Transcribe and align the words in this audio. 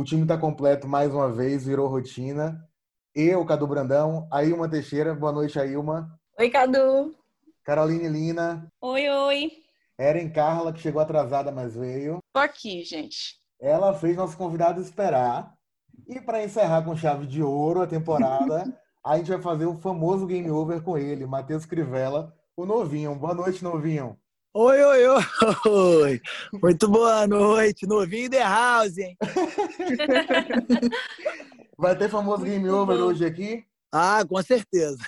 O 0.00 0.02
time 0.02 0.22
está 0.22 0.38
completo 0.38 0.88
mais 0.88 1.12
uma 1.12 1.30
vez, 1.30 1.66
virou 1.66 1.86
rotina. 1.86 2.66
Eu, 3.14 3.44
Cadu 3.44 3.66
Brandão, 3.66 4.26
a 4.32 4.42
Ilma 4.42 4.66
Teixeira. 4.66 5.14
Boa 5.14 5.30
noite, 5.30 5.60
Ailma. 5.60 6.18
Oi, 6.38 6.48
Cadu. 6.48 7.14
Caroline 7.62 8.08
Lina. 8.08 8.66
Oi, 8.80 9.10
oi. 9.10 9.52
Eren 9.98 10.30
Carla, 10.30 10.72
que 10.72 10.80
chegou 10.80 11.02
atrasada, 11.02 11.52
mas 11.52 11.76
veio. 11.76 12.16
Tô 12.32 12.40
aqui, 12.40 12.82
gente. 12.82 13.38
Ela 13.60 13.92
fez 13.92 14.16
nosso 14.16 14.38
convidado 14.38 14.80
esperar. 14.80 15.52
E 16.08 16.18
para 16.18 16.42
encerrar 16.42 16.80
com 16.82 16.96
chave 16.96 17.26
de 17.26 17.42
ouro 17.42 17.82
a 17.82 17.86
temporada, 17.86 18.74
a 19.04 19.18
gente 19.18 19.28
vai 19.28 19.42
fazer 19.42 19.66
o 19.66 19.76
famoso 19.76 20.26
game 20.26 20.50
over 20.50 20.82
com 20.82 20.96
ele, 20.96 21.26
Matheus 21.26 21.66
Crivella, 21.66 22.34
o 22.56 22.64
novinho. 22.64 23.14
Boa 23.16 23.34
noite, 23.34 23.62
novinho. 23.62 24.18
Oi, 24.52 24.82
oi, 24.82 25.06
oi. 25.06 26.20
Muito 26.60 26.88
boa 26.88 27.24
noite. 27.24 27.86
Novinho 27.86 28.28
The 28.28 28.42
House, 28.42 28.98
hein? 28.98 29.16
Vai 31.78 31.96
ter 31.96 32.08
famoso 32.08 32.42
game 32.42 32.68
over 32.68 33.00
hoje 33.00 33.24
aqui? 33.24 33.64
Ah, 33.92 34.24
com 34.28 34.42
certeza. 34.42 34.98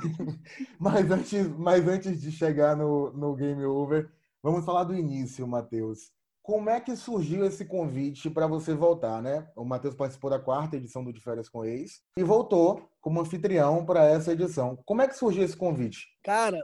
mas, 0.80 1.10
antes, 1.10 1.48
mas 1.58 1.86
antes 1.86 2.18
de 2.18 2.32
chegar 2.32 2.74
no, 2.74 3.12
no 3.12 3.34
game 3.34 3.62
over, 3.62 4.10
vamos 4.42 4.64
falar 4.64 4.84
do 4.84 4.96
início, 4.96 5.46
Matheus. 5.46 6.10
Como 6.42 6.70
é 6.70 6.80
que 6.80 6.96
surgiu 6.96 7.44
esse 7.44 7.66
convite 7.66 8.30
para 8.30 8.46
você 8.46 8.72
voltar, 8.72 9.20
né? 9.20 9.46
O 9.54 9.66
Matheus 9.66 9.94
participou 9.94 10.30
da 10.30 10.38
quarta 10.38 10.78
edição 10.78 11.04
do 11.04 11.12
De 11.12 11.20
Férias 11.20 11.46
com 11.46 11.62
Ex 11.62 12.00
e 12.16 12.24
voltou 12.24 12.88
como 13.02 13.20
anfitrião 13.20 13.84
para 13.84 14.06
essa 14.06 14.32
edição. 14.32 14.78
Como 14.86 15.02
é 15.02 15.08
que 15.08 15.14
surgiu 15.14 15.44
esse 15.44 15.56
convite? 15.56 16.06
Cara, 16.24 16.58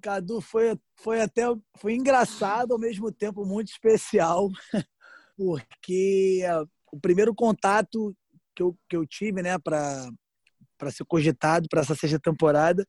Cadu, 0.00 0.40
foi, 0.40 0.78
foi 0.96 1.20
até 1.20 1.42
foi 1.78 1.94
engraçado, 1.94 2.72
ao 2.72 2.78
mesmo 2.78 3.10
tempo 3.10 3.44
muito 3.44 3.68
especial, 3.68 4.48
porque 5.36 6.42
o 6.92 7.00
primeiro 7.00 7.34
contato 7.34 8.14
que 8.54 8.62
eu, 8.62 8.78
que 8.88 8.96
eu 8.96 9.06
tive, 9.06 9.42
né, 9.42 9.58
para 9.58 10.08
para 10.78 10.90
ser 10.90 11.04
cogitado 11.04 11.68
para 11.68 11.80
essa 11.80 11.94
sexta 11.94 12.18
temporada. 12.18 12.86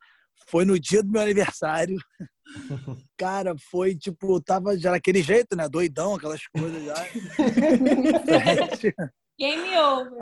Foi 0.50 0.66
no 0.66 0.80
dia 0.80 1.02
do 1.02 1.12
meu 1.12 1.22
aniversário. 1.22 1.98
Cara, 3.18 3.56
foi 3.58 3.96
tipo, 3.96 4.40
tava 4.42 4.78
já 4.78 4.92
daquele 4.92 5.22
jeito, 5.22 5.56
né? 5.56 5.68
Doidão, 5.68 6.16
aquelas 6.16 6.46
coisas 6.48 6.84
já. 6.84 6.96
Game 9.40 9.78
over. 9.78 10.18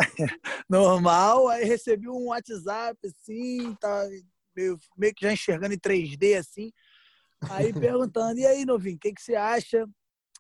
Normal, 0.70 1.47
aí 1.47 1.64
recebi 1.64 2.09
um 2.09 2.27
WhatsApp 2.27 2.99
assim, 3.05 3.73
tá 3.75 4.05
meio, 4.56 4.80
meio 4.98 5.14
que 5.14 5.25
já 5.25 5.34
enxergando 5.34 5.73
em 5.73 5.80
3D 5.80 6.38
assim. 6.38 6.72
Aí 7.50 7.73
perguntando, 7.73 8.39
e 8.39 8.45
aí, 8.45 8.66
novinho, 8.66 8.95
o 8.95 9.00
que, 9.00 9.14
que 9.14 9.22
você 9.22 9.36
acha 9.36 9.86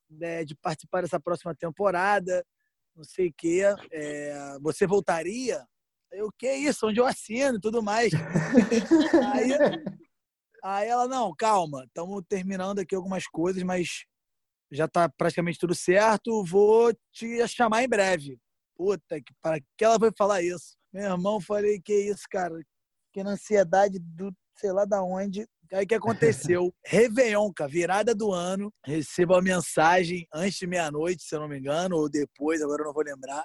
né, 0.09 0.43
de 0.43 0.55
participar 0.55 1.01
dessa 1.01 1.19
próxima 1.19 1.55
temporada? 1.55 2.45
Não 2.95 3.03
sei 3.03 3.27
o 3.29 3.33
quê. 3.35 3.63
É, 3.91 4.57
você 4.61 4.87
voltaria? 4.87 5.65
Eu, 6.11 6.31
que 6.31 6.51
isso? 6.51 6.87
Onde 6.87 6.99
eu 6.99 7.05
assino 7.05 7.57
e 7.57 7.61
tudo 7.61 7.83
mais. 7.83 8.11
aí, 9.33 9.51
aí 10.63 10.87
ela, 10.87 11.07
não, 11.07 11.33
calma, 11.35 11.83
estamos 11.85 12.23
terminando 12.27 12.79
aqui 12.79 12.95
algumas 12.95 13.27
coisas, 13.27 13.61
mas 13.63 14.05
já 14.71 14.85
está 14.85 15.09
praticamente 15.09 15.59
tudo 15.59 15.75
certo, 15.75 16.43
vou 16.43 16.93
te 17.11 17.47
chamar 17.47 17.83
em 17.83 17.89
breve. 17.89 18.39
Puta, 18.75 19.21
que 19.21 19.33
para 19.41 19.59
que 19.59 19.85
ela 19.85 19.99
foi 19.99 20.11
falar 20.17 20.41
isso? 20.41 20.75
Meu 20.91 21.11
irmão, 21.11 21.39
falei, 21.39 21.79
que 21.79 21.93
isso, 21.93 22.23
cara? 22.29 22.55
Que 23.15 23.23
na 23.23 23.31
ansiedade 23.31 23.97
do 23.97 24.29
sei 24.57 24.73
lá 24.73 24.83
da 24.83 25.01
onde. 25.01 25.47
Aí 25.71 25.85
que 25.85 25.95
aconteceu? 25.95 26.69
Réveillon, 26.85 27.49
cara, 27.53 27.69
virada 27.69 28.13
do 28.13 28.33
ano. 28.33 28.69
Recebo 28.85 29.35
a 29.35 29.41
mensagem 29.41 30.27
antes 30.33 30.57
de 30.57 30.67
meia-noite, 30.67 31.23
se 31.23 31.33
eu 31.33 31.39
não 31.39 31.47
me 31.47 31.57
engano, 31.57 31.95
ou 31.95 32.09
depois, 32.09 32.61
agora 32.61 32.81
eu 32.81 32.87
não 32.87 32.93
vou 32.93 33.05
lembrar 33.05 33.41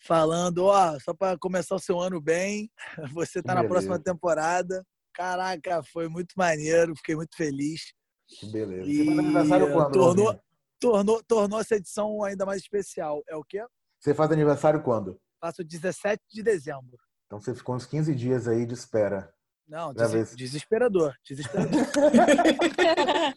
falando, 0.00 0.66
ó, 0.66 0.96
só 1.00 1.12
para 1.12 1.36
começar 1.36 1.74
o 1.74 1.80
seu 1.80 1.98
ano 1.98 2.20
bem, 2.20 2.70
você 3.12 3.42
tá 3.42 3.56
na 3.56 3.64
próxima 3.64 3.98
temporada. 3.98 4.86
Caraca, 5.12 5.82
foi 5.82 6.08
muito 6.08 6.34
maneiro, 6.36 6.94
fiquei 6.94 7.16
muito 7.16 7.36
feliz. 7.36 7.92
Que 8.28 8.46
beleza. 8.46 8.88
E... 8.88 8.98
Você 8.98 9.04
faz 9.06 9.18
aniversário 9.18 9.72
quando? 9.72 9.92
Tornou, 9.92 10.40
tornou, 10.78 11.22
tornou 11.24 11.60
essa 11.60 11.74
edição 11.74 12.22
ainda 12.22 12.46
mais 12.46 12.62
especial. 12.62 13.24
É 13.28 13.34
o 13.34 13.42
quê? 13.42 13.64
Você 13.98 14.14
faz 14.14 14.30
aniversário 14.30 14.84
quando? 14.84 15.18
Faço 15.40 15.64
17 15.64 16.22
de 16.30 16.44
dezembro. 16.44 17.03
Então 17.34 17.40
você 17.40 17.52
ficou 17.52 17.74
uns 17.74 17.84
15 17.84 18.14
dias 18.14 18.46
aí 18.46 18.64
de 18.64 18.74
espera. 18.74 19.28
Não, 19.66 19.92
des 19.92 20.36
desesperador. 20.36 21.16
Desesperador. 21.24 21.80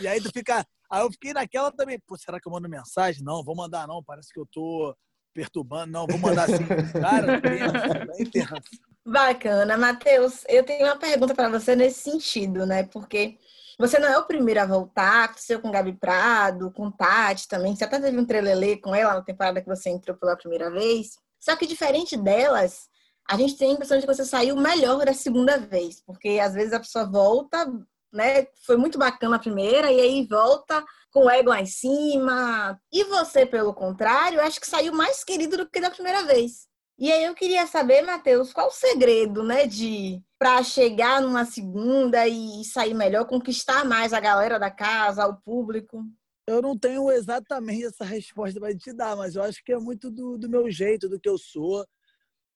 e 0.00 0.08
aí 0.08 0.20
tu 0.20 0.32
fica, 0.32 0.66
Aí 0.90 1.02
eu 1.02 1.12
fiquei 1.12 1.32
naquela 1.32 1.70
também, 1.70 2.00
pô, 2.00 2.18
será 2.18 2.40
que 2.40 2.48
eu 2.48 2.52
mando 2.52 2.68
mensagem? 2.68 3.22
Não, 3.22 3.44
vou 3.44 3.54
mandar 3.54 3.86
não, 3.86 4.02
parece 4.02 4.32
que 4.32 4.40
eu 4.40 4.46
tô 4.50 4.92
perturbando. 5.32 5.92
Não, 5.92 6.04
vou 6.04 6.18
mandar 6.18 6.50
assim. 6.50 6.66
Cara, 7.00 7.40
bem 7.40 7.60
tenso. 8.28 8.54
Bacana. 9.06 9.78
Matheus, 9.78 10.42
eu 10.48 10.64
tenho 10.64 10.86
uma 10.86 10.98
pergunta 10.98 11.32
para 11.32 11.48
você 11.48 11.76
nesse 11.76 12.10
sentido, 12.10 12.66
né? 12.66 12.82
Porque 12.82 13.38
você 13.78 14.00
não 14.00 14.08
é 14.08 14.18
o 14.18 14.26
primeiro 14.26 14.60
a 14.60 14.66
voltar, 14.66 15.26
aconteceu 15.26 15.60
com 15.60 15.70
Gabi 15.70 15.92
Prado, 15.92 16.72
com 16.72 16.90
Tati 16.90 17.46
também. 17.46 17.76
Você 17.76 17.84
até 17.84 18.00
teve 18.00 18.18
um 18.18 18.26
trelelê 18.26 18.78
com 18.78 18.96
ela 18.96 19.14
na 19.14 19.22
temporada 19.22 19.60
que 19.60 19.68
você 19.68 19.90
entrou 19.90 20.16
pela 20.16 20.36
primeira 20.36 20.72
vez. 20.72 21.10
Só 21.40 21.56
que 21.56 21.66
diferente 21.66 22.16
delas, 22.16 22.88
a 23.28 23.36
gente 23.36 23.56
tem 23.56 23.70
a 23.70 23.74
impressão 23.74 23.98
de 23.98 24.06
que 24.06 24.14
você 24.14 24.24
saiu 24.24 24.54
melhor 24.56 25.04
da 25.04 25.14
segunda 25.14 25.58
vez, 25.58 26.00
porque 26.04 26.38
às 26.38 26.54
vezes 26.54 26.72
a 26.72 26.80
pessoa 26.80 27.04
volta 27.04 27.66
né? 28.12 28.46
Foi 28.66 28.76
muito 28.76 28.98
bacana 28.98 29.36
a 29.36 29.40
primeira, 29.40 29.90
e 29.92 30.00
aí 30.00 30.26
volta 30.26 30.84
com 31.10 31.24
o 31.24 31.30
ego 31.30 31.50
lá 31.50 31.60
em 31.60 31.66
cima. 31.66 32.78
E 32.92 33.04
você, 33.04 33.46
pelo 33.46 33.74
contrário, 33.74 34.40
acho 34.40 34.60
que 34.60 34.66
saiu 34.66 34.92
mais 34.92 35.24
querido 35.24 35.56
do 35.56 35.68
que 35.68 35.80
da 35.80 35.90
primeira 35.90 36.24
vez. 36.24 36.68
E 36.98 37.10
aí 37.10 37.24
eu 37.24 37.34
queria 37.34 37.66
saber, 37.66 38.02
Matheus, 38.02 38.52
qual 38.52 38.68
o 38.68 38.72
segredo, 38.72 39.42
né, 39.42 39.66
de 39.66 40.22
para 40.38 40.62
chegar 40.62 41.20
numa 41.20 41.44
segunda 41.44 42.26
e 42.26 42.62
sair 42.64 42.94
melhor, 42.94 43.26
conquistar 43.26 43.84
mais 43.84 44.12
a 44.12 44.20
galera 44.20 44.58
da 44.58 44.70
casa, 44.70 45.26
o 45.26 45.36
público? 45.36 46.04
Eu 46.50 46.62
não 46.62 46.78
tenho 46.78 47.10
exatamente 47.10 47.84
essa 47.84 48.04
resposta 48.04 48.58
para 48.58 48.76
te 48.76 48.92
dar, 48.92 49.16
mas 49.16 49.36
eu 49.36 49.42
acho 49.42 49.62
que 49.64 49.72
é 49.72 49.78
muito 49.78 50.10
do, 50.10 50.36
do 50.36 50.48
meu 50.48 50.70
jeito, 50.70 51.08
do 51.08 51.20
que 51.20 51.28
eu 51.28 51.38
sou 51.38 51.86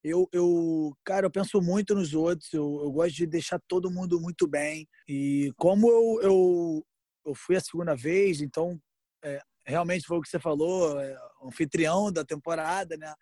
eu, 0.05 0.29
eu, 0.33 0.95
cara, 1.03 1.25
eu 1.27 1.31
penso 1.31 1.63
muito 1.63 1.95
nos 1.95 2.13
outros, 2.13 2.53
eu, 2.53 2.83
eu 2.85 2.93
gosto 2.93 3.15
de 3.15 3.27
deixar 3.27 3.59
todo 3.67 3.91
mundo 3.91 4.21
muito 4.21 4.47
bem. 4.47 4.87
E 5.09 5.51
como 5.57 5.91
eu, 5.91 6.21
eu, 6.21 6.87
eu 7.25 7.35
fui 7.35 7.57
a 7.57 7.61
segunda 7.61 7.97
vez, 7.97 8.43
então 8.43 8.79
é, 9.25 9.41
realmente 9.65 10.07
foi 10.07 10.19
o 10.19 10.21
que 10.21 10.29
você 10.29 10.39
falou, 10.39 11.01
é, 11.01 11.17
anfitrião 11.43 12.13
da 12.13 12.23
temporada, 12.23 12.99
né? 12.99 13.15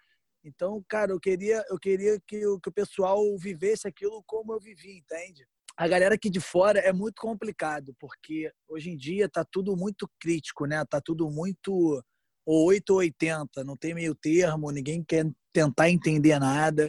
Então, 0.45 0.85
cara, 0.89 1.13
eu 1.13 1.21
queria, 1.21 1.65
eu 1.71 1.79
queria 1.79 2.19
que, 2.27 2.41
que 2.41 2.69
o 2.69 2.73
pessoal 2.73 3.23
vivesse 3.39 3.87
aquilo 3.87 4.21
como 4.27 4.53
eu 4.53 4.59
vivi, 4.59 4.99
entende? 4.99 5.47
A 5.83 5.89
galera 5.89 6.15
aqui 6.15 6.31
de 6.31 6.39
fora 6.39 6.79
é 6.79 6.93
muito 6.93 7.21
complicado, 7.21 7.93
porque 7.99 8.49
hoje 8.69 8.89
em 8.89 8.97
dia 8.97 9.29
tá 9.29 9.45
tudo 9.45 9.77
muito 9.77 10.09
crítico, 10.21 10.65
né? 10.65 10.85
Tá 10.85 11.01
tudo 11.05 11.29
muito 11.29 12.01
8 12.47 12.91
ou 12.91 12.99
80, 12.99 13.65
não 13.65 13.77
tem 13.77 13.93
meio 13.93 14.15
termo, 14.15 14.71
ninguém 14.71 15.03
quer 15.03 15.27
tentar 15.53 15.91
entender 15.91 16.39
nada. 16.39 16.89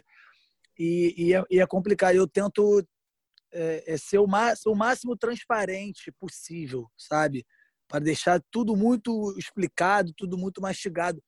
E, 0.77 1.11
e, 1.17 1.33
é, 1.33 1.43
e 1.49 1.59
é, 1.59 1.65
complicado. 1.65 2.13
Eu 2.13 2.27
tento 2.27 2.87
é, 3.51 3.93
é 3.93 3.97
ser 3.97 4.19
o, 4.19 4.25
o 4.25 4.75
máximo 4.75 5.17
transparente 5.17 6.11
possível, 6.19 6.87
sabe? 6.95 7.43
Para 7.87 7.97
deixar 7.97 8.39
tudo 8.51 8.75
muito 8.75 9.33
explicado, 9.39 10.13
tudo 10.15 10.37
muito 10.37 10.61
mastigado. 10.61 11.19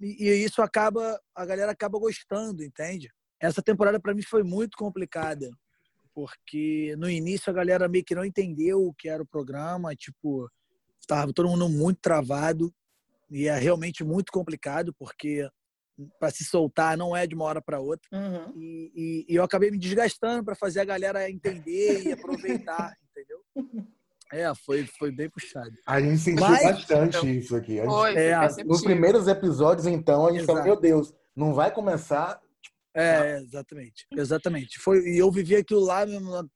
E, 0.00 0.28
e 0.28 0.44
isso 0.44 0.62
acaba, 0.62 1.20
a 1.34 1.44
galera 1.44 1.72
acaba 1.72 1.98
gostando, 1.98 2.62
entende? 2.62 3.10
Essa 3.40 3.60
temporada 3.60 3.98
para 3.98 4.14
mim 4.14 4.22
foi 4.22 4.44
muito 4.44 4.78
complicada, 4.78 5.50
porque 6.14 6.94
no 6.98 7.08
início 7.08 7.50
a 7.50 7.54
galera 7.54 7.88
meio 7.88 8.04
que 8.04 8.14
não 8.14 8.24
entendeu 8.24 8.84
o 8.84 8.94
que 8.94 9.08
era 9.08 9.22
o 9.22 9.26
programa, 9.26 9.94
tipo, 9.94 10.50
tava 11.06 11.32
todo 11.32 11.48
mundo 11.48 11.68
muito 11.68 11.98
travado 12.00 12.72
e 13.30 13.46
é 13.46 13.56
realmente 13.56 14.02
muito 14.02 14.32
complicado 14.32 14.94
porque 14.98 15.48
para 16.18 16.30
se 16.30 16.44
soltar 16.44 16.96
não 16.96 17.14
é 17.14 17.26
de 17.26 17.34
uma 17.34 17.44
hora 17.44 17.60
para 17.60 17.80
outra. 17.80 18.08
Uhum. 18.12 18.52
e, 18.56 18.92
e, 18.94 19.32
e, 19.32 19.36
eu 19.36 19.42
acabei 19.42 19.70
me 19.70 19.78
desgastando 19.78 20.44
para 20.44 20.54
fazer 20.54 20.80
a 20.80 20.84
galera 20.84 21.30
entender 21.30 22.06
e 22.06 22.12
aproveitar 22.12 22.96
entendeu? 23.10 23.86
É 24.32 24.54
foi 24.54 24.86
foi 24.86 25.10
bem 25.10 25.28
puxado. 25.28 25.72
A 25.86 26.00
gente 26.00 26.18
sentiu 26.18 26.46
Mas, 26.46 26.62
bastante 26.62 27.16
então, 27.16 27.28
isso 27.28 27.56
aqui. 27.56 27.76
Gente, 27.76 27.86
foi, 27.86 28.14
é, 28.14 28.64
nos 28.64 28.82
primeiros 28.82 29.26
episódios 29.26 29.86
então 29.86 30.26
a 30.26 30.32
gente 30.32 30.46
falou 30.46 30.62
meu 30.62 30.80
Deus 30.80 31.12
não 31.34 31.52
vai 31.52 31.72
começar 31.72 32.40
é 32.94 33.38
exatamente 33.38 34.06
exatamente 34.16 34.78
foi 34.78 34.98
e 35.08 35.18
eu 35.18 35.30
vivi 35.30 35.56
aquilo 35.56 35.80
lá 35.80 36.04
numa, 36.04 36.48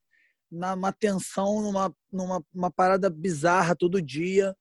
numa 0.51 0.93
tensão 0.93 1.63
numa 1.63 1.95
numa 2.13 2.45
uma 2.53 2.71
parada 2.71 3.09
bizarra 3.11 3.75
todo 3.77 4.03
dia 4.03 4.55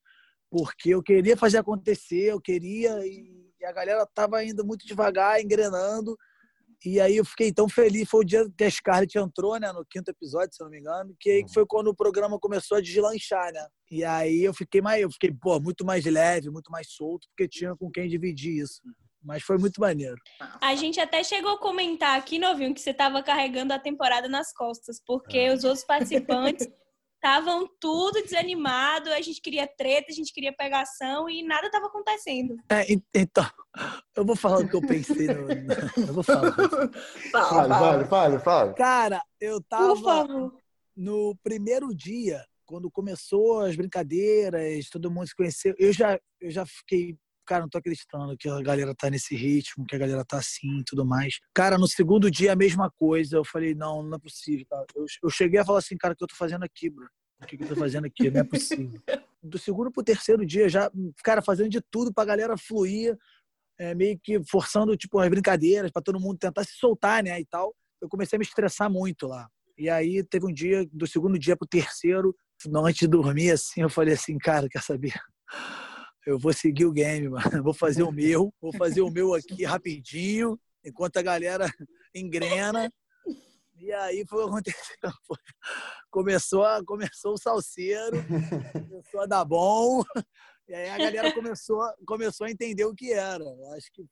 porque 0.50 0.92
eu 0.94 1.02
queria 1.02 1.36
fazer 1.36 1.58
acontecer, 1.58 2.32
eu 2.32 2.40
queria 2.40 3.06
e 3.08 3.44
a 3.66 3.72
galera 3.72 4.06
tava 4.14 4.44
indo 4.44 4.64
muito 4.66 4.86
devagar, 4.86 5.42
engrenando 5.42 6.16
E 6.86 7.00
aí 7.00 7.16
eu 7.16 7.24
fiquei 7.26 7.52
tão 7.52 7.70
feliz, 7.70 8.10
foi 8.10 8.22
o 8.22 8.26
dia 8.26 8.46
que 8.58 8.64
a 8.66 8.70
Scarlett 8.70 9.18
entrou, 9.18 9.58
né, 9.58 9.72
no 9.72 9.86
quinto 9.86 10.12
episódio, 10.12 10.54
se 10.54 10.62
não 10.62 10.70
me 10.70 10.80
engano, 10.80 11.16
que 11.20 11.30
aí 11.30 11.42
Uhum. 11.44 11.48
foi 11.48 11.66
quando 11.66 11.88
o 11.88 11.96
programa 11.96 12.38
começou 12.38 12.78
a 12.78 12.82
deslanchar, 12.82 13.54
né? 13.54 13.66
E 13.90 14.04
aí 14.04 14.44
eu 14.44 14.54
fiquei 14.54 14.82
mais, 14.82 15.02
eu 15.02 15.10
fiquei, 15.10 15.32
pô, 15.32 15.60
muito 15.62 15.86
mais 15.86 16.04
leve, 16.06 16.50
muito 16.50 16.70
mais 16.70 16.88
solto, 16.92 17.28
porque 17.30 17.48
tinha 17.48 17.76
com 17.76 17.90
quem 17.90 18.10
dividir 18.10 18.62
isso. 18.62 18.82
Mas 19.24 19.42
foi 19.44 19.58
muito 19.58 19.80
maneiro. 19.80 20.18
A 20.60 20.76
gente 20.76 21.00
até 21.00 21.24
chegou 21.24 21.52
a 21.52 21.58
comentar 21.60 22.18
aqui, 22.18 22.38
novinho, 22.38 22.74
que 22.74 22.82
você 22.82 22.94
tava 22.94 23.24
carregando 23.24 23.74
a 23.74 23.80
temporada 23.80 24.28
nas 24.28 24.52
costas, 24.54 25.02
porque 25.06 25.38
É. 25.38 25.54
os 25.54 25.64
outros 25.64 25.86
participantes 25.86 26.68
estavam 27.16 27.70
tudo 27.80 28.22
desanimado, 28.22 29.10
a 29.14 29.22
gente 29.22 29.40
queria 29.42 29.66
treta, 29.66 30.08
a 30.10 30.14
gente 30.14 30.34
queria 30.34 30.52
pegação 30.54 31.30
e 31.30 31.42
nada 31.42 31.72
tava 31.72 31.86
acontecendo. 31.88 32.58
É, 32.70 32.92
en- 32.92 33.02
então, 33.16 33.46
eu 34.14 34.26
vou 34.26 34.36
falar 34.36 34.60
o 34.60 34.68
que 34.68 34.76
eu 34.76 34.82
pensei. 34.82 35.28
No, 35.28 35.48
no- 35.48 36.06
eu 36.08 36.14
vou 36.14 36.24
falar. 36.24 36.52
Fala, 36.52 36.90
Fale, 37.32 37.70
fala. 37.70 37.70
fale, 37.70 38.06
fale, 38.06 38.40
fale. 38.40 38.74
Cara, 38.74 39.24
eu 39.40 39.62
Por 39.62 39.68
tava 39.70 39.96
favor. 40.02 40.58
no 40.98 41.34
primeiro 41.42 41.96
dia, 41.96 42.44
quando 42.66 42.92
começou 42.92 43.62
as 43.62 43.76
brincadeiras, 43.78 44.90
todo 44.90 45.10
mundo 45.10 45.28
se 45.28 45.36
conheceu, 45.36 45.74
eu 45.80 45.94
já, 45.94 46.20
eu 46.42 46.52
já 46.52 46.66
fiquei, 46.66 47.16
cara, 47.46 47.62
não 47.62 47.70
tô 47.70 47.78
acreditando 47.78 48.36
que 48.38 48.50
a 48.50 48.62
galera 48.62 48.94
tá 48.96 49.10
nesse 49.10 49.36
ritmo, 49.36 49.86
que 49.86 49.96
a 49.96 50.00
galera 50.00 50.24
tá 50.26 50.38
assim 50.38 50.80
e 50.80 50.84
tudo 50.84 51.06
mais. 51.06 51.40
Cara, 51.54 51.78
no 51.78 51.88
segundo 51.88 52.30
dia 52.30 52.54
a 52.54 52.56
mesma 52.56 52.92
coisa, 52.92 53.38
eu 53.38 53.46
falei, 53.46 53.74
não, 53.74 54.04
não 54.04 54.16
é 54.18 54.20
possível. 54.20 54.66
Eu, 54.96 55.06
eu 55.24 55.30
cheguei 55.30 55.60
a 55.60 55.66
falar 55.66 55.80
assim, 55.80 55.98
cara, 55.98 56.14
o 56.14 56.18
que 56.18 56.24
eu 56.24 56.28
tô 56.28 56.36
fazendo 56.36 56.64
aqui, 56.64 56.90
bro? 56.90 57.08
O 57.42 57.46
que, 57.46 57.58
que 57.58 57.64
eu 57.64 57.68
tô 57.68 57.76
fazendo 57.76 58.06
aqui? 58.06 58.30
Não 58.30 58.42
é 58.42 58.44
possível. 58.44 59.02
Do 59.44 59.60
segundo 59.60 59.92
pro 59.92 60.02
terceiro 60.02 60.46
dia, 60.46 60.70
já, 60.70 60.90
cara, 61.24 61.42
fazendo 61.42 61.70
de 61.70 61.82
tudo 61.82 62.14
pra 62.14 62.24
galera 62.24 62.58
fluir, 62.58 63.18
é, 63.78 63.94
meio 63.94 64.18
que 64.18 64.42
forçando, 64.50 64.96
tipo, 64.96 65.20
as 65.20 65.30
brincadeiras, 65.30 65.92
pra 65.92 66.02
todo 66.02 66.20
mundo 66.20 66.38
tentar 66.38 66.64
se 66.64 66.74
soltar, 66.78 67.22
né, 67.22 67.40
e 67.42 67.46
tal. 67.46 67.76
Eu 68.02 68.08
comecei 68.08 68.38
a 68.38 68.40
me 68.40 68.46
estressar 68.46 68.90
muito 68.90 69.28
lá. 69.28 69.50
E 69.78 69.90
aí 69.90 70.24
teve 70.24 70.46
um 70.46 70.54
dia, 70.54 70.88
do 70.94 71.06
segundo 71.06 71.38
dia 71.38 71.58
pro 71.58 71.68
terceiro, 71.68 72.34
não, 72.68 72.86
antes 72.86 73.00
de 73.00 73.08
dormir, 73.08 73.52
assim, 73.52 73.82
eu 73.82 73.90
falei 73.90 74.14
assim, 74.14 74.38
cara, 74.38 74.70
quer 74.70 74.82
saber? 74.82 75.14
Eu 76.26 76.40
vou 76.40 76.54
seguir 76.54 76.86
o 76.86 76.92
game, 76.92 77.28
mano. 77.30 77.42
Vou 77.64 77.74
fazer 77.74 78.04
o 78.04 78.12
meu, 78.12 78.54
vou 78.62 78.72
fazer 78.74 79.02
o 79.02 79.10
meu 79.10 79.34
aqui 79.34 79.66
rapidinho, 79.66 80.58
enquanto 80.84 81.18
a 81.18 81.22
galera 81.22 81.66
engrena. 82.16 82.92
E 83.78 83.92
aí 83.92 84.26
foi 84.26 84.44
o 84.44 84.46
que 84.46 84.52
aconteceu. 84.52 85.12
Começou, 86.10 86.64
a, 86.64 86.84
começou 86.86 87.34
o 87.34 87.38
salseiro, 87.38 88.18
começou 88.88 89.22
a 89.22 89.26
dar 89.26 89.44
bom. 89.44 90.04
E 90.68 90.74
aí 90.74 90.90
a 90.90 90.98
galera 90.98 91.34
começou, 91.34 91.82
começou 92.06 92.46
a 92.46 92.52
entender 92.52 92.86
o 92.86 92.94
que 92.94 93.12
era. 93.12 93.44
Eu 93.44 93.74
Acho 93.74 93.92
que 93.92 94.06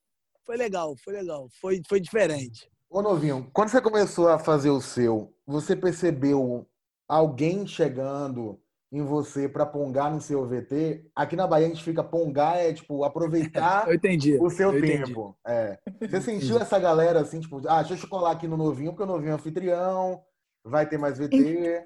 foi 0.45 0.57
legal, 0.57 0.95
foi 0.97 1.13
legal, 1.13 1.47
foi, 1.61 1.81
foi 1.87 1.99
diferente. 1.99 2.67
Ô, 2.89 3.01
novinho, 3.01 3.49
quando 3.53 3.69
você 3.69 3.79
começou 3.79 4.27
a 4.27 4.39
fazer 4.39 4.71
o 4.71 4.81
seu, 4.81 5.33
você 5.45 5.75
percebeu 5.75 6.67
alguém 7.07 7.65
chegando 7.65 8.59
em 8.91 9.01
você 9.01 9.47
para 9.47 9.65
pongar 9.65 10.11
no 10.11 10.19
seu 10.19 10.45
VT? 10.45 11.09
Aqui 11.15 11.35
na 11.35 11.47
Bahia 11.47 11.67
a 11.67 11.69
gente 11.69 11.83
fica 11.83 12.03
pongar, 12.03 12.57
é 12.57 12.73
tipo 12.73 13.03
aproveitar 13.03 13.87
o 14.41 14.49
seu 14.49 14.73
eu 14.73 14.81
tempo. 14.81 15.37
É. 15.47 15.79
Você 16.01 16.21
sentiu 16.21 16.59
essa 16.59 16.77
galera 16.77 17.21
assim, 17.21 17.39
tipo, 17.39 17.61
ah, 17.67 17.81
deixa 17.81 18.05
eu 18.05 18.09
colar 18.09 18.31
aqui 18.31 18.47
no 18.47 18.57
novinho, 18.57 18.91
porque 18.91 19.03
o 19.03 19.07
novinho 19.07 19.31
é 19.31 19.35
anfitrião, 19.35 20.21
vai 20.63 20.87
ter 20.87 20.97
mais 20.97 21.17
VT. 21.17 21.85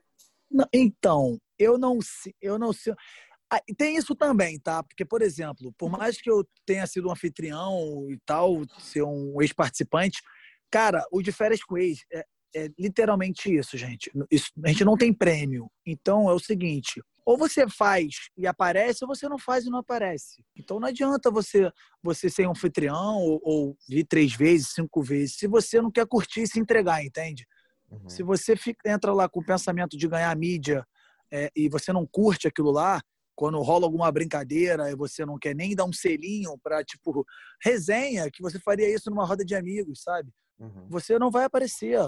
Então, 0.74 1.38
eu 1.60 1.78
não 1.78 2.00
sei, 2.02 2.34
eu 2.42 2.58
não 2.58 2.74
sei. 2.74 2.94
Ah, 3.52 3.62
Tem 3.78 3.96
isso 3.96 4.16
também, 4.16 4.60
tá? 4.60 4.82
Porque, 4.82 5.06
por 5.06 5.22
exemplo, 5.22 5.72
por 5.78 5.90
mais 5.90 6.20
que 6.20 6.30
eu 6.30 6.44
tenha 6.66 6.88
sido 6.88 7.08
um 7.08 7.12
anfitrião 7.12 8.08
e 8.10 8.18
tal, 8.26 8.64
ser 8.80 9.04
um 9.04 9.40
ex-participante, 9.42 10.22
cara, 10.72 11.06
o 11.12 11.22
de 11.22 11.32
férias 11.32 11.64
com 11.64 11.78
ex 11.78 12.00
é, 12.12 12.26
é 12.56 12.70
literalmente 12.80 13.54
isso, 13.54 13.78
gente. 13.78 14.12
Isso- 14.32 14.52
a 14.64 14.70
gente 14.70 14.86
não 14.86 14.96
tem 14.96 15.14
prêmio. 15.14 15.70
Então 15.86 16.30
é 16.30 16.34
o 16.34 16.40
seguinte: 16.40 17.02
ou 17.26 17.38
você 17.38 17.68
faz 17.68 18.30
e 18.38 18.48
aparece, 18.48 19.04
ou 19.04 19.08
você 19.08 19.28
não 19.28 19.38
faz 19.38 19.66
e 19.66 19.70
não 19.70 19.80
aparece. 19.80 20.44
Então 20.56 20.80
não 20.80 20.88
adianta 20.88 21.30
você 21.30 21.72
você 22.02 22.30
ser 22.30 22.48
um 22.48 22.52
anfitrião 22.52 23.18
ou, 23.18 23.42
ou 23.44 23.78
vir 23.90 24.06
três 24.06 24.34
vezes, 24.36 24.70
cinco 24.74 25.02
vezes, 25.02 25.36
se 25.36 25.48
você 25.48 25.82
não 25.82 25.92
quer 25.92 26.06
curtir 26.08 26.44
e 26.44 26.48
se 26.48 26.60
entregar, 26.60 27.04
entende? 27.04 27.46
Uhum. 27.90 28.08
Se 28.08 28.24
você 28.24 28.56
fica, 28.56 28.90
entra 28.90 29.12
lá 29.12 29.28
com 29.28 29.40
o 29.40 29.46
pensamento 29.46 29.98
de 29.98 30.08
ganhar 30.08 30.36
mídia 30.36 30.86
é, 31.32 31.50
e 31.56 31.68
você 31.68 31.92
não 31.92 32.06
curte 32.06 32.48
aquilo 32.48 32.72
lá, 32.72 33.02
quando 33.36 33.62
rola 33.62 33.86
alguma 33.86 34.12
brincadeira 34.12 34.90
e 34.90 34.96
você 34.96 35.26
não 35.26 35.38
quer 35.38 35.56
nem 35.56 35.76
dar 35.76 35.86
um 35.86 35.92
selinho 35.92 36.58
para 36.64 36.84
tipo 36.84 37.26
resenha, 37.62 38.30
que 38.32 38.42
você 38.42 38.60
faria 38.60 38.94
isso 38.94 39.10
numa 39.10 39.26
roda 39.26 39.44
de 39.44 39.56
amigos, 39.56 40.04
sabe? 40.04 40.32
Uhum. 40.60 40.88
Você 40.88 41.20
não 41.20 41.30
vai 41.30 41.46
aparecer, 41.46 42.00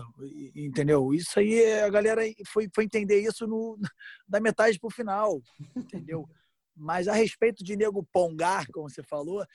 entendeu? 0.55 1.13
Isso 1.13 1.39
aí 1.39 1.81
a 1.81 1.89
galera 1.89 2.21
foi, 2.47 2.69
foi 2.73 2.85
entender 2.85 3.19
isso 3.19 3.45
no, 3.45 3.77
da 4.27 4.39
metade 4.39 4.79
pro 4.79 4.89
final, 4.89 5.41
entendeu? 5.75 6.27
Mas 6.75 7.07
a 7.07 7.13
respeito 7.13 7.63
de 7.63 7.75
nego 7.75 8.03
pongar, 8.13 8.67
como 8.71 8.89
você 8.89 9.03
falou, 9.03 9.45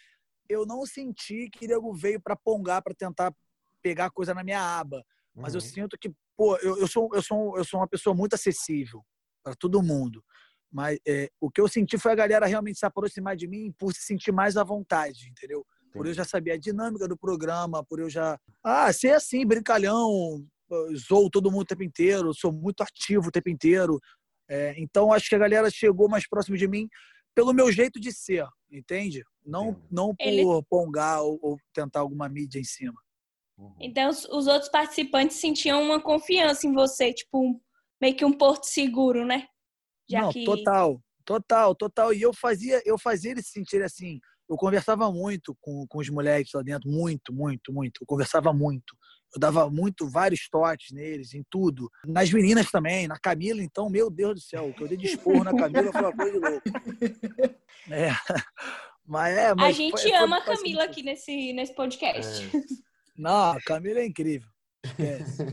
eu 0.49 0.67
não 0.67 0.85
senti 0.85 1.49
que 1.51 1.67
nego 1.67 1.93
veio 1.95 2.21
para 2.21 2.37
pongar 2.37 2.83
para 2.83 2.95
tentar 2.95 3.33
pegar 3.81 4.11
coisa 4.11 4.35
na 4.35 4.45
minha 4.45 4.61
aba 4.61 5.05
mas 5.35 5.55
eu 5.55 5.61
Uhum. 5.61 5.67
sinto 5.67 5.99
que, 5.99 6.13
pô, 6.37 6.57
eu, 6.59 6.79
eu, 6.79 6.87
sou, 6.87 7.09
eu, 7.13 7.23
sou, 7.23 7.57
eu 7.59 7.65
sou 7.65 7.81
uma 7.81 7.89
pessoa 7.89 8.15
muito 8.15 8.35
acessível 8.35 9.05
para 9.43 9.55
todo 9.55 9.83
mundo. 9.83 10.25
Mas 10.71 10.99
é, 11.07 11.31
o 11.41 11.51
que 11.51 11.61
eu 11.61 11.69
senti 11.69 11.99
foi 11.99 12.13
a 12.13 12.15
galera 12.15 12.47
realmente 12.47 12.79
se 12.79 12.87
aproximar 12.87 13.37
de 13.37 13.47
mim 13.47 13.73
por 13.79 13.93
se 13.93 14.03
sentir 14.03 14.33
mais 14.33 14.57
à 14.57 14.65
vontade, 14.65 15.29
entendeu? 15.29 15.67
Por 15.93 16.07
eu 16.07 16.15
já 16.15 16.25
saber 16.25 16.53
a 16.53 16.57
dinâmica 16.59 17.07
do 17.07 17.17
programa, 17.17 17.85
por 17.85 18.01
eu 18.01 18.09
já. 18.09 18.39
Ah, 18.63 18.93
ser 18.93 19.13
assim, 19.15 19.47
brincalhão, 19.47 20.45
zoo 21.09 21.29
todo 21.31 21.51
mundo 21.51 21.63
o 21.63 21.67
tempo 21.67 21.83
inteiro, 21.83 22.33
sou 22.35 22.53
muito 22.53 22.83
ativo 22.83 23.29
o 23.29 23.31
tempo 23.31 23.51
inteiro. 23.51 23.99
É, 24.49 24.75
então, 24.79 25.13
acho 25.13 25.29
que 25.29 25.35
a 25.35 25.39
galera 25.39 25.71
chegou 25.71 26.09
mais 26.09 26.29
próximo 26.29 26.57
de 26.57 26.67
mim 26.67 26.89
pelo 27.35 27.53
meu 27.53 27.71
jeito 27.73 27.99
de 28.01 28.13
ser, 28.13 28.47
entende? 28.71 29.23
Não, 29.45 29.81
não 29.91 30.15
por 30.15 30.27
Ele- 30.27 30.45
pongar 30.69 31.23
ou, 31.23 31.39
ou 31.43 31.57
tentar 31.73 32.01
alguma 32.01 32.29
mídia 32.29 32.59
em 32.59 32.65
cima. 32.65 33.01
Uhum. 33.59 33.75
Então 33.81 34.09
os, 34.11 34.25
os 34.27 34.47
outros 34.47 34.71
participantes 34.71 35.39
sentiam 35.39 35.83
uma 35.83 36.01
confiança 36.01 36.67
em 36.67 36.73
você, 36.73 37.13
tipo, 37.13 37.39
um- 37.39 37.61
meio 38.01 38.17
que 38.17 38.25
um 38.25 38.33
porto 38.33 38.65
seguro, 38.65 39.25
né? 39.25 39.47
Já 40.09 40.23
não, 40.23 40.33
que 40.33 40.45
total, 40.45 41.01
total, 41.25 41.75
total. 41.75 42.13
E 42.13 42.21
eu 42.21 42.35
fazia, 42.35 42.83
eu 42.85 42.99
fazia 42.99 43.31
eles 43.31 43.47
se 43.47 43.53
sentirem 43.53 43.87
assim. 43.87 44.21
Eu 44.49 44.57
conversava 44.57 45.11
muito 45.11 45.57
com, 45.61 45.87
com 45.89 45.99
os 45.99 46.09
moleques 46.11 46.53
lá 46.55 46.63
dentro, 46.63 46.91
muito, 46.91 47.33
muito, 47.33 47.73
muito. 47.73 48.03
Eu 48.03 48.07
conversava 48.07 48.53
muito. 48.53 48.95
Eu 49.35 49.41
dava 49.41 49.71
muito, 49.71 50.09
vários 50.11 50.47
toques 50.51 50.91
neles, 50.93 51.33
em 51.33 51.43
tudo. 51.49 51.91
Nas 52.07 52.31
meninas 52.31 52.71
também, 52.71 53.09
na 53.09 53.19
Camila, 53.19 53.63
então, 53.63 53.89
meu 53.89 54.11
Deus 54.11 54.35
do 54.35 54.41
céu, 54.41 54.69
o 54.69 54.75
que 54.75 54.83
eu 54.83 54.89
dei 54.89 54.99
de 54.99 55.07
esporro 55.07 55.43
na 55.43 55.57
Camila 55.57 55.91
foi 55.91 56.01
uma 56.03 56.13
coisa 56.13 56.33
de 56.33 56.39
louco. 56.39 56.63
É. 57.91 58.11
Mas 59.07 59.37
é, 59.37 59.49
a 59.49 59.55
mas 59.55 59.75
gente 59.77 59.91
foi- 59.93 60.03
foi- 60.03 60.13
ama 60.15 60.37
a 60.39 60.43
foi 60.45 60.57
Camila 60.57 60.83
assim. 60.83 60.91
aqui 60.93 61.03
nesse, 61.03 61.53
nesse 61.53 61.75
podcast. 61.75 62.51
Não, 63.17 63.53
a 63.53 63.59
Camila 63.65 63.99
é 64.01 64.07
incrível. 64.07 64.49
Esquece. 64.85 65.47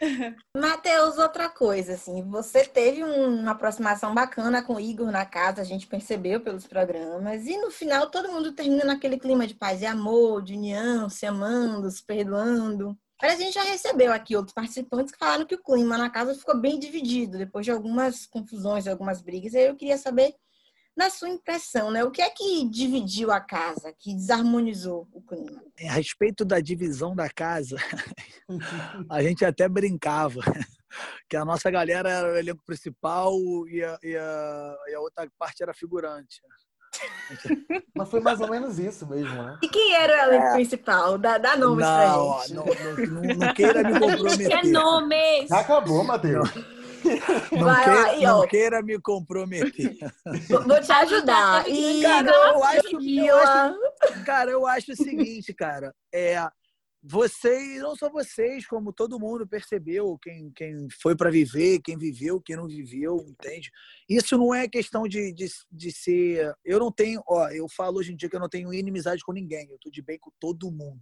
Matheus, 0.56 1.18
outra 1.18 1.48
coisa, 1.48 1.94
assim, 1.94 2.22
você 2.28 2.64
teve 2.64 3.04
um- 3.04 3.40
uma 3.40 3.52
aproximação 3.52 4.12
bacana 4.14 4.62
com 4.62 4.74
o 4.74 4.80
Igor 4.80 5.10
na 5.12 5.24
casa, 5.24 5.60
a 5.60 5.64
gente 5.64 5.86
percebeu 5.86 6.40
pelos 6.40 6.66
programas, 6.66 7.46
e 7.46 7.56
no 7.58 7.70
final 7.70 8.10
todo 8.10 8.30
mundo 8.32 8.52
termina 8.52 8.84
naquele 8.84 9.18
clima 9.18 9.46
de 9.46 9.54
paz 9.54 9.82
e 9.82 9.86
amor, 9.86 10.42
de 10.42 10.54
união, 10.54 11.08
se 11.08 11.26
amando, 11.26 11.90
se 11.90 12.04
perdoando. 12.04 12.98
Mas 13.22 13.34
a 13.34 13.36
gente 13.36 13.54
já 13.54 13.62
recebeu 13.62 14.12
aqui 14.12 14.34
outros 14.34 14.54
participantes 14.54 15.12
que 15.12 15.18
falaram 15.18 15.44
que 15.46 15.54
o 15.54 15.62
clima 15.62 15.96
na 15.98 16.08
casa 16.10 16.34
ficou 16.34 16.58
bem 16.58 16.78
dividido, 16.78 17.36
depois 17.38 17.64
de 17.66 17.70
algumas 17.70 18.26
confusões, 18.26 18.86
algumas 18.88 19.20
brigas. 19.20 19.54
Aí 19.54 19.66
eu 19.66 19.76
queria 19.76 19.98
saber, 19.98 20.34
na 21.00 21.08
sua 21.08 21.30
impressão, 21.30 21.90
né, 21.90 22.04
o 22.04 22.10
que 22.10 22.20
é 22.20 22.28
que 22.28 22.68
dividiu 22.68 23.32
a 23.32 23.40
casa, 23.40 23.90
que 23.98 24.14
desarmonizou 24.14 25.08
o 25.14 25.22
clima? 25.22 25.62
a 25.88 25.92
respeito 25.92 26.44
da 26.44 26.60
divisão 26.60 27.16
da 27.16 27.26
casa, 27.30 27.76
a 29.08 29.22
gente 29.22 29.42
até 29.42 29.66
brincava 29.66 30.40
que 31.26 31.38
a 31.38 31.44
nossa 31.44 31.70
galera 31.70 32.10
era 32.10 32.32
o 32.34 32.36
elenco 32.36 32.62
principal 32.66 33.32
e 33.66 33.82
a, 33.82 33.98
e 34.02 34.14
a, 34.14 34.76
e 34.88 34.94
a 34.94 35.00
outra 35.00 35.26
parte 35.38 35.62
era 35.62 35.72
figurante. 35.72 36.42
Mas 37.96 38.10
foi 38.10 38.20
mais 38.20 38.40
ou 38.42 38.50
menos 38.50 38.78
isso 38.78 39.06
mesmo, 39.06 39.42
né? 39.42 39.56
E 39.62 39.68
quem 39.68 39.94
era 39.94 40.12
o 40.28 40.32
elenco 40.34 40.52
principal? 40.52 41.16
Dá, 41.16 41.38
dá 41.38 41.56
nomes 41.56 41.86
não, 41.86 41.96
pra 41.96 42.40
gente. 42.42 42.54
não, 42.54 42.64
não, 42.66 43.22
não- 43.22 43.36
não 43.46 43.54
queira 43.54 43.82
me 43.82 43.88
A 43.88 43.92
gente 43.92 44.00
comprometer. 44.00 44.48
quer 44.48 44.66
nomes! 44.66 45.50
Acabou, 45.50 46.04
Matheus. 46.04 46.52
Não, 46.54 46.79
Vai 47.58 47.84
queira, 47.84 48.12
lá, 48.12 48.40
não 48.40 48.46
queira 48.46 48.82
me 48.82 49.00
comprometer. 49.00 49.96
Vou 50.48 50.80
te 50.80 50.92
ajudar. 50.92 51.64
Cara, 51.64 51.70
E 51.70 52.02
Cara, 52.02 52.30
eu 52.30 52.64
acho, 52.64 53.00
eu 53.00 53.36
acho, 53.36 54.24
cara, 54.24 54.50
eu 54.50 54.66
acho 54.66 54.92
o 54.92 54.96
seguinte, 54.96 55.54
cara, 55.54 55.94
é 56.12 56.48
vocês, 57.02 57.80
não 57.80 57.96
só 57.96 58.10
vocês, 58.10 58.66
como 58.66 58.92
todo 58.92 59.18
mundo 59.18 59.46
percebeu, 59.46 60.18
quem, 60.18 60.50
quem 60.54 60.86
foi 61.00 61.16
para 61.16 61.30
viver, 61.30 61.80
quem 61.80 61.96
viveu, 61.96 62.40
quem 62.40 62.56
não 62.56 62.66
viveu, 62.66 63.24
entende? 63.26 63.70
Isso 64.08 64.36
não 64.36 64.54
é 64.54 64.68
questão 64.68 65.08
de, 65.08 65.32
de, 65.32 65.46
de 65.72 65.92
ser. 65.92 66.54
Eu 66.62 66.78
não 66.78 66.92
tenho, 66.92 67.22
ó, 67.26 67.48
eu 67.48 67.66
falo 67.68 67.98
hoje 67.98 68.12
em 68.12 68.16
dia 68.16 68.28
que 68.28 68.36
eu 68.36 68.40
não 68.40 68.50
tenho 68.50 68.72
inimizade 68.72 69.24
com 69.24 69.32
ninguém, 69.32 69.70
eu 69.70 69.78
tô 69.78 69.90
de 69.90 70.02
bem 70.02 70.18
com 70.18 70.30
todo 70.38 70.70
mundo. 70.70 71.00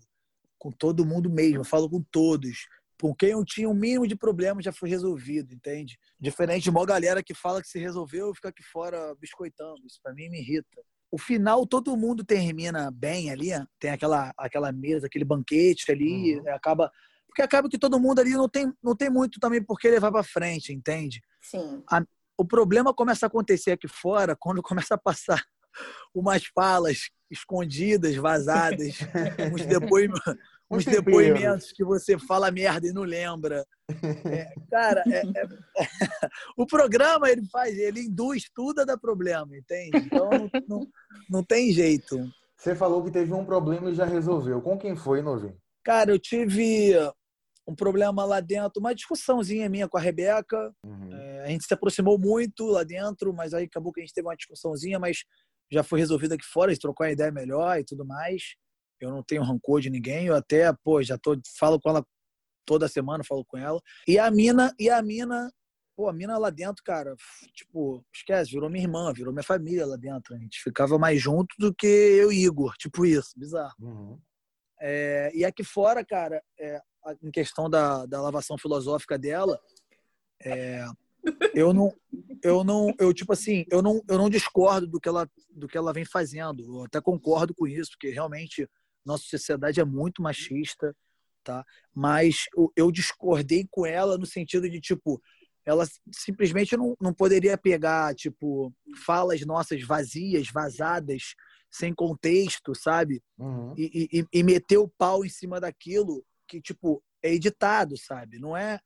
Com 0.56 0.70
todo 0.70 1.04
mundo 1.04 1.28
mesmo, 1.28 1.58
eu 1.58 1.64
falo 1.64 1.90
com 1.90 2.02
todos. 2.12 2.68
Com 3.00 3.14
quem 3.14 3.30
eu 3.30 3.44
tinha 3.44 3.68
um 3.68 3.74
mínimo 3.74 4.06
de 4.06 4.16
problema 4.16 4.60
já 4.60 4.72
foi 4.72 4.88
resolvido, 4.88 5.54
entende? 5.54 5.98
Diferente 6.18 6.64
de 6.64 6.70
uma 6.70 6.84
galera 6.84 7.22
que 7.22 7.34
fala 7.34 7.62
que 7.62 7.68
se 7.68 7.78
resolveu 7.78 8.30
e 8.30 8.34
fica 8.34 8.48
aqui 8.48 8.62
fora 8.62 9.14
biscoitando. 9.20 9.86
Isso 9.86 10.00
pra 10.02 10.12
mim 10.12 10.28
me 10.28 10.40
irrita. 10.40 10.82
O 11.10 11.18
final, 11.18 11.66
todo 11.66 11.96
mundo 11.96 12.24
termina 12.24 12.90
bem 12.90 13.30
ali, 13.30 13.50
tem 13.78 13.90
aquela, 13.90 14.32
aquela 14.36 14.72
mesa, 14.72 15.06
aquele 15.06 15.24
banquete 15.24 15.90
ali, 15.90 16.38
uhum. 16.38 16.54
acaba. 16.54 16.90
Porque 17.26 17.40
acaba 17.40 17.68
que 17.68 17.78
todo 17.78 18.00
mundo 18.00 18.20
ali 18.20 18.32
não 18.32 18.48
tem, 18.48 18.72
não 18.82 18.96
tem 18.96 19.08
muito 19.08 19.38
também 19.38 19.62
por 19.62 19.78
que 19.78 19.88
levar 19.88 20.10
para 20.10 20.22
frente, 20.22 20.72
entende? 20.72 21.22
Sim. 21.40 21.82
A, 21.90 22.02
o 22.36 22.44
problema 22.44 22.92
começa 22.92 23.26
a 23.26 23.28
acontecer 23.28 23.72
aqui 23.72 23.88
fora 23.88 24.36
quando 24.38 24.62
começa 24.62 24.94
a 24.94 24.98
passar 24.98 25.42
umas 26.14 26.44
falas 26.46 27.10
escondidas, 27.30 28.16
vazadas, 28.16 28.98
uns, 29.52 29.66
depois, 29.66 30.10
uns 30.70 30.84
depoimentos 30.84 31.72
que 31.72 31.84
você 31.84 32.18
fala 32.18 32.50
merda 32.50 32.86
e 32.86 32.92
não 32.92 33.02
lembra. 33.02 33.64
É, 34.30 34.52
cara, 34.70 35.02
é, 35.06 35.22
é, 35.22 35.48
o 36.58 36.66
programa 36.66 37.30
ele 37.30 37.42
faz, 37.50 37.76
ele 37.78 38.02
induz 38.02 38.44
tudo 38.54 38.82
a 38.82 38.84
dar 38.84 38.98
problema, 38.98 39.56
entende? 39.56 39.96
Então 39.96 40.28
não, 40.28 40.50
não, 40.68 40.86
não, 41.30 41.42
tem 41.42 41.72
jeito. 41.72 42.30
Você 42.54 42.74
falou 42.74 43.02
que 43.02 43.10
teve 43.10 43.32
um 43.32 43.46
problema 43.46 43.90
e 43.90 43.94
já 43.94 44.04
resolveu. 44.04 44.60
Com 44.60 44.76
quem 44.76 44.94
foi, 44.94 45.22
Novinho? 45.22 45.56
Cara, 45.82 46.10
eu 46.10 46.18
tive 46.18 46.92
um 47.66 47.74
problema 47.74 48.24
lá 48.26 48.40
dentro, 48.40 48.78
uma 48.78 48.94
discussãozinha 48.94 49.68
minha 49.68 49.88
com 49.88 49.96
a 49.96 50.00
Rebeca. 50.00 50.70
Uhum. 50.84 51.12
É, 51.12 51.44
a 51.44 51.48
gente 51.48 51.64
se 51.64 51.72
aproximou 51.72 52.18
muito 52.18 52.66
lá 52.66 52.82
dentro, 52.82 53.32
mas 53.32 53.54
aí 53.54 53.64
acabou 53.64 53.90
que 53.90 54.00
a 54.00 54.04
gente 54.04 54.12
teve 54.12 54.28
uma 54.28 54.36
discussãozinha, 54.36 54.98
mas 54.98 55.24
já 55.70 55.82
foi 55.82 55.98
resolvido 55.98 56.32
aqui 56.32 56.44
fora, 56.44 56.70
a 56.70 56.74
gente 56.74 56.82
trocou 56.82 57.04
a 57.04 57.10
ideia 57.10 57.32
melhor 57.32 57.78
e 57.78 57.84
tudo 57.84 58.04
mais. 58.06 58.54
Eu 59.00 59.10
não 59.10 59.22
tenho 59.22 59.42
rancor 59.42 59.80
de 59.80 59.90
ninguém, 59.90 60.26
eu 60.26 60.34
até, 60.34 60.72
pô, 60.84 61.02
já 61.02 61.18
tô, 61.18 61.38
falo 61.58 61.80
com 61.80 61.90
ela 61.90 62.04
toda 62.64 62.88
semana, 62.88 63.24
falo 63.24 63.44
com 63.44 63.56
ela. 63.56 63.80
E 64.06 64.18
a 64.18 64.30
mina, 64.30 64.74
e 64.78 64.90
a 64.90 65.00
mina, 65.02 65.50
pô, 65.96 66.08
a 66.08 66.12
mina 66.12 66.36
lá 66.36 66.50
dentro, 66.50 66.82
cara, 66.84 67.14
tipo, 67.54 68.04
esquece, 68.14 68.50
virou 68.50 68.68
minha 68.68 68.84
irmã, 68.84 69.12
virou 69.12 69.32
minha 69.32 69.42
família 69.42 69.86
lá 69.86 69.96
dentro. 69.96 70.34
A 70.34 70.38
gente 70.38 70.62
ficava 70.62 70.98
mais 70.98 71.20
junto 71.20 71.54
do 71.58 71.74
que 71.74 71.86
eu 71.86 72.30
e 72.30 72.44
Igor, 72.44 72.74
tipo 72.76 73.06
isso, 73.06 73.30
bizarro. 73.36 73.74
Uhum. 73.80 74.20
É, 74.80 75.30
e 75.34 75.44
aqui 75.44 75.64
fora, 75.64 76.04
cara, 76.04 76.42
é, 76.58 76.80
em 77.22 77.30
questão 77.30 77.68
da, 77.68 78.04
da 78.06 78.20
lavação 78.20 78.58
filosófica 78.58 79.18
dela, 79.18 79.58
é, 80.44 80.84
eu 81.54 81.72
não 81.72 81.92
eu 82.42 82.62
não 82.62 82.94
eu 82.98 83.12
tipo 83.12 83.32
assim 83.32 83.64
eu 83.70 83.82
não 83.82 84.00
eu 84.08 84.16
não 84.16 84.30
discordo 84.30 84.86
do 84.86 85.00
que 85.00 85.08
ela 85.08 85.28
do 85.50 85.66
que 85.66 85.76
ela 85.76 85.92
vem 85.92 86.04
fazendo 86.04 86.62
eu 86.62 86.84
até 86.84 87.00
concordo 87.00 87.54
com 87.54 87.66
isso 87.66 87.90
porque 87.92 88.10
realmente 88.10 88.68
nossa 89.08 89.24
sociedade 89.24 89.80
é 89.80 89.84
muito 89.84 90.22
machista 90.22 90.94
tá? 91.48 91.64
Mas 91.94 92.44
eu, 92.76 92.92
discordei 92.92 93.66
com 93.70 93.86
ela 93.86 94.18
no 94.18 94.26
sentido 94.26 94.68
de 94.68 94.80
tipo 94.80 95.20
ela 95.64 95.86
simplesmente 96.12 96.76
não, 96.76 96.94
não 97.00 97.12
poderia 97.12 97.56
pegar 97.56 98.14
tipo 98.14 98.72
falas 99.04 99.40
nossas 99.46 99.82
vazias 99.82 100.48
vazadas 100.52 101.34
sem 101.70 101.94
contexto 101.94 102.74
sabe? 102.74 103.22
Uhum. 103.38 103.74
e, 103.78 104.08
e, 104.12 104.26
e 104.30 104.42
meter 104.42 104.76
o 104.76 104.88
pau 104.88 105.24
em 105.24 105.28
cima 105.30 105.58
daquilo 105.58 106.22
que 106.46 106.60
tipo 106.60 107.02
é 107.22 107.32
editado 107.32 107.96
sabe? 107.96 108.38
Não 108.38 108.54
é 108.54 108.78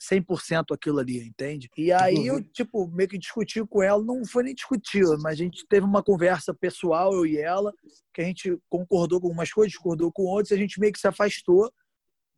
100% 0.00 0.64
aquilo 0.72 0.98
ali, 0.98 1.26
entende? 1.26 1.68
E 1.76 1.92
aí 1.92 2.26
eu, 2.26 2.42
tipo, 2.42 2.88
meio 2.88 3.08
que 3.08 3.18
discuti 3.18 3.64
com 3.66 3.82
ela, 3.82 4.02
não 4.02 4.24
foi 4.24 4.44
nem 4.44 4.54
discutir, 4.54 5.04
mas 5.20 5.34
a 5.34 5.42
gente 5.42 5.66
teve 5.68 5.84
uma 5.84 6.02
conversa 6.02 6.54
pessoal, 6.54 7.12
eu 7.12 7.26
e 7.26 7.38
ela, 7.38 7.72
que 8.12 8.20
a 8.20 8.24
gente 8.24 8.58
concordou 8.68 9.20
com 9.20 9.26
algumas 9.26 9.52
coisas, 9.52 9.72
discordou 9.72 10.10
com 10.12 10.22
outras, 10.22 10.52
a 10.52 10.60
gente 10.60 10.80
meio 10.80 10.92
que 10.92 11.00
se 11.00 11.08
afastou. 11.08 11.70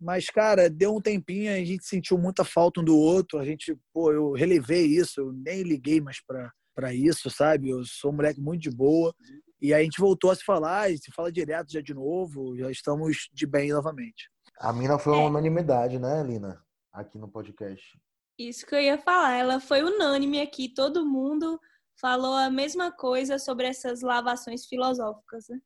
Mas, 0.00 0.26
cara, 0.26 0.71
deu 0.71 0.95
um 0.95 1.00
tempinho, 1.00 1.52
a 1.52 1.64
gente 1.64 1.85
sentiu 1.85 2.16
muita 2.16 2.45
falta 2.45 2.80
um 2.80 2.85
do 2.85 2.97
outro, 2.97 3.38
a 3.38 3.45
gente, 3.45 3.76
pô, 3.92 4.12
eu 4.12 4.33
relevei 4.33 4.87
isso, 4.87 5.21
eu 5.21 5.33
nem 5.33 5.62
liguei 5.62 6.00
mais 6.00 6.25
pra, 6.25 6.52
pra 6.75 6.95
isso, 6.95 7.28
sabe? 7.28 7.71
Eu 7.71 7.85
sou 7.85 8.12
um 8.12 8.16
moleque 8.16 8.40
muito 8.40 8.62
de 8.62 8.71
boa. 8.71 9.12
E 9.61 9.75
aí 9.75 9.80
a 9.80 9.85
gente 9.85 10.00
voltou 10.00 10.30
a 10.30 10.37
se 10.37 10.45
falar, 10.45 10.90
e 10.90 10.99
se 10.99 11.11
fala 11.11 11.33
direto 11.33 11.73
já 11.73 11.80
de 11.80 11.92
novo, 11.92 12.57
já 12.57 12.71
estamos 12.71 13.28
de 13.33 13.45
bem 13.45 13.73
novamente. 13.73 14.30
A 14.61 14.73
mina 14.73 14.99
foi 14.99 15.12
uma 15.12 15.23
é. 15.23 15.26
unanimidade, 15.26 15.99
né, 15.99 16.23
Lina? 16.23 16.62
Aqui 16.92 17.18
no 17.18 17.28
podcast. 17.28 17.99
Isso 18.38 18.64
que 18.66 18.75
eu 18.75 18.80
ia 18.80 18.99
falar. 18.99 19.35
Ela 19.35 19.61
foi 19.61 19.83
unânime 19.83 20.40
aqui, 20.40 20.68
todo 20.68 21.07
mundo 21.07 21.61
falou 22.00 22.35
a 22.35 22.50
mesma 22.50 22.92
coisa 22.92 23.38
sobre 23.38 23.66
essas 23.66 24.02
lavações 24.02 24.66
filosóficas 24.66 25.49
né? 25.49 25.59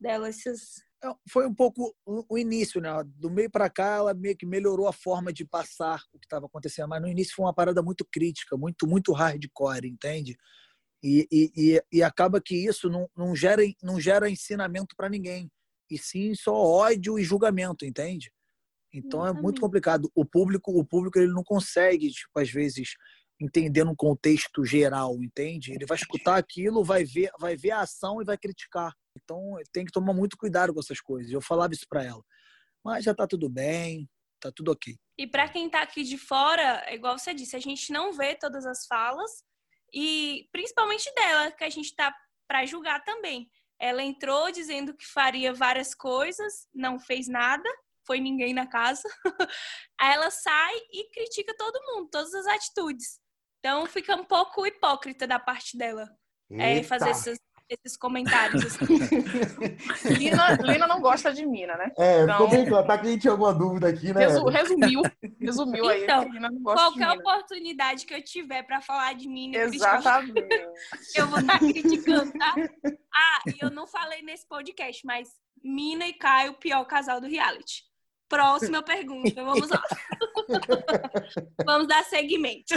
dela. 0.00 0.28
Essas... 0.28 0.82
É, 1.02 1.12
foi 1.28 1.46
um 1.46 1.54
pouco 1.54 1.94
o 2.06 2.38
início, 2.38 2.80
né? 2.80 2.90
Do 3.16 3.30
meio 3.30 3.50
para 3.50 3.68
cá, 3.68 3.96
ela 3.96 4.14
meio 4.14 4.36
que 4.36 4.46
melhorou 4.46 4.86
a 4.86 4.92
forma 4.92 5.32
de 5.32 5.44
passar 5.44 6.02
o 6.12 6.18
que 6.18 6.26
estava 6.26 6.46
acontecendo, 6.46 6.88
mas 6.88 7.02
no 7.02 7.08
início 7.08 7.34
foi 7.34 7.44
uma 7.44 7.54
parada 7.54 7.82
muito 7.82 8.04
crítica, 8.04 8.56
muito, 8.56 8.86
muito 8.86 9.12
hardcore, 9.12 9.88
entende? 9.88 10.36
E, 11.02 11.26
e, 11.32 11.82
e, 11.90 12.02
acaba 12.02 12.42
que 12.42 12.54
isso 12.54 12.90
não, 12.90 13.08
não, 13.16 13.34
gera, 13.34 13.62
não 13.82 13.98
gera 13.98 14.28
ensinamento 14.28 14.94
para 14.94 15.08
ninguém, 15.08 15.50
e 15.90 15.96
sim 15.96 16.34
só 16.34 16.54
ódio 16.54 17.18
e 17.18 17.24
julgamento, 17.24 17.86
entende? 17.86 18.30
Então 18.92 19.26
é 19.26 19.32
muito 19.32 19.60
complicado. 19.60 20.10
O 20.14 20.24
público, 20.24 20.72
o 20.72 20.84
público 20.84 21.18
ele 21.18 21.32
não 21.32 21.44
consegue, 21.44 22.10
tipo, 22.10 22.38
às 22.38 22.50
vezes 22.50 22.94
entender 23.40 23.84
no 23.84 23.96
contexto 23.96 24.64
geral, 24.64 25.14
entende? 25.22 25.72
Ele 25.72 25.86
vai 25.86 25.96
escutar 25.96 26.36
aquilo, 26.36 26.84
vai 26.84 27.04
ver, 27.04 27.30
vai 27.38 27.56
ver 27.56 27.70
a 27.70 27.80
ação 27.80 28.20
e 28.20 28.24
vai 28.24 28.36
criticar. 28.36 28.92
Então 29.16 29.54
tem 29.72 29.84
que 29.84 29.92
tomar 29.92 30.12
muito 30.12 30.36
cuidado 30.36 30.74
com 30.74 30.80
essas 30.80 31.00
coisas. 31.00 31.32
Eu 31.32 31.40
falava 31.40 31.72
isso 31.72 31.86
para 31.88 32.04
ela. 32.04 32.22
Mas 32.84 33.04
já 33.04 33.14
tá 33.14 33.26
tudo 33.26 33.48
bem, 33.48 34.08
tá 34.40 34.52
tudo 34.54 34.72
ok. 34.72 34.96
E 35.18 35.26
para 35.26 35.48
quem 35.48 35.70
tá 35.70 35.82
aqui 35.82 36.02
de 36.02 36.18
fora, 36.18 36.84
igual 36.92 37.18
você 37.18 37.32
disse, 37.32 37.56
a 37.56 37.60
gente 37.60 37.92
não 37.92 38.12
vê 38.12 38.34
todas 38.34 38.66
as 38.66 38.86
falas 38.86 39.30
e 39.92 40.48
principalmente 40.52 41.12
dela, 41.14 41.50
que 41.50 41.64
a 41.64 41.70
gente 41.70 41.94
tá 41.94 42.14
para 42.48 42.66
julgar 42.66 43.02
também. 43.04 43.50
Ela 43.78 44.02
entrou 44.02 44.50
dizendo 44.50 44.94
que 44.94 45.06
faria 45.06 45.54
várias 45.54 45.94
coisas, 45.94 46.68
não 46.74 46.98
fez 46.98 47.26
nada 47.26 47.68
foi 48.06 48.20
ninguém 48.20 48.54
na 48.54 48.66
casa. 48.66 49.02
Aí 50.00 50.14
ela 50.14 50.30
sai 50.30 50.74
e 50.92 51.10
critica 51.10 51.54
todo 51.56 51.82
mundo, 51.86 52.08
todas 52.10 52.34
as 52.34 52.46
atitudes. 52.46 53.20
Então 53.58 53.86
fica 53.86 54.16
um 54.16 54.24
pouco 54.24 54.66
hipócrita 54.66 55.26
da 55.26 55.38
parte 55.38 55.76
dela 55.76 56.08
é, 56.50 56.82
fazer 56.82 57.10
esses, 57.10 57.38
esses 57.68 57.96
comentários. 57.96 58.64
Assim. 58.66 58.84
Lina, 60.18 60.54
Lina 60.62 60.86
não 60.86 61.00
gosta 61.00 61.32
de 61.32 61.46
Mina, 61.46 61.76
né? 61.76 61.92
É, 61.96 62.22
então... 62.22 62.48
bem 62.48 62.66
claro. 62.66 62.86
Tá 62.86 62.98
que 62.98 63.06
a 63.06 63.10
gente 63.10 63.20
tinha 63.20 63.30
alguma 63.30 63.54
dúvida 63.54 63.88
aqui, 63.88 64.12
né? 64.12 64.26
resumiu, 64.26 65.02
resumiu 65.40 65.88
aí. 65.88 66.02
Então, 66.02 66.26
qualquer 66.64 67.10
oportunidade 67.10 68.04
que 68.04 68.14
eu 68.14 68.24
tiver 68.24 68.62
para 68.64 68.80
falar 68.80 69.14
de 69.14 69.28
Mina, 69.28 69.58
Exatamente. 69.58 70.48
eu 71.14 71.26
vou 71.28 71.38
estar 71.38 71.58
tá 71.58 71.66
criticando, 71.66 72.32
tá? 72.32 72.54
Ah, 73.14 73.42
e 73.46 73.64
eu 73.64 73.70
não 73.70 73.86
falei 73.86 74.22
nesse 74.22 74.46
podcast, 74.48 75.06
mas 75.06 75.28
Mina 75.62 76.06
e 76.06 76.14
Caio, 76.14 76.54
pior 76.54 76.84
casal 76.84 77.20
do 77.20 77.28
reality. 77.28 77.89
Próxima 78.30 78.80
pergunta, 78.80 79.42
vamos 79.42 79.68
lá. 79.68 79.82
vamos 81.66 81.88
dar 81.88 82.04
segmento. 82.04 82.74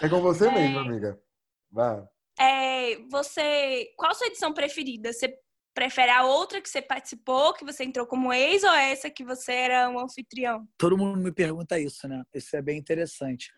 É 0.00 0.08
com 0.08 0.20
você 0.20 0.46
é... 0.46 0.50
mesmo, 0.52 0.78
amiga. 0.78 1.20
Vai. 1.68 2.04
É, 2.38 2.96
você, 3.10 3.92
qual 3.96 4.12
a 4.12 4.14
sua 4.14 4.28
edição 4.28 4.54
preferida? 4.54 5.12
Você 5.12 5.36
prefere 5.74 6.12
a 6.12 6.24
outra 6.24 6.60
que 6.60 6.68
você 6.68 6.80
participou, 6.80 7.52
que 7.52 7.64
você 7.64 7.82
entrou 7.82 8.06
como 8.06 8.32
ex, 8.32 8.62
ou 8.62 8.70
essa 8.70 9.10
que 9.10 9.24
você 9.24 9.52
era 9.52 9.90
um 9.90 9.98
anfitrião? 9.98 10.64
Todo 10.78 10.96
mundo 10.96 11.18
me 11.18 11.32
pergunta 11.32 11.76
isso, 11.76 12.06
né? 12.06 12.22
Isso 12.32 12.56
é 12.56 12.62
bem 12.62 12.78
interessante. 12.78 13.50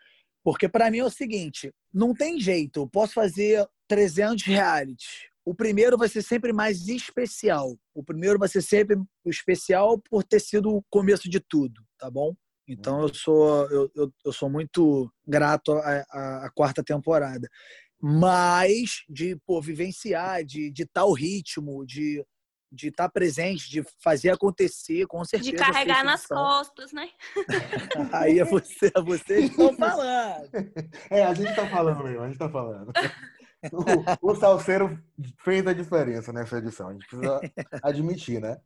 Porque 0.42 0.66
para 0.66 0.90
mim 0.90 0.98
é 0.98 1.04
o 1.04 1.10
seguinte, 1.10 1.70
não 1.92 2.14
tem 2.14 2.40
jeito. 2.40 2.80
Eu 2.80 2.88
posso 2.88 3.12
fazer 3.12 3.68
300 3.86 4.42
reality 4.44 5.31
o 5.44 5.54
primeiro 5.54 5.98
vai 5.98 6.08
ser 6.08 6.22
sempre 6.22 6.52
mais 6.52 6.88
especial. 6.88 7.76
O 7.94 8.02
primeiro 8.02 8.38
vai 8.38 8.48
ser 8.48 8.62
sempre 8.62 8.96
especial 9.26 9.98
por 9.98 10.22
ter 10.22 10.40
sido 10.40 10.70
o 10.70 10.82
começo 10.88 11.28
de 11.28 11.40
tudo, 11.40 11.82
tá 11.98 12.10
bom? 12.10 12.34
Então 12.68 13.02
eu 13.02 13.12
sou 13.12 13.68
eu, 13.70 13.90
eu, 13.94 14.12
eu 14.24 14.32
sou 14.32 14.48
muito 14.48 15.12
grato 15.26 15.72
à, 15.72 16.48
quarta 16.54 16.82
temporada. 16.82 17.48
Mas 18.00 19.02
de 19.08 19.36
pô, 19.46 19.60
vivenciar, 19.60 20.44
de 20.44 20.70
de 20.70 20.86
tal 20.86 21.12
ritmo, 21.12 21.84
de 21.84 22.24
de 22.72 22.88
estar 22.88 23.04
tá 23.04 23.10
presente, 23.10 23.70
de 23.70 23.84
fazer 24.02 24.30
acontecer, 24.30 25.06
com 25.06 25.22
certeza. 25.24 25.50
De 25.50 25.56
carregar 25.56 26.02
nas 26.02 26.26
costas, 26.26 26.90
né? 26.90 27.10
Aí 28.12 28.38
é 28.38 28.44
você, 28.44 28.90
é 28.94 29.02
vocês 29.02 29.50
estão 29.50 29.76
falando. 29.76 30.48
É, 31.10 31.24
a 31.24 31.34
gente 31.34 31.50
está 31.50 31.68
falando 31.68 32.02
mesmo, 32.02 32.22
a 32.22 32.24
gente 32.24 32.34
está 32.34 32.48
falando. 32.48 32.90
o, 33.70 34.32
o 34.32 34.34
Salseiro 34.34 34.98
fez 35.44 35.66
a 35.66 35.72
diferença 35.72 36.32
nessa 36.32 36.58
edição. 36.58 36.88
A 36.88 36.92
gente 36.92 37.06
precisa 37.06 37.40
admitir, 37.82 38.40
né? 38.40 38.60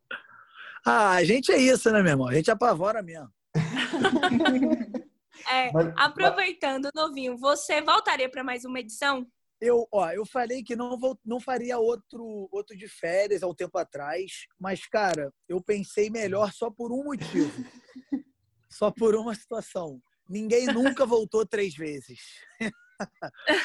Ah, 0.85 1.13
a 1.13 1.25
gente 1.25 1.51
é 1.51 1.59
isso, 1.59 1.91
né, 1.91 2.01
meu 2.03 2.13
irmão? 2.13 2.29
A 2.29 2.35
gente 2.35 2.51
apavora 2.51 3.03
mesmo. 3.03 3.29
É, 5.49 5.71
mas, 5.71 5.93
aproveitando, 5.97 6.89
novinho, 6.95 7.37
você 7.37 7.81
voltaria 7.81 8.29
para 8.29 8.43
mais 8.43 8.65
uma 8.65 8.81
edição? 8.81 9.25
Eu, 9.61 9.87
ó, 9.93 10.11
eu 10.11 10.27
falei 10.27 10.63
que 10.63 10.75
não, 10.75 10.99
vou, 10.99 11.19
não 11.25 11.39
faria 11.39 11.79
outro, 11.79 12.49
outro 12.51 12.77
de 12.77 12.89
férias 12.89 13.43
há 13.43 13.47
um 13.47 13.55
tempo 13.55 13.79
atrás, 13.79 14.47
mas, 14.59 14.87
cara, 14.87 15.33
eu 15.49 15.63
pensei 15.63 16.11
melhor 16.11 16.53
só 16.53 16.71
por 16.71 16.93
um 16.93 17.05
motivo. 17.05 17.53
só 18.69 18.91
por 18.91 19.15
uma 19.15 19.35
situação. 19.35 20.01
Ninguém 20.29 20.67
nunca 20.67 21.07
voltou 21.07 21.47
três 21.47 21.75
vezes. 21.75 22.19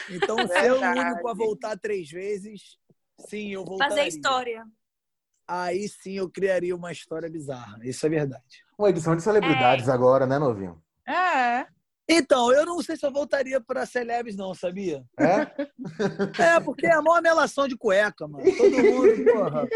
Então, 0.09 0.47
ser 0.47 0.71
o 0.71 0.81
único 0.81 1.27
a 1.27 1.33
voltar 1.33 1.77
três 1.77 2.09
vezes, 2.09 2.77
sim, 3.27 3.49
eu 3.49 3.63
voltaria. 3.63 3.95
Fazer 3.95 4.07
história. 4.07 4.65
Aí 5.47 5.87
sim 5.89 6.13
eu 6.13 6.29
criaria 6.29 6.75
uma 6.75 6.91
história 6.91 7.29
bizarra. 7.29 7.77
Isso 7.83 8.05
é 8.05 8.09
verdade. 8.09 8.63
Uma 8.77 8.89
edição 8.89 9.15
de 9.15 9.21
celebridades 9.21 9.89
agora, 9.89 10.25
né, 10.25 10.39
novinho? 10.39 10.81
É. 11.07 11.67
Então, 12.13 12.51
eu 12.51 12.65
não 12.65 12.81
sei 12.81 12.97
se 12.97 13.05
eu 13.05 13.11
voltaria 13.11 13.61
pra 13.61 13.85
Celebs, 13.85 14.35
não, 14.35 14.53
sabia? 14.53 15.03
É? 15.19 15.47
É, 16.43 16.59
porque 16.59 16.85
é 16.85 16.93
a 16.93 17.01
maior 17.01 17.21
melação 17.21 17.67
de 17.67 17.77
cueca, 17.77 18.27
mano. 18.27 18.43
Todo 18.57 18.83
mundo, 18.83 19.25
porra. 19.31 19.67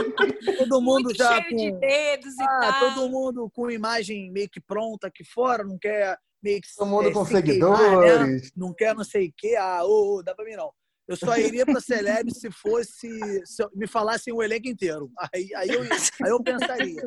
Todo 0.58 0.82
mundo 0.82 1.04
Muito 1.06 1.18
já 1.18 1.42
cheio 1.42 1.56
de 1.56 1.72
com. 1.72 1.80
dedos 1.80 2.38
e 2.38 2.44
Ah, 2.44 2.60
tal. 2.80 2.94
todo 2.94 3.10
mundo 3.10 3.50
com 3.54 3.72
imagem 3.72 4.32
meio 4.32 4.50
que 4.50 4.60
pronta 4.60 5.08
aqui 5.08 5.24
fora, 5.24 5.63
não 5.63 5.77
quer 5.77 6.18
meio 6.44 6.62
que. 6.62 6.68
Todo 6.75 6.88
mundo 6.89 7.10
eh, 7.10 7.12
com 7.13 7.25
se 7.25 7.42
queimar, 7.42 7.72
né? 7.72 7.86
seguidores. 8.08 8.51
Não 8.56 8.74
quer 8.74 8.94
não 8.96 9.04
sei 9.04 9.27
o 9.30 9.34
quê. 9.36 9.56
Ah, 9.58 9.84
ô, 9.86 10.18
ô, 10.18 10.24
dá 10.24 10.36
pra 10.36 10.44
mim 10.46 10.56
não. 10.56 10.72
Eu 11.08 11.15
só 11.15 11.38
iria 11.38 11.65
pra 11.68 11.80
Celeb 11.80 12.32
se 12.34 12.50
fosse. 12.51 13.08
Se 13.46 13.63
me 13.75 13.86
falassem 13.88 14.34
o 14.34 14.42
elenco 14.42 14.68
inteiro. 14.68 15.12
Aí, 15.32 15.54
aí, 15.56 15.70
eu, 15.70 15.82
aí 15.84 16.32
eu 16.32 16.42
pensaria. 16.42 17.01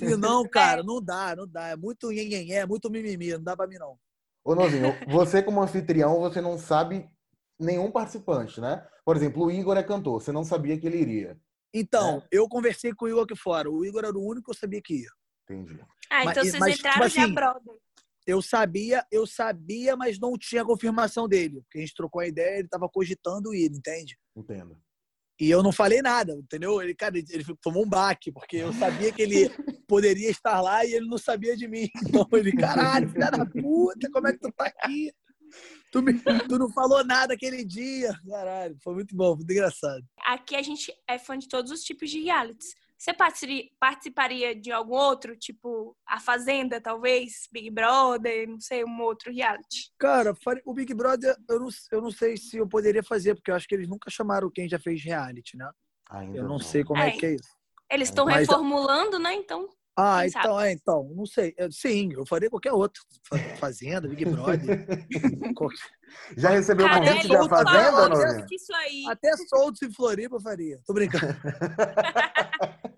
Se 0.00 0.16
não, 0.18 0.44
cara, 0.48 0.82
não 0.82 1.00
dá, 1.00 1.34
não 1.36 1.46
dá. 1.46 1.68
É 1.68 1.76
muito 1.76 2.10
nhenhenhé, 2.10 2.56
é 2.56 2.66
muito 2.66 2.90
mimimi, 2.90 3.30
não 3.34 3.42
dá 3.42 3.56
pra 3.56 3.68
mim 3.68 3.76
não. 3.78 3.96
Ô, 4.44 4.54
novinho, 4.54 4.92
você 5.08 5.42
como 5.42 5.62
anfitrião, 5.62 6.20
você 6.20 6.40
não 6.40 6.58
sabe 6.58 7.08
nenhum 7.58 7.90
participante, 7.90 8.60
né? 8.60 8.86
Por 9.04 9.16
exemplo, 9.16 9.44
o 9.44 9.50
Igor 9.50 9.76
é 9.76 9.82
cantor, 9.82 10.20
você 10.20 10.32
não 10.32 10.44
sabia 10.44 10.78
que 10.78 10.86
ele 10.86 10.98
iria. 10.98 11.38
Então, 11.72 12.18
É. 12.18 12.28
eu 12.30 12.48
conversei 12.48 12.92
com 12.92 13.06
o 13.06 13.08
Igor 13.08 13.24
aqui 13.24 13.34
fora. 13.36 13.70
O 13.70 13.84
Igor 13.84 14.04
era 14.04 14.16
o 14.16 14.22
único 14.24 14.46
que 14.46 14.50
eu 14.50 14.54
sabia 14.58 14.80
que 14.82 15.02
ia. 15.02 15.08
Entendi. 15.50 15.78
Ah, 16.10 16.20
então 16.22 16.24
Mas- 16.24 16.36
vocês 16.50 16.58
mas, 16.60 16.78
entraram 16.78 17.00
tipo 17.00 17.08
já 17.14 17.22
assim, 17.24 17.34
brother. 17.34 17.74
Eu 18.26 18.40
sabia, 18.40 19.04
eu 19.10 19.26
sabia, 19.26 19.96
mas 19.96 20.18
não 20.18 20.38
tinha 20.38 20.64
confirmação 20.64 21.28
dele. 21.28 21.60
Porque 21.62 21.78
a 21.78 21.80
gente 21.82 21.94
trocou 21.94 22.20
a 22.22 22.26
ideia, 22.26 22.58
ele 22.60 22.68
tava 22.68 22.88
cogitando 22.88 23.54
ir, 23.54 23.70
entende? 23.70 24.16
Entendo. 24.36 24.78
E 25.40 25.50
eu 25.50 25.62
não 25.62 25.72
falei 25.72 26.00
nada, 26.00 26.32
entendeu? 26.32 26.80
Ele, 26.80 26.94
cara, 26.94 27.18
ele 27.18 27.44
tomou 27.60 27.84
um 27.84 27.88
baque, 27.88 28.30
porque 28.30 28.56
eu 28.56 28.72
sabia 28.72 29.12
que 29.12 29.20
ele 29.22 29.48
poderia 29.88 30.30
estar 30.30 30.60
lá 30.60 30.84
e 30.84 30.92
ele 30.94 31.06
não 31.06 31.18
sabia 31.18 31.56
de 31.56 31.66
mim. 31.66 31.88
Então 32.08 32.28
ele, 32.32 32.52
caralho, 32.52 33.08
filha 33.08 33.30
da 33.30 33.44
puta, 33.44 34.08
como 34.12 34.28
é 34.28 34.32
que 34.32 34.38
tu 34.38 34.52
tá 34.52 34.66
aqui? 34.66 35.12
Tu, 35.90 36.02
me- 36.02 36.14
tu 36.48 36.58
não 36.58 36.70
falou 36.72 37.04
nada 37.04 37.34
aquele 37.34 37.64
dia. 37.64 38.12
Caralho, 38.28 38.76
foi 38.82 38.94
muito 38.94 39.14
bom, 39.14 39.36
muito 39.36 39.50
engraçado. 39.50 40.04
Aqui 40.24 40.54
a 40.56 40.62
gente 40.62 40.92
é 41.08 41.18
fã 41.18 41.36
de 41.38 41.48
todos 41.48 41.70
os 41.70 41.82
tipos 41.82 42.10
de 42.10 42.20
realities. 42.20 42.74
Você 42.96 43.12
participaria- 43.78 44.54
de 44.54 44.70
algum 44.72 44.94
outro, 44.94 45.36
tipo 45.36 45.96
A 46.06 46.18
Fazenda, 46.20 46.80
talvez? 46.80 47.48
Big 47.52 47.70
Brother, 47.70 48.48
não 48.48 48.60
sei, 48.60 48.84
um 48.84 49.00
outro 49.02 49.32
reality. 49.32 49.92
Cara, 49.98 50.34
o 50.64 50.72
Big 50.74 50.94
Brother, 50.94 51.36
eu 51.48 51.60
não, 51.60 51.68
eu 51.92 52.00
não 52.00 52.10
sei 52.10 52.36
se 52.36 52.56
eu 52.56 52.66
poderia 52.68 53.02
fazer, 53.02 53.34
porque 53.34 53.50
eu 53.50 53.54
acho 53.54 53.66
que 53.68 53.74
eles 53.74 53.88
nunca 53.88 54.10
chamaram 54.10 54.50
quem 54.50 54.68
já 54.68 54.78
fez 54.78 55.02
reality, 55.02 55.56
né? 55.56 55.70
Ainda 56.10 56.38
Eu 56.38 56.48
não 56.48 56.58
sei 56.58 56.84
como 56.84 57.00
é 57.00 57.08
É. 57.08 57.10
que 57.12 57.26
é 57.26 57.34
isso. 57.34 57.54
Eles 57.90 58.08
estão 58.08 58.24
Mas- 58.26 58.46
reformulando, 58.48 59.18
né? 59.18 59.34
Então, 59.34 59.68
Ah, 59.96 60.20
Quem 60.22 60.28
então, 60.28 60.60
é, 60.60 60.72
então, 60.72 61.12
não 61.14 61.24
sei. 61.24 61.54
Eu- 61.56 61.70
Sim, 61.70 62.12
eu 62.12 62.26
faria 62.26 62.50
qualquer 62.50 62.72
outro. 62.72 63.00
Fa- 63.28 63.38
Fazenda, 63.58 64.08
Big 64.08 64.24
Brother. 64.24 64.86
qualquer- 65.56 65.78
Já 66.36 66.50
recebeu 66.50 66.86
o 66.86 66.90
convite 66.90 67.28
da 67.28 67.48
Fazenda, 67.48 68.46
isso 68.50 68.74
aí. 68.74 69.04
Até 69.08 69.36
soltos 69.48 69.82
em 69.82 69.92
Floripa 69.92 70.36
eu 70.36 70.40
faria. 70.40 70.80
Tô 70.86 70.92
brincando. 70.92 71.26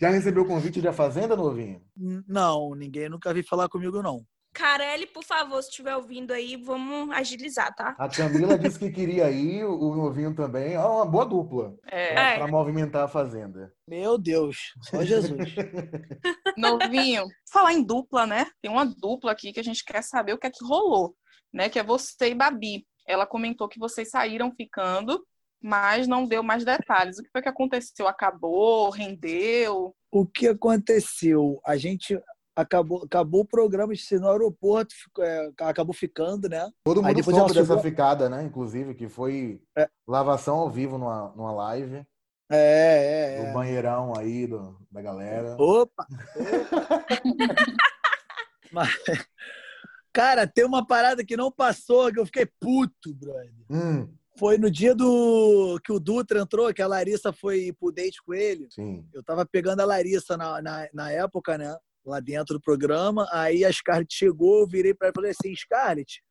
Já 0.00 0.10
recebeu 0.10 0.42
o 0.42 0.46
convite 0.46 0.80
da 0.80 0.92
Fazenda, 0.92 1.34
novinho? 1.36 1.82
Não, 1.96 2.74
ninguém 2.74 3.08
nunca 3.08 3.32
vi 3.34 3.42
falar 3.42 3.68
comigo, 3.68 4.02
não. 4.02 4.24
Carelli, 4.52 5.06
por 5.06 5.22
favor, 5.22 5.62
se 5.62 5.68
estiver 5.70 5.94
ouvindo 5.94 6.32
aí, 6.32 6.56
vamos 6.56 7.14
agilizar, 7.14 7.72
tá? 7.74 7.94
A 7.98 8.08
Camila 8.08 8.58
disse 8.58 8.78
que 8.78 8.90
queria 8.90 9.30
ir, 9.30 9.64
o 9.64 9.94
novinho 9.94 10.34
também. 10.34 10.76
Ó, 10.76 10.96
uma 10.96 11.06
boa 11.06 11.24
dupla 11.26 11.74
É. 11.86 12.12
pra, 12.12 12.22
É. 12.22 12.36
pra 12.38 12.46
movimentar 12.48 13.04
a 13.04 13.08
Fazenda. 13.08 13.72
Meu 13.86 14.18
Deus, 14.18 14.56
só 14.82 15.02
Jesus. 15.04 15.38
Novinho. 16.56 17.24
Falar 17.52 17.72
em 17.72 17.82
dupla, 17.84 18.26
né? 18.26 18.46
Tem 18.60 18.70
uma 18.70 18.84
dupla 18.84 19.32
aqui 19.32 19.52
que 19.52 19.60
a 19.60 19.64
gente 19.64 19.84
quer 19.84 20.02
saber 20.02 20.32
o 20.32 20.38
que 20.38 20.46
é 20.46 20.50
que 20.50 20.64
rolou, 20.64 21.14
né? 21.52 21.68
Que 21.68 21.78
é 21.78 21.82
você 21.84 22.30
e 22.30 22.34
Babi. 22.34 22.86
Ela 23.06 23.26
comentou 23.26 23.68
que 23.68 23.78
vocês 23.78 24.10
saíram 24.10 24.52
ficando, 24.54 25.24
mas 25.62 26.06
não 26.08 26.26
deu 26.26 26.42
mais 26.42 26.64
detalhes. 26.64 27.18
O 27.18 27.22
que 27.22 27.30
foi 27.30 27.42
que 27.42 27.48
aconteceu? 27.48 28.08
Acabou? 28.08 28.90
Rendeu? 28.90 29.94
o 30.10 30.26
que 30.26 30.48
aconteceu? 30.48 31.60
A 31.66 31.76
gente 31.76 32.18
acabou, 32.62 33.04
acabou 33.04 33.40
o 33.42 33.46
programa 33.46 33.94
de 33.94 34.00
ser 34.02 34.20
no 34.20 34.28
aeroporto, 34.28 34.94
ficou- 34.94 35.24
é, 35.24 35.50
acabou 35.60 35.94
ficando, 35.94 36.48
né? 36.48 36.68
Todo 36.84 37.02
mundo 37.02 37.22
soube 37.22 37.54
dessa 37.54 37.66
chegou- 37.66 37.78
ficada, 37.80 38.28
né? 38.28 38.42
Inclusive, 38.42 38.94
que 38.94 39.08
foi 39.08 39.60
É. 39.76 39.88
lavação 40.06 40.56
ao 40.56 40.70
vivo 40.70 40.98
numa, 40.98 41.32
numa 41.36 41.52
live. 41.52 42.04
É, 42.50 43.36
é, 43.36 43.42
Do 43.42 43.46
é. 43.48 43.52
banheirão 43.52 44.14
aí 44.16 44.46
do, 44.46 44.76
da 44.90 45.02
galera. 45.02 45.54
Opa! 45.58 46.06
Mas, 48.72 48.90
cara, 50.12 50.46
tem 50.46 50.64
uma 50.64 50.86
parada 50.86 51.24
que 51.24 51.36
não 51.36 51.50
passou, 51.52 52.12
que 52.12 52.18
eu 52.18 52.26
fiquei 52.26 52.46
puto, 52.60 53.14
brother. 53.14 53.52
Hum, 53.70 54.08
Foi 54.38 54.56
no 54.58 54.70
dia 54.70 54.94
do 54.94 55.80
que 55.84 55.92
o 55.92 55.98
Dutra 55.98 56.40
entrou, 56.40 56.72
que 56.72 56.82
a 56.82 56.86
Larissa 56.86 57.32
foi 57.32 57.72
pro 57.78 57.90
date 57.92 58.22
com 58.22 58.34
ele. 58.34 58.68
sim. 58.70 59.04
Eu 59.12 59.22
tava 59.22 59.44
pegando 59.46 59.80
a 59.80 59.84
Larissa 59.84 60.36
na, 60.36 60.60
na, 60.62 60.88
na 60.92 61.10
época, 61.10 61.56
né? 61.58 61.76
Lá 62.04 62.20
dentro 62.20 62.54
do 62.54 62.60
programa. 62.60 63.28
Aí 63.30 63.64
a 63.64 63.72
Scarlett 63.72 64.14
chegou, 64.14 64.60
eu 64.60 64.66
virei 64.66 64.94
pra 64.94 65.08
ela 65.08 65.12
e 65.12 65.14
falei 65.14 65.30
assim: 65.30 65.54
Scarlett, 65.54 66.22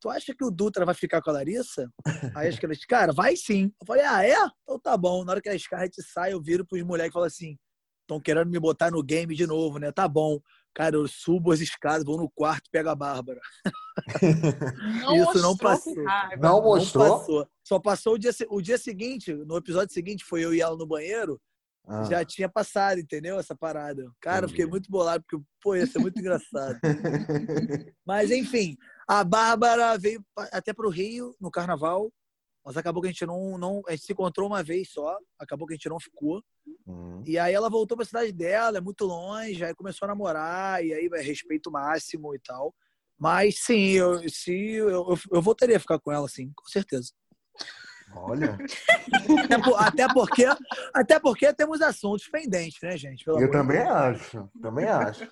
tu 0.00 0.08
acha 0.08 0.34
que 0.34 0.44
o 0.44 0.50
Dutra 0.50 0.86
vai 0.86 0.94
ficar 0.94 1.20
com 1.20 1.30
a 1.30 1.34
Larissa? 1.34 1.90
Aí 2.34 2.48
a 2.48 2.52
Scarlett, 2.52 2.86
cara, 2.86 3.12
vai 3.12 3.36
sim. 3.36 3.72
Eu 3.80 3.86
falei: 3.86 4.04
ah, 4.04 4.26
é? 4.26 4.36
Então 4.62 4.78
tá 4.80 4.96
bom. 4.96 5.24
Na 5.24 5.32
hora 5.32 5.40
que 5.40 5.48
a 5.48 5.58
Scarlett 5.58 6.02
sai, 6.02 6.32
eu 6.32 6.42
viro 6.42 6.66
pros 6.66 6.82
moleques 6.82 7.10
e 7.10 7.14
falo 7.14 7.26
assim: 7.26 7.56
estão 8.08 8.18
querendo 8.18 8.50
me 8.50 8.58
botar 8.58 8.90
no 8.90 9.02
game 9.02 9.34
de 9.34 9.46
novo, 9.46 9.78
né? 9.78 9.92
Tá 9.92 10.08
bom. 10.08 10.40
Cara, 10.74 10.96
eu 10.96 11.06
subo 11.06 11.52
as 11.52 11.60
escadas, 11.60 12.04
vou 12.04 12.16
no 12.16 12.30
quarto, 12.30 12.70
pego 12.70 12.88
a 12.88 12.94
Bárbara. 12.94 13.40
Não 15.02 15.16
Isso 15.34 15.42
não 15.42 15.56
passou. 15.56 15.94
Não 16.38 16.62
mostrou? 16.62 17.04
Não 17.06 17.18
passou. 17.18 17.48
Só 17.64 17.78
passou 17.78 18.14
o 18.14 18.18
dia, 18.18 18.30
o 18.48 18.62
dia 18.62 18.78
seguinte, 18.78 19.32
no 19.32 19.56
episódio 19.56 19.92
seguinte, 19.92 20.24
foi 20.24 20.44
eu 20.44 20.54
e 20.54 20.60
ela 20.60 20.76
no 20.76 20.86
banheiro. 20.86 21.40
Ah, 21.88 22.04
já 22.04 22.22
tinha 22.22 22.48
passado, 22.50 23.00
entendeu? 23.00 23.38
Essa 23.38 23.56
parada. 23.56 24.12
Cara, 24.20 24.44
eu 24.44 24.48
fiquei 24.48 24.64
Entendi. 24.64 24.72
muito 24.72 24.90
bolado, 24.90 25.24
porque, 25.26 25.42
pô, 25.62 25.74
ia 25.74 25.86
ser 25.86 25.98
muito 25.98 26.18
engraçado. 26.20 26.78
Mas, 28.06 28.30
enfim, 28.30 28.76
a 29.08 29.24
Bárbara 29.24 29.96
veio 29.96 30.22
até 30.52 30.74
pro 30.74 30.90
Rio 30.90 31.34
no 31.40 31.50
carnaval, 31.50 32.12
mas 32.64 32.76
acabou 32.76 33.00
que 33.00 33.08
a 33.08 33.10
gente 33.10 33.24
não, 33.24 33.56
não. 33.56 33.82
A 33.88 33.92
gente 33.92 34.04
se 34.04 34.12
encontrou 34.12 34.46
uma 34.46 34.62
vez 34.62 34.90
só, 34.90 35.16
acabou 35.38 35.66
que 35.66 35.72
a 35.72 35.76
gente 35.76 35.88
não 35.88 35.98
ficou. 35.98 36.44
Hum. 36.86 37.22
E 37.24 37.38
aí 37.38 37.54
ela 37.54 37.70
voltou 37.70 37.96
pra 37.96 38.04
cidade 38.04 38.30
dela, 38.30 38.76
é 38.76 38.80
muito 38.80 39.06
longe, 39.06 39.64
aí 39.64 39.74
começou 39.74 40.04
a 40.04 40.08
namorar, 40.08 40.84
e 40.84 40.92
aí 40.92 41.08
respeito 41.22 41.70
máximo 41.70 42.34
e 42.34 42.38
tal. 42.40 42.74
Mas 43.18 43.60
sim, 43.60 43.92
eu, 43.92 44.28
se, 44.28 44.52
eu, 44.74 44.90
eu, 44.90 45.18
eu 45.32 45.40
voltaria 45.40 45.78
a 45.78 45.80
ficar 45.80 45.98
com 45.98 46.12
ela, 46.12 46.28
sim, 46.28 46.52
com 46.54 46.66
certeza. 46.66 47.12
Olha, 48.14 48.58
Até, 49.44 49.58
por- 49.62 49.76
até 49.78 50.08
porque, 50.12 50.44
até 50.94 51.18
porque 51.20 51.52
temos 51.52 51.80
assuntos 51.82 52.26
pendentes, 52.28 52.80
né, 52.82 52.96
gente? 52.96 53.24
Pelo 53.24 53.40
eu 53.40 53.50
também 53.50 53.78
Deus. 53.78 53.90
acho. 53.90 54.50
Também 54.60 54.86
acho. 54.86 55.28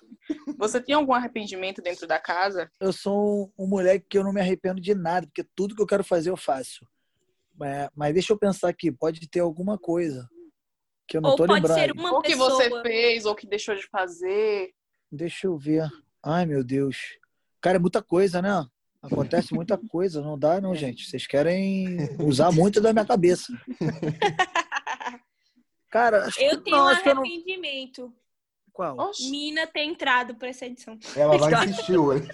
Você 0.57 0.81
tem 0.81 0.95
algum 0.95 1.13
arrependimento 1.13 1.81
dentro 1.81 2.07
da 2.07 2.19
casa? 2.19 2.69
eu 2.79 2.91
sou 2.93 3.51
um, 3.57 3.63
um 3.63 3.67
moleque 3.67 4.05
que 4.09 4.17
eu 4.17 4.23
não 4.23 4.33
me 4.33 4.41
arrependo 4.41 4.79
de 4.81 4.93
nada, 4.93 5.25
porque 5.27 5.43
tudo 5.55 5.75
que 5.75 5.81
eu 5.81 5.87
quero 5.87 6.03
fazer 6.03 6.29
eu 6.29 6.37
faço. 6.37 6.87
É, 7.61 7.89
mas 7.95 8.13
deixa 8.13 8.33
eu 8.33 8.37
pensar 8.37 8.69
aqui, 8.69 8.91
pode 8.91 9.27
ter 9.27 9.39
alguma 9.39 9.77
coisa 9.77 10.29
que 11.07 11.17
eu 11.17 11.21
não 11.21 11.31
Ou 11.31 11.35
tô 11.35 11.45
pode 11.45 11.53
lembrando. 11.53 11.79
ser 11.79 11.91
uma 11.91 12.13
ou 12.13 12.21
que 12.21 12.29
pessoa. 12.29 12.49
você 12.51 12.81
fez, 12.81 13.25
ou 13.25 13.33
que 13.35 13.47
deixou 13.47 13.75
de 13.75 13.87
fazer? 13.87 14.71
Deixa 15.11 15.47
eu 15.47 15.57
ver. 15.57 15.89
Ai, 16.23 16.45
meu 16.45 16.63
Deus. 16.63 17.17
Cara, 17.61 17.77
é 17.77 17.79
muita 17.79 18.01
coisa, 18.03 18.41
né? 18.41 18.65
Acontece 19.11 19.53
muita 19.53 19.77
coisa, 19.77 20.21
não 20.21 20.37
dá 20.37 20.59
não, 20.61 20.75
gente. 20.75 21.05
Vocês 21.09 21.25
querem 21.25 21.97
usar 22.19 22.51
muito 22.51 22.79
da 22.81 22.91
minha 22.93 23.05
cabeça. 23.05 23.51
Cara, 25.89 26.25
acho 26.25 26.39
Eu 26.41 26.57
que 26.57 26.65
tenho 26.65 26.77
não, 26.77 26.83
um 26.85 26.87
acho 26.87 27.07
eu 27.07 27.15
não... 27.15 27.21
arrependimento. 27.23 28.13
Qual? 28.73 28.95
Oxe, 28.99 29.29
Mina 29.31 29.65
ter 29.65 29.83
entrado 29.83 30.35
pra 30.35 30.49
essa 30.49 30.65
edição. 30.65 30.99
Ela 31.15 31.37
vai 31.37 31.65
insistir 31.65 31.97
hoje. 31.97 32.27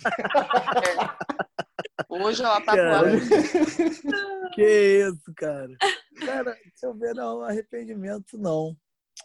hoje 2.09 2.43
ela 2.43 2.59
tá 2.61 2.71
com 2.71 2.77
Cara. 2.77 3.11
a... 3.15 4.49
Que 4.53 5.07
isso, 5.07 5.33
cara. 5.37 5.71
Cara, 6.19 6.51
deixa 6.51 6.85
eu 6.85 6.93
ver, 6.93 7.13
não, 7.15 7.41
arrependimento 7.41 8.37
não. 8.37 8.75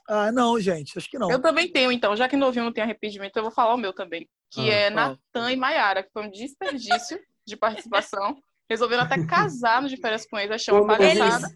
Ah, 0.08 0.30
não, 0.30 0.60
gente, 0.60 0.96
acho 0.96 1.10
que 1.10 1.18
não. 1.18 1.30
Eu 1.30 1.40
também 1.40 1.70
tenho, 1.70 1.90
então. 1.90 2.14
Já 2.14 2.28
que 2.28 2.36
novinho 2.36 2.64
não 2.66 2.72
tem 2.72 2.84
arrependimento, 2.84 3.36
eu 3.36 3.42
vou 3.42 3.52
falar 3.52 3.74
o 3.74 3.78
meu 3.78 3.92
também. 3.92 4.28
Que 4.50 4.70
Ah, 4.70 4.74
é? 4.74 4.90
Natan 4.90 5.52
e 5.52 5.56
Maiara, 5.56 6.02
que 6.02 6.10
foi 6.12 6.26
um 6.26 6.30
desperdício 6.30 7.18
de 7.48 7.56
participação. 7.56 8.36
Resolveram 8.70 9.04
até 9.04 9.24
casar 9.24 9.80
no 9.80 9.88
de 9.88 9.96
férias 9.96 10.26
com 10.26 10.38
eles, 10.38 10.52
achei 10.54 10.74
uma 10.74 10.86
palhaçada. 10.96 11.48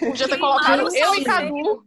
Podia 0.00 0.26
ter 0.28 0.38
colocado 0.38 0.80
eu 0.96 1.06
não 1.08 1.14
e. 1.16 1.24
Cadu. 1.24 1.84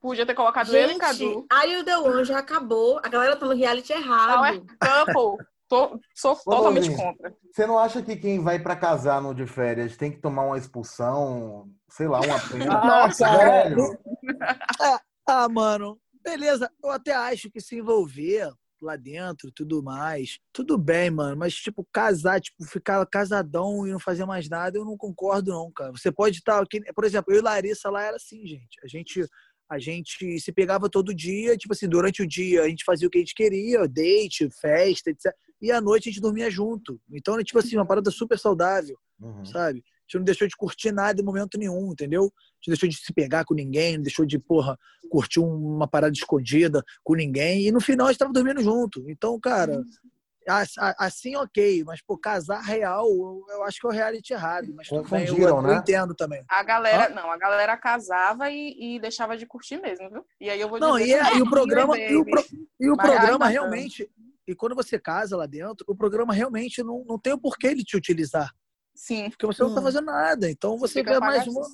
Podia 0.00 0.26
ter 0.26 0.34
colocado 0.34 0.74
eu 0.76 0.90
e 0.90 0.98
Cadu. 0.98 1.16
Gente, 1.18 1.46
aí 1.50 1.76
o 1.78 1.84
The 1.84 1.98
One 1.98 2.24
já 2.24 2.38
acabou. 2.38 3.00
A 3.02 3.08
galera 3.08 3.36
tá 3.36 3.46
no 3.46 3.54
reality 3.54 3.92
errado. 3.92 4.62
Couple. 4.78 5.46
Tô- 5.68 6.00
sou 6.14 6.34
totalmente 6.36 6.90
Novinho. 6.90 6.98
contra. 7.14 7.32
Você 7.52 7.64
não 7.66 7.78
acha 7.78 8.02
que 8.02 8.16
quem 8.16 8.40
vai 8.42 8.58
pra 8.58 8.74
casar 8.76 9.22
no 9.22 9.32
de 9.34 9.46
férias 9.46 9.96
tem 9.96 10.10
que 10.10 10.18
tomar 10.18 10.42
uma 10.42 10.58
expulsão, 10.58 11.68
sei 11.88 12.08
lá, 12.08 12.20
uma 12.20 12.40
pena? 12.40 12.74
Ah, 13.04 13.08
cara. 13.16 13.68
Velho, 13.68 13.98
Ah, 15.28 15.48
mano, 15.48 15.96
beleza. 16.24 16.70
Eu 16.82 16.90
até 16.90 17.12
acho 17.14 17.50
que 17.50 17.60
se 17.60 17.76
envolver 17.76 18.50
lá 18.84 18.96
dentro, 18.96 19.50
tudo 19.52 19.82
mais, 19.82 20.38
tudo 20.52 20.76
bem, 20.78 21.10
mano. 21.10 21.36
Mas, 21.36 21.54
tipo, 21.54 21.86
casar, 21.92 22.40
tipo, 22.40 22.64
ficar 22.64 23.04
casadão 23.06 23.86
e 23.86 23.92
não 23.92 23.98
fazer 23.98 24.24
mais 24.24 24.48
nada, 24.48 24.78
eu 24.78 24.84
não 24.84 24.96
concordo, 24.96 25.50
não, 25.50 25.70
cara. 25.70 25.92
Você 25.92 26.10
pode 26.10 26.38
estar 26.38 26.60
aqui. 26.60 26.80
Por 26.94 27.04
exemplo, 27.04 27.32
eu 27.32 27.38
e 27.38 27.42
Larissa 27.42 27.90
lá 27.90 28.02
era 28.04 28.16
assim, 28.16 28.46
gente. 28.46 28.78
A 28.82 28.88
gente. 28.88 29.26
A 29.68 29.78
gente 29.78 30.40
se 30.40 30.50
pegava 30.50 30.90
todo 30.90 31.14
dia, 31.14 31.56
tipo 31.56 31.72
assim, 31.72 31.88
durante 31.88 32.20
o 32.20 32.26
dia 32.26 32.64
a 32.64 32.68
gente 32.68 32.82
fazia 32.84 33.06
o 33.06 33.10
que 33.10 33.18
a 33.18 33.20
gente 33.20 33.36
queria, 33.36 33.86
date, 33.86 34.50
festa, 34.60 35.10
etc. 35.10 35.32
E 35.62 35.70
à 35.70 35.80
noite 35.80 36.08
a 36.08 36.12
gente 36.12 36.20
dormia 36.20 36.50
junto. 36.50 37.00
Então, 37.08 37.40
tipo 37.44 37.56
assim, 37.60 37.76
uma 37.76 37.86
parada 37.86 38.10
super 38.10 38.36
saudável 38.36 38.98
Uhum. 39.20 39.44
sabe? 39.44 39.84
A 40.10 40.12
gente 40.12 40.18
não 40.18 40.24
deixou 40.24 40.48
de 40.48 40.56
curtir 40.56 40.90
nada 40.90 41.20
em 41.20 41.24
momento 41.24 41.56
nenhum, 41.56 41.92
entendeu? 41.92 42.22
A 42.22 42.24
gente 42.24 42.66
não 42.68 42.72
deixou 42.72 42.88
de 42.88 42.96
se 42.96 43.12
pegar 43.12 43.44
com 43.44 43.54
ninguém, 43.54 43.94
não 43.96 44.02
deixou 44.02 44.26
de, 44.26 44.40
porra, 44.40 44.76
curtir 45.08 45.38
um- 45.38 45.76
uma 45.76 45.86
parada 45.86 46.12
escondida 46.12 46.82
com 47.04 47.14
ninguém. 47.14 47.66
E 47.68 47.70
no 47.70 47.80
final 47.80 48.08
a 48.08 48.10
gente 48.10 48.18
tava 48.18 48.32
dormindo 48.32 48.60
junto. 48.60 49.08
Então, 49.08 49.38
cara, 49.38 49.80
a- 50.48 50.64
assim 51.06 51.36
ok, 51.36 51.84
mas, 51.84 52.02
pô, 52.02 52.18
casar 52.18 52.60
real, 52.60 53.06
eu, 53.50 53.62
acho 53.62 53.78
que 53.78 53.86
é 53.86 53.90
o 53.90 53.92
reality 53.92 54.32
errado. 54.32 54.72
Mas 54.74 54.88
tudo 54.88 55.08
bem, 55.08 55.20
eu, 55.20 55.34
Confundiram, 55.36 55.56
eu 55.58 55.62
né? 55.62 55.76
entendo 55.76 56.12
também. 56.12 56.42
A 56.48 56.62
galera, 56.64 57.08
não, 57.10 57.30
a 57.30 57.36
galera 57.38 57.76
casava 57.76 58.50
e, 58.50 58.96
e 58.96 58.98
deixava 59.00 59.36
de 59.36 59.46
curtir 59.46 59.80
mesmo, 59.80 60.10
viu? 60.10 60.24
E 60.40 60.50
aí 60.50 60.60
eu 60.60 60.68
vou 60.68 60.80
Não, 60.80 60.98
dizer 60.98 61.06
e, 61.08 61.12
é- 61.14 61.18
também, 61.22 61.38
e 61.38 61.42
o 61.42 61.48
programa, 61.48 61.96
e 61.96 62.16
o, 62.16 62.24
pro- 62.24 62.44
e 62.80 62.90
o 62.90 62.96
Mas 62.96 63.06
programa 63.06 63.46
realmente. 63.46 64.10
E 64.48 64.54
quando 64.56 64.74
você 64.74 64.98
casa 64.98 65.36
lá 65.36 65.46
dentro, 65.46 65.84
o 65.88 65.94
programa 65.94 66.34
realmente 66.34 66.82
não, 66.82 67.04
não 67.06 67.16
tem 67.16 67.32
o 67.32 67.38
porquê 67.38 67.68
ele 67.68 67.84
te 67.84 67.96
utilizar. 67.96 68.52
Sim, 69.00 69.30
Porque 69.30 69.46
você 69.46 69.62
não 69.62 69.74
tá 69.74 69.80
Hum. 69.80 69.84
fazendo 69.84 70.04
nada. 70.04 70.50
Então 70.50 70.76
você 70.76 71.00
fica 71.00 71.14
vê 71.14 71.20
mais 71.20 71.46
uma. 71.46 71.66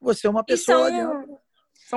Você 0.00 0.28
é 0.28 0.30
uma 0.30 0.44
pessoa 0.44 0.88
são. 0.88 1.40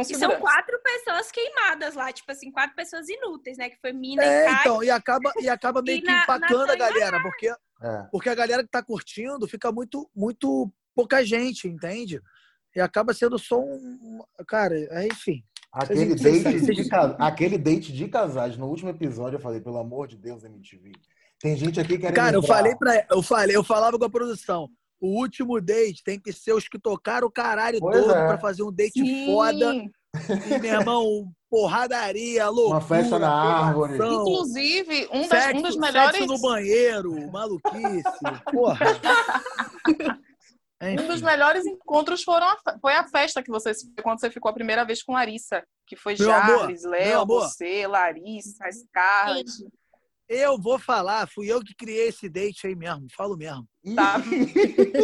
São 0.03 0.31
e 0.31 0.37
quatro 0.39 0.79
pessoas 0.83 1.31
queimadas 1.31 1.93
lá, 1.95 2.11
tipo 2.11 2.31
assim, 2.31 2.49
quatro 2.51 2.75
pessoas 2.75 3.07
inúteis, 3.09 3.57
né? 3.57 3.69
Que 3.69 3.77
foi 3.79 3.91
Mina 3.93 4.23
É, 4.23 4.43
e 4.43 4.45
Kai. 4.49 4.61
então, 4.61 4.83
e 4.83 4.89
acaba, 4.89 5.31
e 5.39 5.49
acaba 5.49 5.81
meio 5.85 5.97
E 5.97 6.01
que 6.01 6.07
na- 6.07 6.23
empacando 6.23 6.65
na 6.67 6.73
a 6.73 6.75
galera, 6.75 7.21
porque, 7.21 7.47
É. 7.81 8.03
porque 8.11 8.29
a 8.29 8.35
galera 8.35 8.63
que 8.63 8.69
tá 8.69 8.81
curtindo 8.81 9.47
fica 9.47 9.71
muito, 9.71 10.09
muito 10.15 10.71
pouca 10.95 11.23
gente, 11.23 11.67
entende? 11.67 12.19
E 12.75 12.79
acaba 12.81 13.13
sendo 13.13 13.37
só 13.37 13.59
um. 13.59 14.19
Cara, 14.47 14.75
é, 14.75 15.05
enfim. 15.07 15.43
Aquele 15.73 16.15
date, 16.15 16.61
de, 16.61 16.89
aquele 17.19 17.57
date 17.57 17.93
de 17.93 18.07
casais, 18.07 18.57
no 18.57 18.67
último 18.67 18.89
episódio 18.89 19.37
eu 19.37 19.41
falei, 19.41 19.61
pelo 19.61 19.77
amor 19.77 20.07
de 20.07 20.17
Deus, 20.17 20.43
MTV. 20.43 20.91
Tem 21.41 21.55
gente 21.55 21.79
aqui 21.79 21.97
querendo 21.97 22.15
Cara, 22.15 22.35
eu 22.35 22.43
falei 22.43 22.75
para 22.75 23.05
eu 23.09 23.21
falei, 23.21 23.55
eu 23.55 23.63
falava 23.63 23.97
com 23.97 24.05
a 24.05 24.09
produção. 24.09 24.69
O 24.99 25.19
último 25.19 25.59
date 25.59 26.03
tem 26.03 26.19
que 26.19 26.31
ser 26.31 26.53
os 26.53 26.67
que 26.67 26.77
tocaram 26.77 27.27
o 27.27 27.31
caralho 27.31 27.79
Pois 27.79 27.97
todo 27.97 28.11
é. 28.13 28.27
pra 28.27 28.37
fazer 28.37 28.61
um 28.61 28.71
date 28.71 28.99
Sim. 28.99 29.25
foda. 29.25 29.73
E, 29.73 30.59
meu 30.59 30.73
irmão, 30.79 31.31
porradaria, 31.49 32.47
loucura. 32.47 32.75
Uma 32.75 32.81
festa 32.81 33.17
na 33.17 33.31
árvore. 33.31 33.95
Inclusive, 33.95 35.07
um, 35.11 35.27
das, 35.27 35.43
Sexo, 35.43 35.57
um 35.57 35.61
dos 35.61 35.73
sexo 35.73 35.79
melhores. 35.79 36.27
no 36.27 36.39
banheiro, 36.39 37.31
maluquice, 37.31 38.03
porra. 38.51 38.85
Um 40.81 41.07
dos 41.07 41.21
melhores 41.21 41.63
encontros 41.65 42.23
foram 42.23 42.47
a 42.47 42.57
foi 42.81 42.93
a 42.93 43.07
festa 43.07 43.43
que 43.43 43.51
você 43.51 43.71
quando 44.01 44.19
você 44.19 44.31
ficou 44.31 44.49
a 44.49 44.53
primeira 44.53 44.83
vez 44.83 45.03
com 45.03 45.13
Larissa, 45.13 45.63
que 45.85 45.95
foi 45.95 46.15
Meu 46.17 46.27
meu 46.27 46.89
Léo, 46.89 47.25
você, 47.25 47.85
Larissa, 47.85 48.65
Scarlett. 48.71 49.51
Eu 50.33 50.57
vou 50.57 50.79
falar, 50.79 51.27
fui 51.27 51.51
eu 51.51 51.59
que 51.59 51.75
criei 51.75 52.07
esse 52.07 52.29
date 52.29 52.65
aí 52.65 52.73
mesmo, 52.73 53.05
falo 53.13 53.35
mesmo. 53.35 53.67
Tá? 53.93 54.15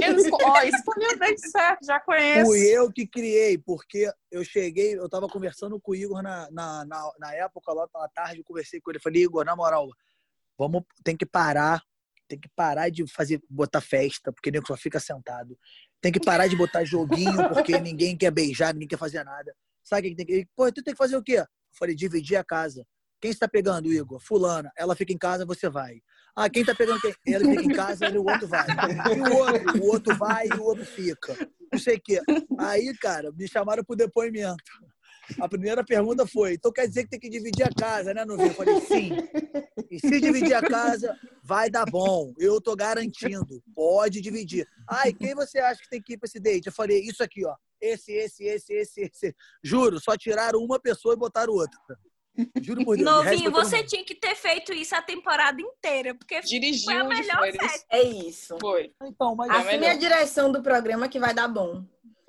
Eles, 0.02 0.26
ó, 0.32 0.64
isso 0.64 0.82
foi 0.86 1.06
o 1.06 1.20
date 1.20 1.50
certo, 1.50 1.86
já 1.86 2.00
conheço. 2.00 2.46
Fui 2.46 2.60
eu 2.60 2.90
que 2.90 3.06
criei, 3.06 3.58
porque 3.58 4.10
eu 4.32 4.46
cheguei, 4.46 4.98
eu 4.98 5.10
tava 5.10 5.28
conversando 5.28 5.82
com 5.82 5.92
o 5.92 5.96
Igor 5.96 6.24
na, 6.24 6.50
na, 6.50 6.86
na, 6.86 7.12
na 7.20 7.34
época, 7.34 7.74
lá 7.74 7.86
pela 7.90 8.08
tarde, 8.08 8.40
eu 8.40 8.44
conversei 8.46 8.80
com 8.80 8.90
ele. 8.90 9.02
Falei, 9.02 9.24
Igor, 9.24 9.44
na 9.44 9.54
moral, 9.54 9.90
vamos, 10.58 10.84
tem 11.04 11.18
que 11.18 11.26
parar, 11.26 11.84
tem 12.26 12.40
que 12.40 12.48
parar 12.56 12.88
de 12.88 13.06
fazer, 13.12 13.42
botar 13.50 13.82
festa, 13.82 14.32
porque 14.32 14.50
nego 14.50 14.66
só 14.66 14.78
fica 14.78 14.98
sentado. 14.98 15.60
Tem 16.00 16.10
que 16.10 16.22
parar 16.22 16.48
de 16.48 16.56
botar 16.56 16.86
joguinho, 16.86 17.50
porque 17.54 17.78
ninguém 17.82 18.16
quer 18.16 18.32
beijar, 18.32 18.74
ninguém 18.74 18.88
quer 18.88 18.98
fazer 18.98 19.26
nada. 19.26 19.54
Sabe 19.84 20.08
o 20.08 20.12
que 20.12 20.16
tem 20.16 20.26
que. 20.26 20.48
Pô, 20.56 20.72
tu 20.72 20.82
tem 20.82 20.94
que 20.94 20.98
fazer 20.98 21.18
o 21.18 21.24
quê? 21.24 21.40
Eu 21.40 21.46
falei, 21.78 21.94
dividir 21.94 22.38
a 22.38 22.46
casa. 22.46 22.88
Quem 23.20 23.32
está 23.32 23.48
pegando, 23.48 23.92
Igor? 23.92 24.20
Fulana. 24.20 24.72
Ela 24.78 24.96
fica 24.96 25.12
em 25.12 25.18
casa, 25.18 25.46
você 25.46 25.70
vai. 25.70 26.02
Ah, 26.36 26.50
quem 26.50 26.64
tá 26.64 26.76
pegando 26.76 27.02
quem? 27.02 27.14
Ele 27.26 27.46
fica 27.46 27.64
em 27.64 27.76
casa, 27.76 28.06
ele, 28.06 28.20
o 28.20 28.26
outro 28.26 28.48
vai. 28.48 28.68
E 29.16 29.22
o 29.22 29.38
outro? 29.38 29.82
O 29.82 29.88
outro 29.88 30.16
vai 30.16 30.48
e 30.48 30.54
o 30.54 30.64
outro 30.64 30.86
fica. 30.86 31.36
Não 31.72 31.80
sei 31.80 31.96
o 31.96 32.02
quê. 32.02 32.22
Aí, 32.60 32.96
cara, 32.98 33.32
me 33.32 33.48
chamaram 33.48 33.84
pro 33.84 33.96
depoimento. 33.96 34.64
A 35.40 35.50
primeira 35.50 35.84
pergunta 35.84 36.26
foi: 36.26 36.54
então 36.54 36.72
quer 36.72 36.88
dizer 36.88 37.04
que 37.04 37.10
tem 37.10 37.20
que 37.20 37.30
dividir 37.30 37.66
a 37.66 37.74
casa, 37.74 38.14
né, 38.14 38.24
Novinho? 38.24 38.50
Eu 38.50 38.54
falei: 38.54 38.80
sim. 38.82 39.12
E 39.90 40.00
se 40.00 40.22
dividir 40.22 40.54
a 40.54 40.62
casa, 40.62 41.18
vai 41.44 41.70
dar 41.70 41.86
bom. 41.86 42.34
Eu 42.38 42.62
tô 42.62 42.76
garantindo. 42.76 43.62
Pode 43.76 44.22
dividir. 44.22 44.68
E 45.06 45.14
quem 45.14 45.34
você 45.34 45.60
acha 45.60 45.82
que 45.82 45.90
tem 45.90 46.02
que 46.02 46.14
ir 46.14 46.18
pra 46.18 46.28
esse 46.28 46.40
date? 46.40 46.68
Eu 46.68 46.74
falei: 46.74 47.00
isso 47.02 47.24
aqui, 47.24 47.46
ó. 47.46 47.56
Esse, 47.82 48.12
esse, 48.12 48.44
esse, 48.44 48.74
esse, 48.74 49.02
esse. 49.02 49.36
Juro, 49.64 50.00
só 50.00 50.16
tiraram 50.16 50.60
uma 50.60 50.80
pessoa 50.80 51.14
e 51.14 51.18
botaram 51.18 51.54
outra. 51.54 51.80
Juro 52.62 52.84
por 52.86 52.96
Deus. 52.98 53.06
Novinho, 53.10 53.52
foi 53.52 53.64
você 53.64 53.84
tinha 53.84 54.04
que 54.04 54.14
ter 54.16 54.36
feito 54.36 54.74
isso 54.74 54.96
a 54.96 55.02
temporada 55.02 55.60
inteira, 55.62 56.14
porque 56.16 56.40
Dirigiu 56.42 56.86
Foi 56.92 56.96
a 56.96 57.04
melhor 57.04 57.52
festa. 57.52 57.86
É 57.90 58.02
isso. 58.04 58.58
Foi. 58.60 58.92
Então, 59.04 59.36
mas. 59.36 59.50
É 59.50 59.54
Assim 59.54 59.68
é 59.70 59.78
melhor. 59.78 59.92
a 59.96 59.98
direção 59.98 60.52
do 60.52 60.62
programa 60.62 61.08
que 61.10 61.20
vai 61.20 61.34
dar 61.34 61.48
bom. 61.48 61.84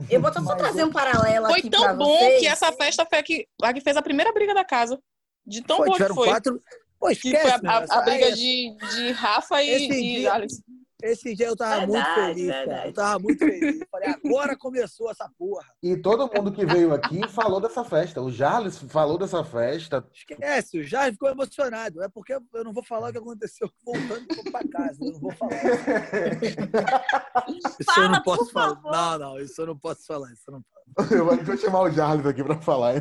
Eu 0.09 0.21
vou 0.21 0.33
só 0.33 0.40
Mas 0.40 0.57
trazer 0.57 0.83
eu- 0.83 0.87
um 0.87 0.92
paralelo 0.92 1.47
Foi 1.47 1.59
aqui 1.59 1.71
tão 1.71 1.83
pra 1.83 1.92
bom 1.94 2.16
vocês. 2.18 2.40
que 2.40 2.47
essa 2.47 2.71
festa 2.73 3.05
foi 3.05 3.18
a 3.18 3.23
que, 3.23 3.49
a 3.62 3.73
que 3.75 3.81
fez 3.81 3.97
a 3.97 4.03
primeira 4.03 4.33
briga 4.33 4.55
da 4.55 4.64
casa. 4.64 4.99
De 5.44 5.61
tão 5.62 5.79
foi, 5.79 5.87
boa 5.87 5.99
que 5.99 6.14
foi. 6.14 6.29
quatro. 6.29 6.62
Pô, 7.01 7.07
Que 7.09 7.12
esquece, 7.14 7.40
foi 7.42 7.51
a, 7.51 7.55
a- 7.79 7.99
a 7.99 8.03
briga 8.03 8.29
esse- 8.29 8.37
de, 8.37 8.77
de 8.77 9.11
Rafa 9.12 9.62
e, 9.62 9.71
Esse 9.71 9.85
e 9.92 10.16
dia- 10.21 10.33
Alex. 10.35 10.62
Esse 11.01 11.33
dia 11.33 11.47
eu 11.47 11.57
tava 11.57 11.87
muito 11.87 11.93
Verdade, 12.05 12.35
feliz, 12.35 12.49
cara. 12.49 12.59
verdade. 12.67 12.87
Eu 12.89 12.93
tava 12.93 13.19
muito 13.21 13.39
feliz. 13.39 13.79
Falei, 13.89 14.09
agora 14.09 14.57
começou 14.59 15.09
essa 15.11 15.31
porra. 15.39 15.65
E 15.81 15.97
todo 15.97 16.29
mundo 16.35 16.51
que 16.53 16.67
veio 16.67 16.93
aqui 16.93 17.21
falou 17.29 17.61
dessa 17.61 17.85
festa. 17.85 18.21
O 18.21 18.33
Jarles 18.33 18.79
falou 18.79 19.17
dessa 19.17 19.45
festa. 19.45 20.05
Esquece, 20.13 20.81
o 20.81 20.83
Jair 20.83 21.13
ficou 21.13 21.29
emocionado. 21.31 22.03
É 22.03 22.09
porque 22.09 22.33
eu 22.35 22.65
não 22.65 22.73
vou 22.73 22.83
falar 22.83 23.11
o 23.11 23.13
que 23.13 23.19
aconteceu 23.19 23.71
voltando 23.85 24.27
pra 24.51 24.67
casa. 24.69 24.99
Eu 25.01 25.13
não 25.13 25.21
vou 25.21 25.33
falar. 25.33 25.53
Isso 27.49 27.77
eu 27.79 27.85
Fala, 27.95 28.09
não 28.09 28.23
posso 28.23 28.45
por 28.47 28.53
falar. 28.53 28.75
favor. 28.77 28.91
Não, 28.93 29.19
não, 29.19 29.41
isso 29.41 29.61
eu 29.63 29.67
não 29.67 29.79
posso 29.79 30.05
falar. 30.05 30.33
Isso 30.33 30.43
eu 30.49 30.53
não 30.55 30.63
posso. 30.63 31.15
Eu 31.15 31.25
vou 31.45 31.57
chamar 31.57 31.83
o 31.83 31.91
Jarles 31.91 32.27
aqui 32.27 32.43
pra 32.43 32.61
falar. 32.61 32.97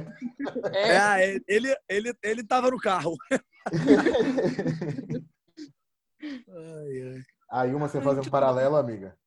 É, 0.74 1.24
É, 1.24 1.40
ele, 1.48 1.76
ele, 1.90 2.14
ele 2.24 2.44
tava 2.44 2.70
no 2.70 2.78
carro. 2.78 3.16
Ai, 6.22 7.02
ai. 7.04 7.22
Aí 7.50 7.74
uma 7.74 7.88
você 7.88 8.02
fazer 8.02 8.22
um 8.22 8.30
paralelo, 8.30 8.76
amiga. 8.76 9.18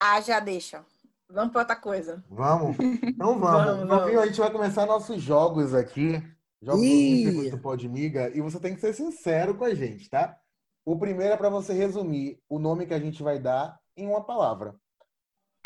Ah, 0.00 0.20
já 0.20 0.40
deixa. 0.40 0.84
Vamos 1.28 1.52
pra 1.52 1.60
outra 1.60 1.76
coisa. 1.76 2.24
Vamos? 2.28 2.76
Então 2.80 3.38
vamos. 3.38 3.64
Vamos, 3.64 3.88
vamos. 3.88 4.18
a 4.18 4.26
gente 4.26 4.40
vai 4.40 4.50
começar 4.50 4.86
nossos 4.86 5.22
jogos 5.22 5.74
aqui. 5.74 6.22
Jogos 6.60 7.50
do 7.50 7.58
Podmiga. 7.58 8.30
E 8.34 8.40
você 8.40 8.58
tem 8.58 8.74
que 8.74 8.80
ser 8.80 8.92
sincero 8.92 9.54
com 9.54 9.64
a 9.64 9.74
gente, 9.74 10.10
tá? 10.10 10.36
O 10.84 10.98
primeiro 10.98 11.34
é 11.34 11.36
para 11.36 11.48
você 11.48 11.72
resumir 11.72 12.42
o 12.48 12.58
nome 12.58 12.86
que 12.86 12.94
a 12.94 12.98
gente 12.98 13.22
vai 13.22 13.38
dar 13.38 13.78
em 13.96 14.06
uma 14.06 14.24
palavra. 14.24 14.74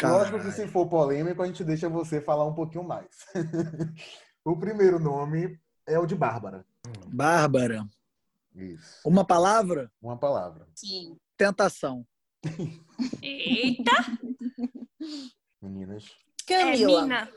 Lógico 0.03 0.39
que 0.39 0.45
Caralho. 0.45 0.53
se 0.53 0.67
for 0.69 0.87
polêmico, 0.89 1.43
a 1.43 1.47
gente 1.47 1.65
deixa 1.65 1.89
você 1.89 2.21
falar 2.21 2.45
um 2.45 2.55
pouquinho 2.55 2.85
mais. 2.85 3.09
o 4.45 4.57
primeiro 4.57 4.99
nome 4.99 5.59
é 5.87 5.99
o 5.99 6.07
de 6.07 6.15
Bárbara. 6.15 6.67
Bárbara, 7.07 7.87
Isso. 8.55 9.01
uma 9.05 9.25
palavra? 9.25 9.91
Uma 10.03 10.17
palavra. 10.17 10.67
sim. 10.75 11.17
Tentação. 11.37 12.07
Eita, 13.23 13.93
Meninas. 15.63 16.05
é 16.49 16.59
Camila. 16.59 17.03
Mina. 17.03 17.29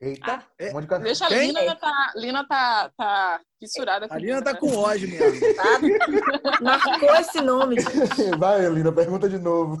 Eita, 0.00 0.46
Ah. 0.60 0.78
um 0.78 0.86
café. 0.86 1.04
Deixa 1.04 1.26
a? 1.26 1.28
Lina, 1.30 1.74
tá, 1.76 2.12
Lina 2.16 2.46
tá, 2.46 2.92
tá 2.96 3.40
fissurada. 3.58 4.06
A 4.10 4.18
Lina 4.18 4.42
tá 4.42 4.52
né? 4.52 4.58
com 4.60 4.76
ódio 4.76 5.08
mesmo. 5.08 5.40
Tá? 5.56 6.60
Marcou 6.62 7.14
esse 7.16 7.40
nome. 7.40 7.76
Vai, 8.38 8.64
Elina, 8.64 8.92
pergunta 8.92 9.28
de 9.28 9.38
novo. 9.38 9.80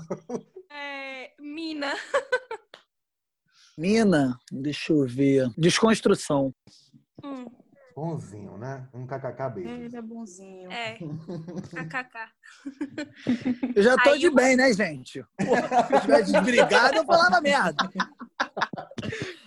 É, 0.70 1.32
Mina. 1.38 1.94
Mina, 3.76 4.36
deixa 4.50 4.92
eu 4.92 5.06
ver. 5.06 5.48
Desconstrução. 5.56 6.52
Hum. 7.22 7.46
Bonzinho, 7.98 8.56
né? 8.56 8.88
Um 8.94 9.04
kkk 9.08 9.50
beijo. 9.54 9.70
Ele 9.70 9.96
é 9.96 10.00
bonzinho. 10.00 10.70
É. 10.70 10.92
KKK. 10.94 12.30
Eu 13.74 13.82
já 13.82 13.96
tô 13.96 14.10
Aí 14.10 14.20
de 14.20 14.26
eu- 14.26 14.34
bem, 14.34 14.54
né, 14.56 14.72
gente? 14.72 15.24
Porra, 15.36 15.84
se 15.84 15.92
eu 15.94 16.00
tivesse 16.02 16.32
desbrigado, 16.32 16.94
eu 16.94 17.04
falava 17.04 17.40
merda. 17.40 17.90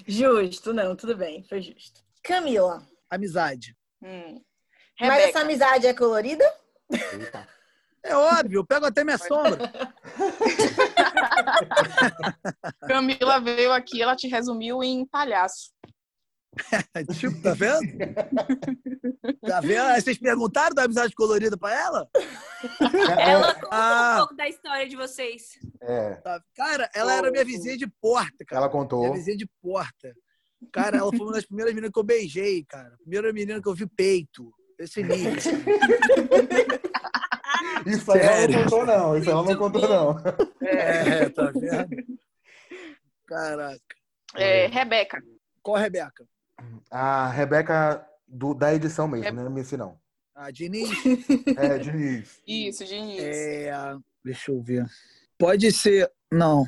Justo, 0.06 0.74
não, 0.74 0.98
tudo 0.98 1.16
bem, 1.16 1.46
foi 1.46 1.62
justo. 1.62 2.02
Camila, 2.22 2.86
Amizade. 3.10 3.74
Hum. 4.04 4.42
mas 5.00 5.24
essa 5.30 5.40
amizade 5.40 5.88
é 5.88 5.94
colorida? 5.94 6.44
Eita. 6.92 7.48
É 8.04 8.14
óbvio, 8.16 8.60
eu 8.60 8.66
pego 8.66 8.86
até 8.86 9.06
minha 9.06 9.18
sombra. 9.18 9.72
Camila 12.86 13.40
veio 13.40 13.72
aqui, 13.72 14.02
ela 14.02 14.16
te 14.16 14.28
resumiu 14.28 14.84
em 14.84 15.06
palhaço. 15.06 15.72
tipo, 17.18 17.42
tá 17.42 17.54
vendo? 17.54 17.80
Tá 19.48 19.62
vendo? 19.62 19.82
Aí 19.88 20.02
Vocês 20.02 20.18
perguntaram 20.18 20.76
da 20.76 20.84
amizade 20.84 21.14
colorida 21.16 21.58
pra 21.58 21.74
ela? 21.74 22.10
Ela 23.20 23.54
conta 23.56 23.68
Ah. 23.72 24.14
um 24.16 24.18
pouco 24.20 24.36
da 24.36 24.50
história 24.50 24.88
de 24.88 24.96
vocês. 24.96 25.44
É, 25.82 26.16
Tá. 26.16 26.42
Cara, 26.56 26.90
ela 26.94 27.14
era 27.14 27.32
minha 27.32 27.46
vizinha 27.46 27.78
de 27.78 27.88
porta, 27.88 28.44
cara. 28.46 28.62
ela 28.64 28.68
Minha 28.70 28.82
contou. 28.82 29.14
vizinha 29.14 29.38
de 29.38 29.48
porta. 29.62 30.14
Cara, 30.72 30.98
ela 30.98 31.10
foi 31.10 31.22
uma 31.26 31.32
das 31.34 31.46
primeiras 31.46 31.74
meninas 31.74 31.92
que 31.94 32.00
eu 32.00 32.04
beijei, 32.04 32.64
cara. 32.66 32.96
Primeira 33.02 33.32
menina 33.34 33.62
que 33.62 33.68
eu 33.70 33.74
vi 33.74 33.88
peito. 33.88 34.54
Esse 34.78 35.02
nível. 35.04 35.34
Isso 37.86 38.12
aí 38.12 38.20
ela 38.20 38.48
não 38.48 38.64
contou, 38.64 38.86
não. 38.86 39.18
Isso 39.18 39.30
ela 39.30 39.44
não 39.44 39.56
contou, 39.56 39.88
não. 39.88 40.18
É, 40.62 41.30
tá 41.30 41.52
vendo? 41.52 42.20
Caraca. 43.28 43.80
É, 44.36 44.68
Rebeca, 44.68 45.22
Qual 45.62 45.76
a 45.78 45.80
Rebeca? 45.80 46.26
A 46.90 47.28
Rebeca 47.28 48.06
do, 48.28 48.54
da 48.54 48.74
edição 48.74 49.08
mesmo, 49.08 49.32
né? 49.32 49.50
Messi 49.50 49.78
não. 49.78 50.00
A 50.36 50.50
Diniz? 50.52 50.90
É, 51.58 51.78
Diniz. 51.78 52.42
isso, 52.48 52.86
Diniz. 52.86 53.22
É, 53.22 53.72
deixa 54.24 54.52
eu 54.52 54.62
ver. 54.62 54.86
Pode 55.38 55.72
ser. 55.72 56.12
Não. 56.32 56.66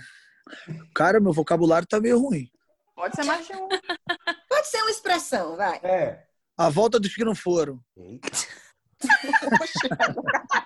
Cara, 0.94 1.20
meu 1.20 1.34
vocabulário 1.34 1.88
tá 1.88 2.00
meio 2.00 2.20
ruim. 2.20 2.50
Pode 2.96 3.16
ser 3.16 3.24
mais 3.24 3.48
de 3.48 3.54
um. 3.54 3.68
Pode 4.50 4.68
ser 4.68 4.78
uma 4.78 4.92
expressão, 4.92 5.56
vai. 5.56 5.78
É. 5.84 6.24
A 6.58 6.70
volta 6.70 7.00
dos 7.00 7.16
que 7.16 7.24
não 7.26 7.34
foram. 7.34 7.80
Eita. 7.98 8.30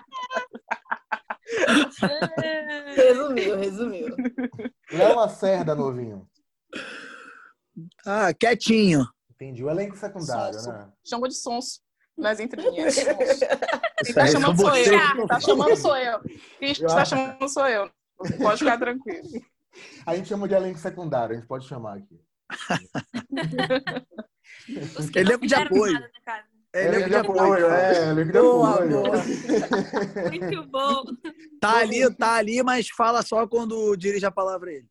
Resumiu, 2.94 3.56
resumiu. 3.56 4.14
Léo 4.92 5.16
Lacerda, 5.16 5.74
novinho. 5.74 6.28
Ah, 8.04 8.34
quietinho. 8.34 9.06
Entendi. 9.40 9.62
O 9.64 9.70
elenco 9.70 9.96
secundário, 9.96 10.54
Sonso. 10.58 10.72
né? 10.72 10.88
Chama 11.06 11.28
de 11.28 11.34
sonso 11.36 11.80
nas 12.16 12.40
entrelinhas. 12.40 12.94
Sonso. 12.94 13.14
Quem 14.04 14.14
tá 14.14 14.24
aí 14.24 14.30
chamando 14.32 14.60
sou 14.60 14.76
eu. 14.76 14.84
que 14.84 14.90
Quem 15.16 15.26
tá 15.26 15.40
chamando 15.40 15.76
sou 15.76 15.96
eu. 15.96 16.20
Quem 16.58 16.74
tá 16.74 17.04
chamando 17.04 17.48
sou 17.48 17.66
eu. 17.68 17.90
Pode 18.42 18.58
ficar 18.58 18.78
tranquilo. 18.78 19.28
A 20.06 20.16
gente 20.16 20.28
chama 20.28 20.48
de 20.48 20.54
elenco 20.54 20.78
secundário, 20.78 21.36
a 21.36 21.38
gente 21.38 21.46
pode 21.46 21.66
chamar 21.68 21.98
aqui. 21.98 22.20
Elenco 25.14 25.30
não 25.32 25.36
de 25.36 25.38
fizeram 25.40 25.66
apoio. 25.66 25.92
nada 25.92 26.10
na 26.12 26.20
casa. 26.24 26.48
Elenco 26.74 27.08
de 27.08 27.14
apoio. 27.16 27.66
É, 27.66 28.10
elenco 28.10 28.32
de 28.32 28.38
Boa, 28.38 28.74
apoio. 28.74 28.90
boa. 28.90 30.30
Muito 30.30 30.66
bom. 30.68 31.04
Tá 31.60 31.78
ali, 31.78 32.14
tá 32.14 32.34
ali, 32.34 32.62
mas 32.62 32.88
fala 32.88 33.22
só 33.22 33.46
quando 33.46 33.96
dirige 33.96 34.26
a 34.26 34.30
palavra 34.30 34.70
a 34.70 34.72
ele. 34.74 34.86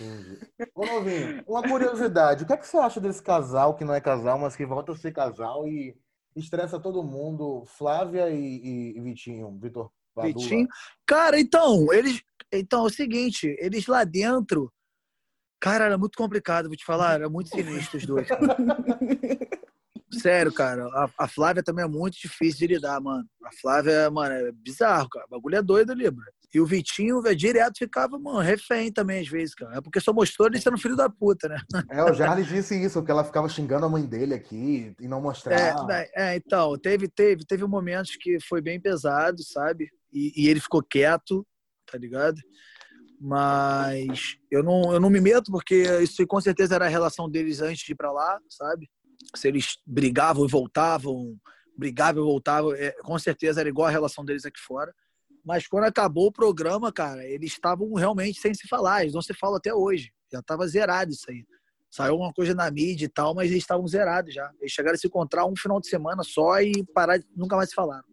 Entendi. 0.00 0.38
Ô, 0.74 0.86
novinho, 0.86 1.42
uma 1.46 1.62
curiosidade. 1.62 2.44
O 2.44 2.46
que, 2.46 2.52
é 2.52 2.56
que 2.56 2.66
você 2.66 2.76
acha 2.76 3.00
desse 3.00 3.22
casal 3.22 3.74
que 3.74 3.84
não 3.84 3.94
é 3.94 4.00
casal, 4.00 4.38
mas 4.38 4.56
que 4.56 4.64
volta 4.66 4.92
a 4.92 4.96
ser 4.96 5.12
casal 5.12 5.66
e 5.66 5.96
estressa 6.36 6.78
todo 6.78 7.02
mundo? 7.02 7.64
Flávia 7.66 8.30
e, 8.30 8.94
e- 8.96 9.00
Vitinho, 9.00 9.58
Vitor 9.60 9.90
Padula. 10.14 10.34
Vitinho. 10.34 10.68
Cara, 11.06 11.38
então, 11.38 11.92
eles. 11.92 12.22
Então, 12.52 12.84
é 12.84 12.86
o 12.86 12.90
seguinte, 12.90 13.54
eles 13.60 13.86
lá 13.86 14.04
dentro. 14.04 14.72
Cara, 15.60 15.86
era 15.86 15.98
muito 15.98 16.16
complicado, 16.16 16.68
vou 16.68 16.76
te 16.76 16.84
falar, 16.84 17.14
era 17.14 17.28
muito 17.28 17.50
sinistro 17.50 17.98
os 17.98 18.06
dois. 18.06 18.28
cara. 18.28 18.56
Sério, 20.10 20.52
cara. 20.54 20.86
A, 20.86 21.10
a 21.24 21.28
Flávia 21.28 21.62
também 21.62 21.84
é 21.84 21.88
muito 21.88 22.18
difícil 22.18 22.66
de 22.66 22.74
lidar, 22.74 23.00
mano. 23.00 23.28
A 23.44 23.50
Flávia, 23.52 24.10
mano, 24.10 24.34
é 24.34 24.52
bizarro, 24.52 25.08
cara. 25.08 25.26
O 25.26 25.30
bagulho 25.30 25.56
é 25.56 25.62
doido 25.62 25.92
ali, 25.92 26.10
bro. 26.10 26.24
E 26.54 26.60
o 26.60 26.66
Vitinho, 26.66 27.22
direto 27.36 27.78
ficava, 27.78 28.18
mano, 28.18 28.38
refém 28.38 28.90
também, 28.90 29.20
às 29.20 29.28
vezes, 29.28 29.54
cara. 29.54 29.76
É 29.76 29.80
porque 29.80 30.00
só 30.00 30.12
mostrou 30.12 30.48
ele 30.48 30.60
sendo 30.60 30.78
filho 30.78 30.96
da 30.96 31.08
puta, 31.08 31.48
né? 31.48 31.60
É, 31.90 32.02
o 32.02 32.14
Jarles 32.14 32.46
disse 32.46 32.74
isso, 32.74 33.02
que 33.02 33.10
ela 33.10 33.24
ficava 33.24 33.48
xingando 33.48 33.84
a 33.84 33.88
mãe 33.88 34.04
dele 34.04 34.34
aqui 34.34 34.94
e 34.98 35.08
não 35.08 35.18
É, 35.18 35.22
mostrava. 35.22 35.86
né, 35.86 36.06
é, 36.14 36.36
então, 36.36 36.78
teve, 36.78 37.08
teve, 37.08 37.44
teve 37.44 37.66
momentos 37.66 38.16
que 38.16 38.38
foi 38.40 38.60
bem 38.60 38.80
pesado, 38.80 39.42
sabe? 39.42 39.90
E, 40.12 40.32
e 40.44 40.48
ele 40.48 40.60
ficou 40.60 40.82
quieto, 40.82 41.46
tá 41.90 41.98
ligado? 41.98 42.36
Mas 43.20 44.36
eu 44.50 44.62
não, 44.62 44.92
eu 44.92 45.00
não 45.00 45.10
me 45.10 45.20
meto, 45.20 45.50
porque 45.50 45.82
isso 46.02 46.26
com 46.26 46.40
certeza 46.40 46.76
era 46.76 46.86
a 46.86 46.88
relação 46.88 47.28
deles 47.28 47.60
antes 47.60 47.84
de 47.84 47.92
ir 47.92 47.96
pra 47.96 48.12
lá, 48.12 48.38
sabe? 48.48 48.88
Se 49.34 49.48
eles 49.48 49.78
brigavam 49.86 50.44
e 50.44 50.48
voltavam, 50.48 51.36
brigavam 51.76 52.22
e 52.22 52.26
voltavam, 52.26 52.74
é, 52.74 52.92
com 53.02 53.18
certeza 53.18 53.60
era 53.60 53.68
igual 53.68 53.88
a 53.88 53.90
relação 53.90 54.24
deles 54.24 54.44
aqui 54.44 54.60
fora. 54.60 54.94
Mas 55.48 55.66
quando 55.66 55.84
acabou 55.84 56.26
o 56.26 56.32
programa, 56.32 56.92
cara, 56.92 57.24
eles 57.24 57.52
estavam 57.52 57.90
realmente 57.94 58.38
sem 58.38 58.52
se 58.52 58.68
falar, 58.68 59.00
eles 59.00 59.14
não 59.14 59.22
se 59.22 59.32
falam 59.32 59.56
até 59.56 59.72
hoje. 59.72 60.12
Já 60.30 60.42
tava 60.42 60.68
zerado 60.68 61.10
isso 61.10 61.24
aí. 61.30 61.42
Saiu 61.90 62.12
alguma 62.12 62.34
coisa 62.34 62.54
na 62.54 62.70
mídia 62.70 63.06
e 63.06 63.08
tal, 63.08 63.34
mas 63.34 63.50
eles 63.50 63.62
estavam 63.62 63.88
zerados 63.88 64.34
já. 64.34 64.52
Eles 64.60 64.70
chegaram 64.72 64.94
a 64.94 64.98
se 64.98 65.06
encontrar 65.06 65.46
um 65.46 65.56
final 65.56 65.80
de 65.80 65.88
semana 65.88 66.22
só 66.22 66.60
e 66.60 66.84
parar 66.92 67.18
nunca 67.34 67.56
mais 67.56 67.70
se 67.70 67.74
falaram. 67.74 68.04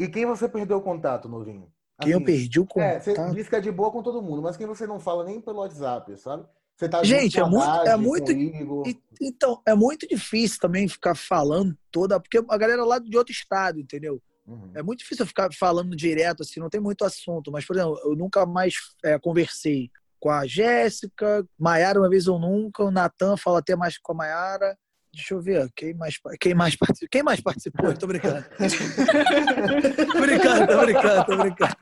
E 0.00 0.08
quem 0.08 0.26
você 0.26 0.48
perdeu 0.48 0.78
o 0.78 0.82
contato, 0.82 1.28
novinho? 1.28 1.70
Quem 2.00 2.10
eu 2.10 2.16
Assim, 2.18 2.26
perdi 2.26 2.58
o 2.58 2.66
É, 2.76 2.98
você 2.98 3.14
contato. 3.14 3.34
disse 3.36 3.48
que 3.48 3.54
é 3.54 3.60
de 3.60 3.70
boa 3.70 3.92
com 3.92 4.02
todo 4.02 4.20
mundo, 4.20 4.42
mas 4.42 4.56
quem 4.56 4.66
você 4.66 4.84
não 4.84 4.98
fala 4.98 5.22
nem 5.22 5.40
pelo 5.40 5.58
WhatsApp, 5.60 6.16
sabe? 6.16 6.44
Você 6.76 6.88
tá 6.88 7.04
Gente, 7.04 7.38
é 7.38 7.44
muito- 7.44 7.86
é 7.86 7.96
muito-. 7.96 8.32
E- 8.32 8.98
Então, 9.22 9.62
é 9.64 9.74
muito 9.76 10.08
difícil 10.08 10.58
também 10.58 10.88
ficar 10.88 11.14
falando 11.14 11.76
toda, 11.92 12.18
porque 12.18 12.38
a 12.38 12.56
galera 12.58 12.84
lá 12.84 12.98
de 12.98 13.16
outro 13.16 13.32
estado, 13.32 13.78
entendeu? 13.78 14.20
Uhum. 14.50 14.72
É 14.74 14.82
muito 14.82 14.98
difícil 14.98 15.22
eu 15.22 15.28
ficar 15.28 15.48
falando 15.52 15.94
direto, 15.94 16.42
assim, 16.42 16.58
não 16.58 16.68
tem 16.68 16.80
muito 16.80 17.04
assunto. 17.04 17.52
Mas, 17.52 17.64
por 17.64 17.76
exemplo, 17.76 18.00
eu 18.04 18.16
nunca 18.16 18.44
mais 18.44 18.74
é, 19.04 19.16
conversei 19.18 19.90
com 20.18 20.28
a 20.28 20.44
Jéssica, 20.46 21.46
Maiara 21.58 22.00
uma 22.00 22.10
vez 22.10 22.26
ou 22.26 22.38
nunca, 22.38 22.82
o 22.82 22.90
Natan 22.90 23.36
fala 23.36 23.60
até 23.60 23.76
mais 23.76 23.96
com 23.96 24.12
a 24.12 24.16
Maiara. 24.16 24.76
Deixa 25.12 25.34
eu 25.34 25.40
ver, 25.40 25.68
quem 25.74 25.94
mais, 25.94 26.16
quem 26.40 26.54
mais 26.54 26.76
participou? 26.76 27.08
Quem 27.10 27.22
mais 27.22 27.40
participou? 27.40 27.94
Tô 27.94 28.06
brincando. 28.06 28.44
tô 30.12 30.20
brincando, 30.20 30.66
tô 30.66 30.80
brincando, 30.80 31.24
tô 31.26 31.36
brincando. 31.36 31.76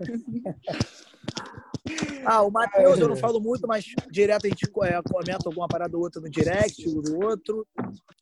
Ah, 2.24 2.42
o 2.42 2.50
Matheus 2.50 2.98
eu 2.98 3.08
não 3.08 3.16
falo 3.16 3.40
muito, 3.40 3.66
mas 3.66 3.84
direto 4.10 4.46
a 4.46 4.48
gente 4.48 4.64
é, 4.64 5.00
comenta 5.02 5.46
alguma 5.46 5.68
parada 5.68 5.96
ou 5.96 6.02
outra 6.02 6.20
no 6.20 6.30
direct, 6.30 6.82
do 6.84 7.24
outro. 7.24 7.66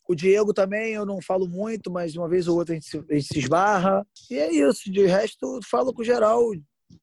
O 0.08 0.14
Diego 0.14 0.54
também 0.54 0.92
eu 0.92 1.04
não 1.04 1.20
falo 1.20 1.48
muito, 1.48 1.90
mas 1.90 2.14
uma 2.14 2.28
vez 2.28 2.46
ou 2.46 2.56
outra 2.56 2.74
a 2.74 2.76
gente 2.76 2.86
se, 2.86 2.96
a 2.96 3.14
gente 3.14 3.26
se 3.26 3.38
esbarra. 3.40 4.06
E 4.30 4.38
é 4.38 4.52
isso. 4.52 4.90
De 4.90 5.04
resto, 5.04 5.56
eu 5.56 5.60
falo 5.68 5.92
com 5.92 6.04
geral. 6.04 6.40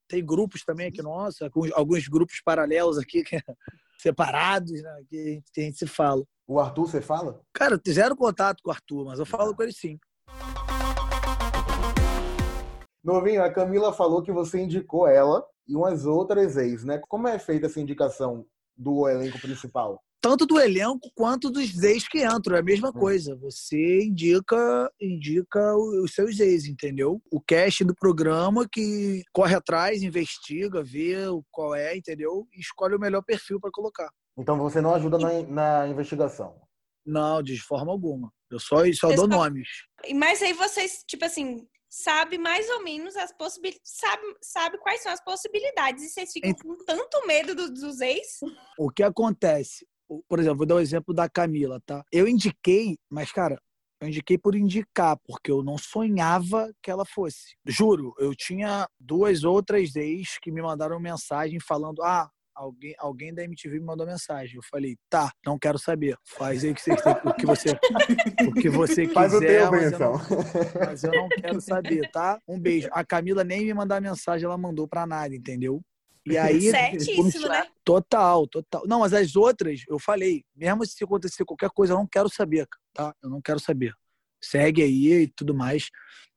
Tem 0.07 0.25
grupos 0.25 0.63
também 0.63 0.87
aqui, 0.87 1.01
nossa, 1.01 1.45
alguns, 1.45 1.71
alguns 1.73 2.07
grupos 2.07 2.41
paralelos 2.43 2.97
aqui, 2.97 3.23
separados, 3.99 4.81
né, 4.81 5.03
que 5.09 5.17
a 5.17 5.25
gente, 5.25 5.43
a 5.57 5.61
gente 5.61 5.77
se 5.77 5.87
fala. 5.87 6.23
O 6.47 6.59
Arthur, 6.59 6.87
você 6.87 7.01
fala? 7.01 7.41
Cara, 7.53 7.79
zero 7.89 8.15
contato 8.15 8.61
com 8.63 8.69
o 8.69 8.73
Arthur, 8.73 9.05
mas 9.05 9.19
eu 9.19 9.25
falo 9.25 9.53
com 9.53 9.63
ele 9.63 9.73
sim. 9.73 9.97
Novinho, 13.03 13.43
a 13.43 13.51
Camila 13.51 13.91
falou 13.91 14.21
que 14.21 14.31
você 14.31 14.61
indicou 14.61 15.07
ela 15.07 15.45
e 15.67 15.75
umas 15.75 16.05
outras 16.05 16.55
ex, 16.55 16.85
né? 16.85 16.97
Como 17.09 17.27
é 17.27 17.37
feita 17.37 17.65
essa 17.65 17.81
indicação 17.81 18.45
do 18.77 19.09
elenco 19.09 19.39
principal? 19.39 20.01
Tanto 20.23 20.45
do 20.45 20.57
elenco 20.57 21.11
quanto 21.13 21.51
dos 21.51 21.83
ex 21.83 22.07
que 22.07 22.25
entram, 22.25 22.55
é 22.55 22.59
a 22.59 22.63
mesma 22.63 22.89
Hum. 22.89 22.93
coisa. 22.93 23.35
Você 23.35 24.03
indica 24.05 24.89
indica 25.01 25.75
os 25.75 26.13
seus 26.13 26.39
ex, 26.39 26.65
entendeu? 26.65 27.21
O 27.29 27.41
cast 27.41 27.83
do 27.83 27.93
programa 27.93 28.65
que 28.71 29.21
corre 29.33 29.53
atrás, 29.53 30.01
investiga, 30.01 30.81
vê 30.81 31.27
o 31.27 31.43
qual 31.51 31.75
é, 31.75 31.97
entendeu? 31.97 32.47
E 32.53 32.61
escolhe 32.61 32.95
o 32.95 32.99
melhor 32.99 33.21
perfil 33.21 33.59
para 33.59 33.69
colocar. 33.69 34.09
Então 34.37 34.57
você 34.57 34.79
não 34.79 34.95
ajuda 34.95 35.17
na, 35.19 35.41
na 35.43 35.87
investigação. 35.89 36.55
Não, 37.05 37.43
de 37.43 37.59
forma 37.61 37.91
alguma. 37.91 38.31
Eu 38.49 38.61
só, 38.61 38.77
só 38.93 39.09
dou 39.09 39.25
só- 39.25 39.27
nomes. 39.27 39.67
Mas 40.15 40.41
aí 40.41 40.53
vocês, 40.53 41.03
tipo 41.05 41.25
assim, 41.25 41.67
sabe 41.89 42.37
mais 42.37 42.69
ou 42.69 42.81
menos 42.81 43.15
as 43.17 43.35
possibilidades, 43.37 43.91
sabe, 43.93 44.23
sabe 44.41 44.77
quais 44.77 45.03
são 45.03 45.11
as 45.11 45.21
possibilidades. 45.21 46.01
E 46.05 46.09
vocês 46.09 46.31
ficam 46.31 46.53
com 46.53 46.77
tanto 46.85 47.27
medo 47.27 47.53
do- 47.53 47.73
dos 47.73 47.99
ex. 47.99 48.39
O 48.79 48.89
que 48.89 49.03
acontece? 49.03 49.85
Por 50.27 50.39
exemplo, 50.39 50.57
vou 50.57 50.65
dar 50.65 50.75
o 50.75 50.79
exemplo 50.79 51.13
da 51.13 51.29
Camila, 51.29 51.79
tá? 51.85 52.03
Eu 52.11 52.27
indiquei, 52.27 52.97
mas, 53.09 53.31
cara, 53.31 53.57
eu 54.01 54.07
indiquei 54.07 54.37
por 54.37 54.55
indicar, 54.55 55.17
porque 55.25 55.49
eu 55.49 55.63
não 55.63 55.77
sonhava 55.77 56.71
que 56.81 56.91
ela 56.91 57.05
fosse. 57.05 57.55
Juro, 57.65 58.13
eu 58.19 58.35
tinha 58.35 58.87
duas 58.99 59.43
outras 59.43 59.95
ex 59.95 60.37
que 60.41 60.51
me 60.51 60.61
mandaram 60.61 60.99
mensagem 60.99 61.59
falando: 61.59 62.03
ah, 62.03 62.29
alguém, 62.55 62.93
alguém 62.99 63.33
da 63.33 63.43
MTV 63.43 63.79
me 63.79 63.85
mandou 63.85 64.05
mensagem. 64.05 64.57
Eu 64.57 64.63
falei, 64.69 64.97
tá, 65.09 65.31
não 65.45 65.57
quero 65.57 65.79
saber. 65.79 66.17
Faz 66.25 66.63
aí 66.63 66.71
o 66.71 66.75
que 66.75 66.81
você, 66.81 66.91
o 66.91 67.33
que 67.33 67.45
você, 67.45 67.69
o 68.47 68.53
que 68.53 68.69
você 68.69 69.07
quiser. 69.07 69.13
Faz 69.13 69.33
o 69.33 69.39
teu, 69.39 69.71
mas, 69.71 69.83
eu 69.83 69.91
Benção. 69.91 70.11
não, 70.13 70.85
mas 70.85 71.03
eu 71.03 71.11
não 71.11 71.29
quero 71.29 71.61
saber, 71.61 72.11
tá? 72.11 72.39
Um 72.47 72.59
beijo. 72.59 72.89
A 72.91 73.03
Camila 73.03 73.43
nem 73.43 73.65
me 73.65 73.73
mandar 73.73 74.01
mensagem, 74.01 74.45
ela 74.45 74.57
mandou 74.57 74.87
pra 74.87 75.05
nada, 75.05 75.35
entendeu? 75.35 75.81
E 76.25 76.37
aí. 76.37 76.61
Certíssimo, 76.71 77.47
né? 77.47 77.67
Total, 77.83 78.47
total. 78.47 78.83
Não, 78.87 78.99
mas 78.99 79.13
as 79.13 79.35
outras, 79.35 79.83
eu 79.87 79.99
falei, 79.99 80.43
mesmo 80.55 80.85
se 80.85 81.03
acontecer 81.03 81.45
qualquer 81.45 81.69
coisa, 81.69 81.93
eu 81.93 81.97
não 81.97 82.07
quero 82.07 82.29
saber, 82.29 82.67
tá? 82.93 83.13
Eu 83.21 83.29
não 83.29 83.41
quero 83.41 83.59
saber. 83.59 83.93
Segue 84.41 84.83
aí 84.83 85.23
e 85.23 85.27
tudo 85.27 85.53
mais. 85.53 85.89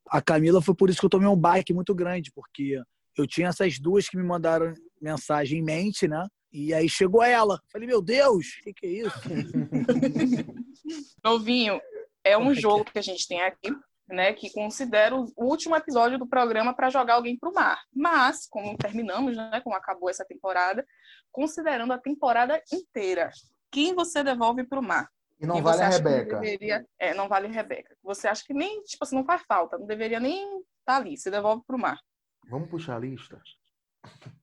A 0.09 0.21
Camila 0.21 0.63
foi 0.63 0.75
por 0.75 0.89
isso 0.89 1.01
que 1.01 1.07
eu 1.07 1.11
tomei 1.11 1.29
um 1.29 1.37
baque 1.37 1.73
muito 1.73 1.95
grande, 1.95 2.31
porque 2.33 2.81
eu 3.17 3.27
tinha 3.27 3.49
essas 3.49 3.79
duas 3.79 4.09
que 4.09 4.17
me 4.17 4.23
mandaram 4.23 4.75
mensagem 5.01 5.61
em 5.61 5.65
mente, 5.65 6.07
né? 6.07 6.27
E 6.53 6.73
aí 6.73 6.89
chegou 6.89 7.23
ela. 7.23 7.61
Falei, 7.73 7.87
meu 7.87 8.01
Deus, 8.01 8.47
o 8.61 8.63
que, 8.63 8.73
que 8.73 8.87
é 8.87 8.91
isso? 8.91 9.21
Novinho, 11.25 11.81
é 12.25 12.37
um 12.37 12.41
Como 12.41 12.53
é 12.53 12.55
que 12.55 12.61
jogo 12.61 12.85
que 12.85 12.99
a 12.99 13.03
gente 13.03 13.27
tem 13.27 13.43
aqui, 13.43 13.75
né, 14.09 14.33
que 14.33 14.53
considera 14.53 15.15
o 15.15 15.33
último 15.37 15.75
episódio 15.75 16.19
do 16.19 16.27
programa 16.27 16.75
para 16.75 16.91
jogar 16.91 17.15
alguém 17.15 17.37
para 17.37 17.51
o 17.51 17.55
mar. 17.55 17.81
Mas, 17.93 18.47
como 18.49 18.77
terminamos, 18.77 19.37
né, 19.37 19.61
como 19.63 19.77
acabou 19.77 20.09
essa 20.09 20.25
temporada, 20.25 20.87
considerando 21.33 21.93
a 21.93 21.99
temporada 21.99 22.63
inteira, 22.73 23.31
quem 23.71 23.95
você 23.95 24.23
devolve 24.23 24.65
para 24.65 24.79
o 24.79 24.83
mar? 24.83 25.09
E 25.39 25.47
não 25.47 25.57
Quem 25.57 25.63
vale 25.63 25.79
você 25.79 25.83
a 25.83 25.89
Rebeca. 25.89 26.39
Deveria... 26.39 26.87
É, 26.99 27.13
não 27.13 27.29
vale 27.29 27.47
a 27.47 27.51
Rebeca. 27.51 27.95
Você 28.03 28.27
acha 28.27 28.43
que 28.45 28.55
nem, 28.55 28.83
tipo 28.85 29.05
assim, 29.05 29.17
não 29.17 29.25
faz 29.25 29.43
falta, 29.47 29.77
não 29.77 29.87
deveria 29.87 30.19
nem 30.19 30.43
estar 30.59 30.65
tá 30.87 30.97
ali, 30.97 31.19
se 31.19 31.31
devolve 31.31 31.63
para 31.67 31.77
o 31.77 31.79
mar. 31.79 32.01
Vamos 32.49 32.71
puxar 32.71 32.97
a 32.97 33.01
lista? 33.01 33.41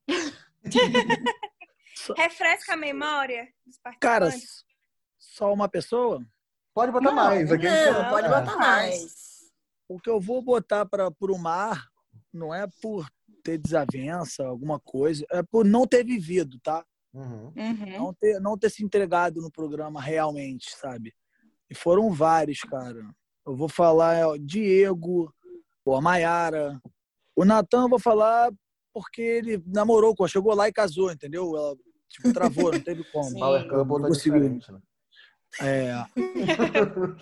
Refresca 2.17 2.73
a 2.73 2.77
memória 2.77 3.47
dos 3.65 3.77
Cara, 3.99 4.25
participantes. 4.25 4.65
só 5.17 5.53
uma 5.53 5.69
pessoa? 5.69 6.21
Pode 6.73 6.91
botar 6.91 7.05
Não, 7.05 7.15
mais. 7.15 7.51
Aqui 7.51 7.65
Não, 7.65 8.09
pode 8.09 8.27
botar 8.27 8.57
mais. 8.57 9.22
O 9.87 9.99
que 9.99 10.09
eu 10.09 10.19
vou 10.19 10.41
botar 10.41 10.85
para 10.85 11.11
o 11.21 11.37
mar 11.37 11.87
não 12.31 12.53
é 12.53 12.67
por 12.81 13.07
ter 13.43 13.57
desavença, 13.57 14.45
alguma 14.45 14.79
coisa, 14.79 15.25
é 15.29 15.43
por 15.43 15.65
não 15.65 15.85
ter 15.85 16.03
vivido, 16.03 16.57
tá? 16.63 16.83
Uhum. 17.13 17.53
Uhum. 17.55 17.97
Não 17.99 18.13
ter, 18.13 18.39
não 18.39 18.57
ter 18.57 18.69
se 18.69 18.83
entregado 18.83 19.41
no 19.41 19.51
programa 19.51 20.01
realmente, 20.01 20.71
sabe? 20.75 21.13
E 21.69 21.75
foram 21.75 22.11
vários, 22.11 22.61
cara. 22.61 23.03
Eu 23.45 23.55
vou 23.55 23.69
falar 23.69 24.15
é, 24.15 24.25
o 24.25 24.37
Diego, 24.37 25.33
a 25.85 26.01
Maiara. 26.01 26.81
O 27.35 27.43
Natan 27.43 27.83
eu 27.83 27.89
vou 27.89 27.99
falar 27.99 28.51
porque 28.93 29.21
ele 29.21 29.63
namorou 29.65 30.15
chegou 30.27 30.53
lá 30.53 30.67
e 30.67 30.73
casou, 30.73 31.11
entendeu? 31.11 31.55
Ela 31.55 31.75
tipo, 32.07 32.31
travou, 32.31 32.71
não 32.71 32.79
teve 32.79 33.03
como. 33.11 33.33
Power 33.37 33.67
Couple 33.67 34.01
tá 34.01 34.07
consegui. 34.07 34.39
diferente, 34.39 34.71
né? 34.71 34.79
É. 35.61 35.93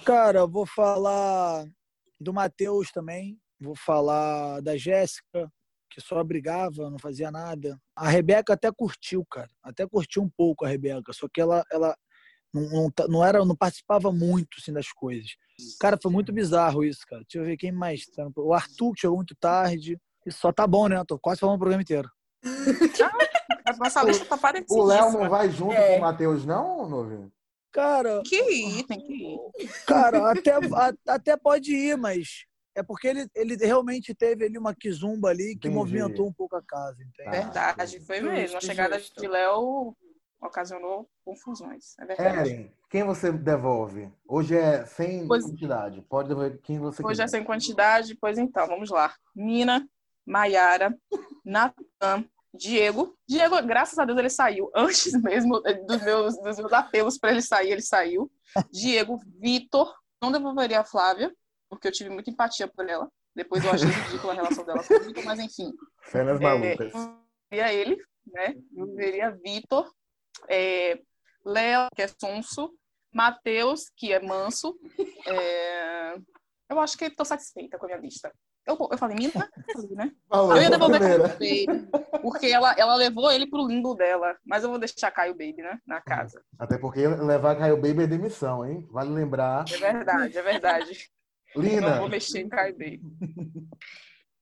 Cara, 0.06 0.40
eu 0.40 0.48
vou 0.48 0.66
falar 0.66 1.66
do 2.22 2.34
Matheus 2.34 2.92
também. 2.92 3.38
Vou 3.60 3.76
falar 3.76 4.62
da 4.62 4.76
Jéssica, 4.78 5.52
que 5.90 6.00
só 6.02 6.24
brigava, 6.24 6.90
não 6.90 6.98
fazia 6.98 7.30
nada. 7.30 7.78
A 7.96 8.10
Rebeca 8.10 8.54
até 8.54 8.72
curtiu, 8.72 9.26
cara. 9.30 9.50
Até 9.64 9.88
curtiu 9.88 10.22
um 10.24 10.30
pouco 10.30 10.66
a 10.66 10.68
Rebeca, 10.68 11.12
só 11.14 11.28
que 11.32 11.40
ela, 11.42 11.64
ela 11.72 11.96
não, 12.54 12.70
não, 12.70 12.92
tá- 12.92 13.08
não 13.08 13.24
era, 13.26 13.44
não 13.46 13.56
participava 13.56 14.12
muito 14.12 14.58
assim, 14.60 14.74
das 14.74 14.92
coisas. 14.92 15.32
Cara, 15.80 15.98
foi 16.02 16.12
muito 16.12 16.32
bizarro 16.34 16.84
isso, 16.84 17.02
cara. 17.08 17.22
Deixa 17.24 17.38
eu 17.38 17.46
ver 17.46 17.58
quem 17.58 17.72
mais. 17.72 18.06
tá 18.08 18.28
O 18.38 18.54
Arthur, 18.54 18.94
que 18.94 19.02
chegou 19.02 19.18
muito 19.18 19.36
tarde. 19.36 19.98
Isso 20.26 20.40
só 20.40 20.52
tá 20.52 20.66
bom, 20.66 20.88
né? 20.88 21.04
Tô 21.08 21.20
quase 21.20 21.40
falando 21.40 21.56
o 21.56 21.60
programa 21.60 21.82
inteiro. 21.84 22.10
Nossa 23.80 24.04
lista 24.04 24.26
tá 24.26 24.38
parecida. 24.38 24.74
O 24.74 24.84
Léo 24.84 25.12
não 25.12 25.30
vai 25.30 25.50
junto 25.50 25.74
É. 25.74 25.94
com 25.94 25.98
o 26.00 26.02
Matheus, 26.02 26.46
não, 26.46 26.88
Novinho? 26.90 27.32
Cara, 27.72 28.22
Que 28.26 28.36
ir, 28.52 28.84
tem 28.84 29.00
que 29.00 29.14
ir. 29.14 29.40
Cara, 29.86 30.32
até, 30.32 30.52
a- 30.54 30.94
até 31.14 31.38
pode 31.38 31.74
ir, 31.74 31.98
mas 31.98 32.46
é 32.76 32.84
porque 32.84 33.08
ele, 33.08 33.28
ele 33.36 33.56
realmente 33.56 34.14
teve 34.14 34.46
ali 34.46 34.58
uma 34.58 34.76
quizumba 34.76 35.30
ali 35.30 35.52
que 35.58 35.68
Entendi. 35.68 35.76
movimentou 35.76 36.28
um 36.28 36.34
pouco 36.34 36.56
a 36.56 36.62
casa, 36.62 37.02
entende? 37.02 37.30
Ah, 37.30 37.42
Verdade, 37.44 38.00
foi 38.02 38.18
justo, 38.20 38.32
mesmo. 38.34 38.58
A 38.58 38.62
chegada 38.62 39.00
justo. 39.00 39.22
de 39.22 39.28
Léo 39.28 39.96
ocasionou 40.42 41.08
confusões. 41.24 41.98
É 42.00 42.06
verdade. 42.06 42.50
Eren, 42.52 42.74
quem 42.90 43.04
você 43.04 43.32
devolve? 43.32 44.12
Hoje 44.28 44.58
é 44.58 44.86
sem 44.86 45.28
Pois- 45.28 45.46
quantidade. 45.46 46.02
Pode 46.10 46.30
devolver 46.30 46.60
quem 46.62 46.80
você 46.80 47.02
Hoje 47.06 47.22
é 47.22 47.26
quiser. 47.26 47.38
sem 47.38 47.44
quantidade, 47.46 48.16
pois 48.20 48.38
então, 48.38 48.68
vamos 48.68 48.90
lá. 48.90 49.14
Nina, 49.36 49.88
Maiara, 50.26 50.98
Natan, 51.46 52.26
Diego. 52.54 53.18
Diego, 53.28 53.62
graças 53.64 53.98
a 53.98 54.06
Deus, 54.06 54.18
ele 54.20 54.30
saiu. 54.30 54.70
Antes 54.76 55.14
mesmo 55.22 55.62
dos 55.88 56.02
meus, 56.04 56.38
dos 56.42 56.58
meus 56.58 56.74
apelos 56.74 57.18
para 57.18 57.32
ele 57.32 57.42
sair, 57.42 57.72
ele 57.72 57.82
saiu. 57.82 58.32
Diego, 58.72 59.20
Vitor. 59.40 59.94
Não 60.22 60.32
devolveria 60.32 60.82
a 60.82 60.84
Flávia, 60.84 61.34
porque 61.70 61.88
eu 61.88 61.92
tive 61.92 62.10
muita 62.12 62.30
empatia 62.30 62.68
por 62.68 62.88
ela. 62.88 63.10
Depois 63.36 63.64
eu 63.64 63.72
achei 63.72 63.88
ridícula 63.90 64.34
a 64.34 64.36
relação 64.36 64.64
dela 64.66 64.84
com 64.84 64.94
o 64.94 65.00
Vitor, 65.04 65.24
mas 65.24 65.40
enfim. 65.40 65.72
Cenas 66.12 66.40
É, 66.40 66.44
malucas. 66.44 66.94
eu 66.94 67.18
veria 67.50 67.74
ele, 67.74 67.98
né? 68.28 68.56
Eu 68.76 68.94
veria 68.94 69.32
Vitor, 69.32 69.92
é, 70.48 71.00
Léo, 71.44 71.88
que 71.96 72.02
é 72.04 72.08
sonso, 72.08 72.72
Matheus, 73.12 73.90
que 73.96 74.12
é 74.14 74.22
manso. 74.22 74.78
é, 75.26 76.16
Eu 76.70 76.80
acho 76.80 76.98
que 76.98 77.06
estou 77.06 77.26
satisfeita 77.26 77.78
com 77.80 77.86
a 77.86 77.88
minha 77.88 78.00
lista. 78.00 78.32
Eu, 78.66 78.78
eu 78.92 78.98
falei, 78.98 79.16
Mina? 79.18 79.50
Falei, 79.74 79.90
né? 79.92 80.12
Falou, 80.30 80.56
Eu 80.56 80.62
ia 80.62 80.70
devolver. 80.70 81.00
Caio 81.00 81.20
Baby, 81.24 81.90
porque 82.22 82.48
ela, 82.48 82.74
ela 82.78 82.96
levou 82.96 83.32
ele 83.32 83.48
pro 83.48 83.66
limbo 83.66 83.96
dela. 83.96 84.38
Mas 84.46 84.64
eu 84.64 84.70
vou 84.70 84.78
deixar 84.78 85.12
Caio 85.12 85.34
Baby, 85.34 85.58
né? 85.58 85.80
Na 85.86 86.00
casa. 86.00 86.44
Até 86.60 86.78
porque 86.78 87.08
levar 87.08 87.58
Caio 87.58 87.76
Baby 87.76 88.04
é 88.04 88.08
demissão, 88.08 88.66
hein? 88.66 88.88
Vale 88.92 89.10
lembrar. 89.10 89.66
É 89.72 89.78
verdade, 89.78 90.38
é 90.38 90.42
verdade. 90.42 91.12
Eu 91.56 91.64
não 91.64 91.70
Lina, 91.70 92.00
vou 92.00 92.10
mexer 92.10 92.40
em 92.40 92.50
Caio 92.50 92.74
Baby. 92.74 93.02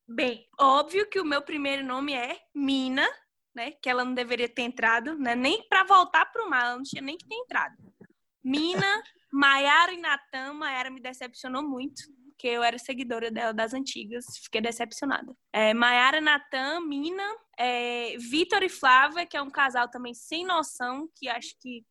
Bem, 0.07 0.47
óbvio 0.59 1.07
que 1.07 1.19
o 1.19 1.25
meu 1.25 1.41
primeiro 1.41 1.85
nome 1.85 2.13
é 2.13 2.35
Mina, 2.53 3.07
né? 3.55 3.71
Que 3.81 3.89
ela 3.89 4.03
não 4.03 4.13
deveria 4.13 4.49
ter 4.49 4.63
entrado, 4.63 5.17
né? 5.17 5.35
Nem 5.35 5.67
para 5.69 5.83
voltar 5.83 6.25
pro 6.31 6.49
mar, 6.49 6.65
ela 6.65 6.75
não 6.75 6.83
tinha 6.83 7.01
nem 7.01 7.17
que 7.17 7.27
ter 7.27 7.35
entrado. 7.35 7.75
Mina, 8.43 9.03
Maiara 9.31 9.93
e 9.93 9.97
Natan. 9.97 10.53
Maiara 10.53 10.89
me 10.89 11.01
decepcionou 11.01 11.61
muito, 11.61 12.01
porque 12.39 12.47
eu 12.47 12.63
era 12.63 12.79
seguidora 12.79 13.29
dela 13.29 13.53
das 13.53 13.73
antigas, 13.73 14.25
fiquei 14.41 14.61
decepcionada. 14.61 15.35
É, 15.51 15.73
Maiara, 15.73 16.21
Natan, 16.21 16.79
Mina, 16.79 17.35
é, 17.57 18.15
Vitor 18.17 18.63
e 18.63 18.69
Flávia, 18.69 19.25
que 19.25 19.35
é 19.35 19.41
um 19.41 19.49
casal 19.49 19.89
também 19.89 20.13
sem 20.13 20.45
noção, 20.45 21.09
que 21.17 21.27
acho 21.27 21.53
que, 21.59 21.85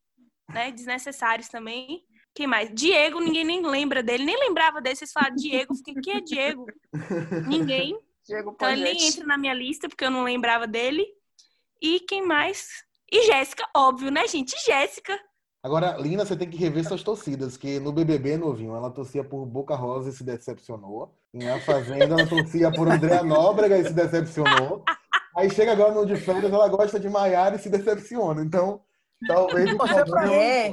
né, 0.48 0.72
desnecessários 0.72 1.48
também. 1.48 2.02
Quem 2.34 2.46
mais? 2.46 2.72
Diego, 2.72 3.20
ninguém 3.20 3.44
nem 3.44 3.60
lembra 3.60 4.02
dele, 4.02 4.24
nem 4.24 4.38
lembrava 4.38 4.80
dele. 4.80 4.96
Vocês 4.96 5.12
falaram 5.12 5.36
Diego, 5.36 5.74
fiquei, 5.74 5.94
quem 6.02 6.16
é 6.16 6.20
Diego? 6.22 6.64
Ninguém. 7.46 7.98
Diego 8.24 8.52
Então 8.54 8.70
ele 8.70 8.84
nem 8.84 9.06
entra 9.06 9.26
na 9.26 9.36
minha 9.36 9.52
lista, 9.52 9.86
porque 9.86 10.04
eu 10.04 10.10
não 10.10 10.22
lembrava 10.22 10.66
dele. 10.66 11.06
E 11.82 12.00
quem 12.00 12.22
mais? 12.22 12.68
E 13.12 13.26
Jéssica, 13.26 13.68
óbvio, 13.76 14.10
né, 14.10 14.26
gente? 14.26 14.54
Jéssica. 14.64 15.18
Agora, 15.62 15.96
Lina, 15.98 16.24
você 16.24 16.36
tem 16.36 16.48
que 16.48 16.56
rever 16.56 16.86
suas 16.86 17.02
torcidas, 17.02 17.56
que 17.56 17.78
no 17.80 17.92
BBB, 17.92 18.36
novinho, 18.36 18.74
ela 18.76 18.90
torcia 18.90 19.22
por 19.24 19.44
Boca 19.46 19.74
Rosa 19.74 20.10
e 20.10 20.12
se 20.12 20.24
decepcionou. 20.24 21.14
Em 21.34 21.48
A 21.48 21.60
Fazenda, 21.60 22.04
ela 22.04 22.26
torcia 22.26 22.70
por 22.72 22.88
Andréa 22.88 23.22
Nóbrega 23.22 23.76
e 23.78 23.84
se 23.84 23.92
decepcionou. 23.92 24.82
Aí 25.36 25.50
chega 25.50 25.72
agora 25.72 25.92
no 25.94 26.06
de 26.06 26.16
férias, 26.16 26.52
ela 26.52 26.68
gosta 26.68 26.98
de 26.98 27.08
Maiara 27.08 27.56
e 27.56 27.58
se 27.58 27.68
decepciona. 27.68 28.42
Então, 28.42 28.80
talvez 29.26 29.72
o 29.72 29.76
Você 29.76 29.94
problema- 30.04 30.34
É, 30.34 30.66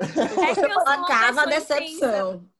É 0.00 0.06
que 0.54 0.60
eu 0.60 0.72
sou 0.72 0.82
uma 0.82 1.06
a 1.06 1.26
pessoa 1.26 1.46
decepção. 1.46 2.34
intensa. 2.34 2.58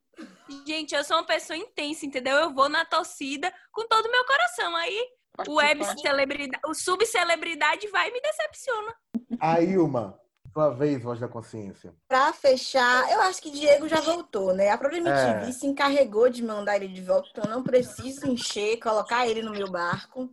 Gente, 0.67 0.95
eu 0.95 1.05
sou 1.05 1.17
uma 1.19 1.25
pessoa 1.27 1.57
intensa, 1.57 2.05
entendeu? 2.07 2.37
Eu 2.37 2.53
vou 2.55 2.69
na 2.69 2.85
torcida 2.85 3.53
com 3.73 3.87
todo 3.87 4.07
o 4.07 4.11
meu 4.11 4.25
coração. 4.25 4.75
Aí 4.77 4.99
o 5.47 5.55
web 5.55 5.85
celebridade, 6.01 6.61
o 6.67 6.75
subcelebridade 6.75 7.87
vai 7.89 8.09
e 8.09 8.13
me 8.13 8.21
decepciona. 8.21 8.95
A 9.39 9.61
Ilma, 9.61 10.19
sua 10.53 10.71
vez, 10.71 11.03
voz 11.03 11.21
da 11.21 11.29
consciência. 11.29 11.95
Pra 12.09 12.33
fechar, 12.33 13.11
eu 13.13 13.21
acho 13.23 13.41
que 13.43 13.51
Diego 13.51 13.89
já 13.89 14.01
voltou, 14.01 14.55
né? 14.55 14.71
A 14.71 14.75
MTV 14.75 15.09
É. 15.49 15.53
se 15.53 15.67
encarregou 15.67 16.29
de 16.29 16.43
mandar 16.43 16.77
ele 16.77 16.89
de 16.89 17.03
volta, 17.03 17.29
então 17.31 17.45
eu 17.45 17.51
não 17.51 17.63
preciso 17.63 18.27
encher, 18.27 18.79
colocar 18.79 19.27
ele 19.29 19.43
no 19.43 19.53
meu 19.53 19.71
barco. 19.71 20.31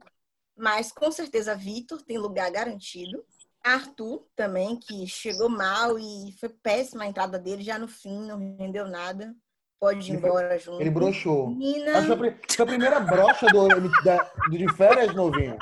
Mas 0.58 0.92
com 0.92 1.12
certeza 1.12 1.54
Vitor 1.56 2.02
tem 2.02 2.18
lugar 2.18 2.50
garantido. 2.50 3.24
Arthur 3.64 4.24
também, 4.36 4.78
que 4.78 5.06
chegou 5.08 5.50
mal 5.50 5.98
e 6.00 6.32
foi 6.40 6.50
péssima 6.50 7.04
a 7.04 7.08
entrada 7.08 7.38
dele, 7.40 7.64
já 7.64 7.78
no 7.80 7.88
fim, 7.88 8.26
não 8.28 8.38
rendeu 8.58 8.88
nada. 8.88 9.36
Pode 9.80 10.08
ir 10.10 10.14
Ele 10.14 10.22
foi- 10.22 10.30
embora 10.30 10.58
junto. 10.60 10.82
Ele 10.82 10.90
broxou. 10.90 11.50
Nina, 11.50 11.98
A 12.00 12.06
sua, 12.06 12.16
pri- 12.18 12.38
sua 12.48 12.66
primeira 12.66 13.00
brocha 13.02 13.48
do, 13.48 13.68
da- 14.04 14.32
do 14.50 14.58
de 14.58 14.72
férias, 14.74 15.14
novinho? 15.14 15.58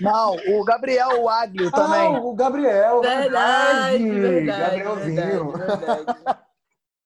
Não, 0.00 0.36
o 0.36 0.64
Gabriel 0.64 1.22
o 1.22 1.28
Aglio 1.28 1.70
também. 1.70 2.16
Ah, 2.16 2.20
o 2.20 2.34
Gabriel. 2.34 3.00
verdade, 3.00 4.08
verdade, 4.08 4.82
Gabrielzinho. 4.82 5.50
verdade, 5.52 6.04
verdade. 6.04 6.38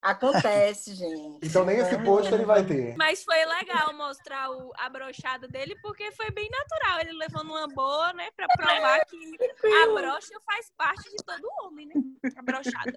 Acontece, 0.02 0.94
gente. 0.96 1.38
Então 1.46 1.64
nem 1.64 1.78
esse 1.78 1.96
post 1.98 2.32
ele 2.34 2.44
vai 2.44 2.64
ter. 2.66 2.96
Mas 2.96 3.22
foi 3.22 3.44
legal 3.44 3.94
mostrar 3.94 4.50
o, 4.50 4.72
a 4.76 4.88
brochada 4.90 5.46
dele, 5.46 5.76
porque 5.80 6.10
foi 6.12 6.30
bem 6.32 6.50
natural. 6.50 7.00
Ele 7.00 7.12
levando 7.12 7.50
uma 7.50 7.68
boa, 7.68 8.12
né? 8.12 8.28
Pra 8.36 8.48
provar 8.48 9.00
que 9.06 9.16
a 9.64 9.86
brocha 9.94 10.40
faz 10.44 10.72
parte 10.76 11.08
de 11.08 11.16
todo 11.24 11.48
homem, 11.62 11.86
né? 11.86 11.94
A 12.36 12.42
brochada. 12.42 12.92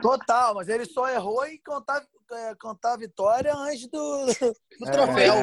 Total, 0.00 0.54
mas 0.54 0.68
ele 0.68 0.84
só 0.84 1.08
errou 1.08 1.44
em 1.46 1.60
contar, 1.62 2.00
é, 2.30 2.54
contar 2.54 2.92
a 2.94 2.98
vitória 2.98 3.52
antes 3.54 3.88
do, 3.88 4.26
do 4.78 4.90
troféu. 4.92 5.34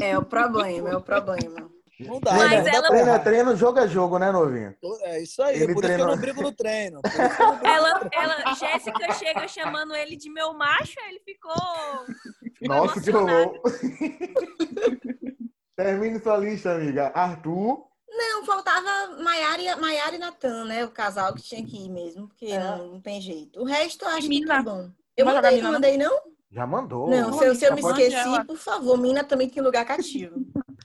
É, 0.00 0.10
É 0.10 0.18
o 0.18 0.24
problema, 0.24 0.90
é 0.90 0.96
o 0.96 1.02
problema. 1.02 1.71
Não 2.00 2.18
dá, 2.20 2.32
Mas 2.32 2.50
não 2.50 2.56
ela- 2.56 2.70
dá 2.72 2.80
pra 2.80 2.88
treino 2.90 3.10
é 3.10 3.18
treino, 3.18 3.56
jogo 3.56 3.78
é 3.78 3.88
jogo, 3.88 4.18
né, 4.18 4.32
novinho? 4.32 4.74
É 5.02 5.22
isso 5.22 5.42
aí, 5.42 5.62
Ele 5.62 5.74
por 5.74 5.84
isso 5.84 5.86
que 5.86 5.86
eu 5.86 5.96
treinou- 5.96 6.06
não 6.08 6.16
brigo 6.16 6.42
no 6.42 6.52
treino. 6.52 7.00
Que 7.02 7.10
brigo 7.10 7.56
no 7.60 7.66
Ela, 7.66 8.10
ela, 8.12 8.54
Jéssica 8.54 9.12
chega 9.14 9.46
chamando 9.46 9.94
ele 9.94 10.16
de 10.16 10.30
meu 10.30 10.52
macho, 10.54 10.98
aí 11.00 11.10
ele 11.10 11.20
ficou. 11.20 11.52
Nossa, 12.62 13.00
que 13.00 13.10
rolou. 13.10 13.62
Termine 15.76 16.20
sua 16.20 16.36
lista, 16.36 16.72
amiga. 16.72 17.10
Arthur. 17.14 17.86
Não, 18.08 18.44
faltava 18.44 19.16
Maiara 19.22 19.62
e, 19.62 19.74
Maiara 19.76 20.14
e 20.14 20.18
Natan, 20.18 20.64
né? 20.66 20.84
O 20.84 20.90
casal 20.90 21.34
que 21.34 21.42
tinha 21.42 21.64
que 21.64 21.86
ir 21.86 21.88
mesmo, 21.88 22.28
porque 22.28 22.46
É. 22.46 22.58
não, 22.58 22.88
não 22.92 23.00
tem 23.00 23.20
jeito. 23.20 23.60
O 23.60 23.64
resto 23.64 24.04
eu 24.04 24.08
acho 24.10 24.20
que 24.22 24.28
Mina. 24.28 24.56
tá 24.56 24.62
bom. 24.62 24.90
Eu 25.16 25.24
Vai 25.24 25.34
mandei, 25.34 25.62
não 25.62 25.72
mandei, 25.72 25.96
não? 25.96 26.20
Já 26.50 26.66
mandou. 26.66 27.08
Não, 27.08 27.32
se 27.38 27.44
eu, 27.46 27.54
se 27.54 27.64
eu 27.64 27.74
me 27.74 27.80
pode- 27.80 28.02
esqueci, 28.02 28.28
ela. 28.28 28.44
por 28.44 28.58
favor, 28.58 28.98
Mina 28.98 29.24
também 29.24 29.48
tem 29.48 29.62
lugar 29.62 29.86
cativo. 29.86 30.34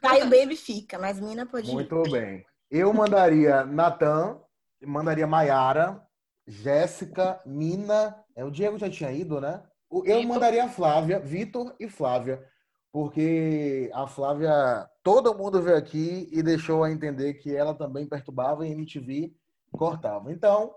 Caio 0.01 0.29
Baby 0.29 0.55
fica, 0.55 0.97
mas 0.99 1.19
Mina 1.19 1.45
pode 1.45 1.69
ir. 1.69 1.73
Muito 1.73 2.01
bem. 2.03 2.45
Eu 2.69 2.93
mandaria 2.93 3.65
Natan, 3.65 4.39
mandaria 4.85 5.25
Maiara, 5.27 6.01
Jéssica, 6.45 7.39
Mina. 7.45 8.15
É, 8.35 8.43
o 8.43 8.51
Diego 8.51 8.77
já 8.77 8.89
tinha 8.89 9.11
ido, 9.11 9.39
né? 9.41 9.63
O- 9.89 9.99
Eu 10.05 10.17
Vitor. 10.17 10.25
mandaria 10.27 10.63
a 10.65 10.69
Flávia, 10.69 11.19
Vitor 11.19 11.75
e 11.79 11.89
Flávia. 11.89 12.43
Porque 12.91 13.89
a 13.93 14.07
Flávia, 14.07 14.89
todo 15.03 15.33
mundo 15.37 15.61
veio 15.61 15.77
aqui 15.77 16.27
e 16.31 16.41
deixou 16.41 16.83
a 16.83 16.91
entender 16.91 17.35
que 17.35 17.55
ela 17.55 17.73
também 17.73 18.07
perturbava 18.07 18.65
e 18.65 18.71
MTV 18.71 19.33
cortava. 19.71 20.31
Então, 20.31 20.73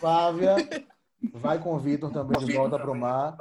Flávia, 0.00 0.56
vai 1.32 1.58
com 1.58 1.74
o 1.74 1.78
Vitor 1.78 2.10
também 2.12 2.38
de 2.44 2.52
volta 2.54 2.78
pro 2.78 2.94
mar. 2.94 3.36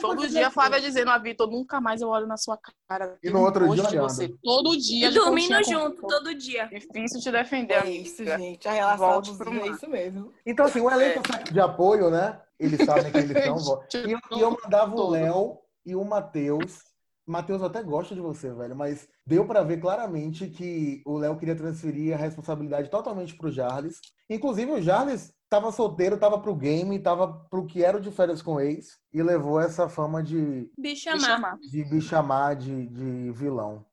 Todo 0.00 0.28
dia 0.28 0.46
a 0.46 0.50
Flávia 0.50 0.80
dizendo 0.80 1.10
a 1.10 1.18
Vitor, 1.18 1.50
nunca 1.50 1.80
mais 1.80 2.00
eu 2.00 2.08
olho 2.08 2.26
na 2.26 2.36
sua 2.36 2.58
cara. 2.88 3.18
E 3.22 3.30
no 3.30 3.40
outro 3.40 3.68
dia 3.74 3.82
de 3.84 3.98
você. 3.98 4.28
Todo 4.42 4.76
dia. 4.76 5.08
E 5.08 5.14
dormindo 5.14 5.56
com- 5.56 5.64
junto 5.64 6.02
todo 6.06 6.34
dia. 6.34 6.66
Difícil 6.66 7.20
te 7.20 7.30
defender, 7.32 7.74
É 7.74 7.78
amiga. 7.80 8.02
isso, 8.02 8.24
gente. 8.24 8.68
A 8.68 8.72
relação 8.72 9.06
Volte 9.08 9.36
pro 9.36 9.48
abusiva 9.48 9.66
é 9.66 9.70
isso 9.70 9.90
mesmo. 9.90 10.32
Então, 10.46 10.66
assim, 10.66 10.80
o 10.80 10.90
elenco 10.90 11.22
de 11.52 11.60
apoio, 11.60 12.10
né? 12.10 12.40
Eles 12.58 12.84
sabem 12.86 13.10
que 13.10 13.18
eles 13.18 13.44
são. 13.44 13.82
E 14.06 14.12
eu, 14.12 14.18
e 14.36 14.40
eu 14.40 14.50
mandava 14.62 14.94
o. 14.94 15.10
Léo 15.10 15.58
e 15.84 15.96
o 15.96 16.04
Matheus. 16.04 16.78
Matheus, 17.26 17.60
eu 17.60 17.66
até 17.68 17.82
gosto 17.82 18.14
de 18.14 18.20
você, 18.20 18.52
velho, 18.52 18.74
mas 18.74 19.08
deu 19.26 19.46
pra 19.46 19.62
ver 19.62 19.80
claramente 19.80 20.48
que 20.48 21.00
o 21.06 21.16
Léo 21.18 21.36
queria 21.38 21.54
transferir 21.56 22.14
a 22.14 22.16
responsabilidade 22.16 22.88
totalmente 22.90 23.36
pro 23.36 23.50
Jarles. 23.50 24.00
Inclusive, 24.28 24.72
o 24.72 24.82
Jarles 24.82 25.32
tava 25.52 25.70
solteiro, 25.70 26.16
tava 26.16 26.40
pro 26.40 26.54
game, 26.56 26.98
tava 26.98 27.28
pro 27.50 27.66
que 27.66 27.84
era 27.84 27.98
o 27.98 28.00
de 28.00 28.10
férias 28.10 28.40
com 28.40 28.58
ex 28.58 28.98
e 29.12 29.22
levou 29.22 29.60
essa 29.60 29.86
fama 29.86 30.22
de, 30.22 30.70
Bicha 30.78 31.12
Me 31.12 31.20
má. 31.20 31.26
chamar. 31.26 31.58
de 31.58 31.84
bichamar 31.84 32.56
de, 32.56 32.86
de 32.86 33.30
vilão. 33.32 33.84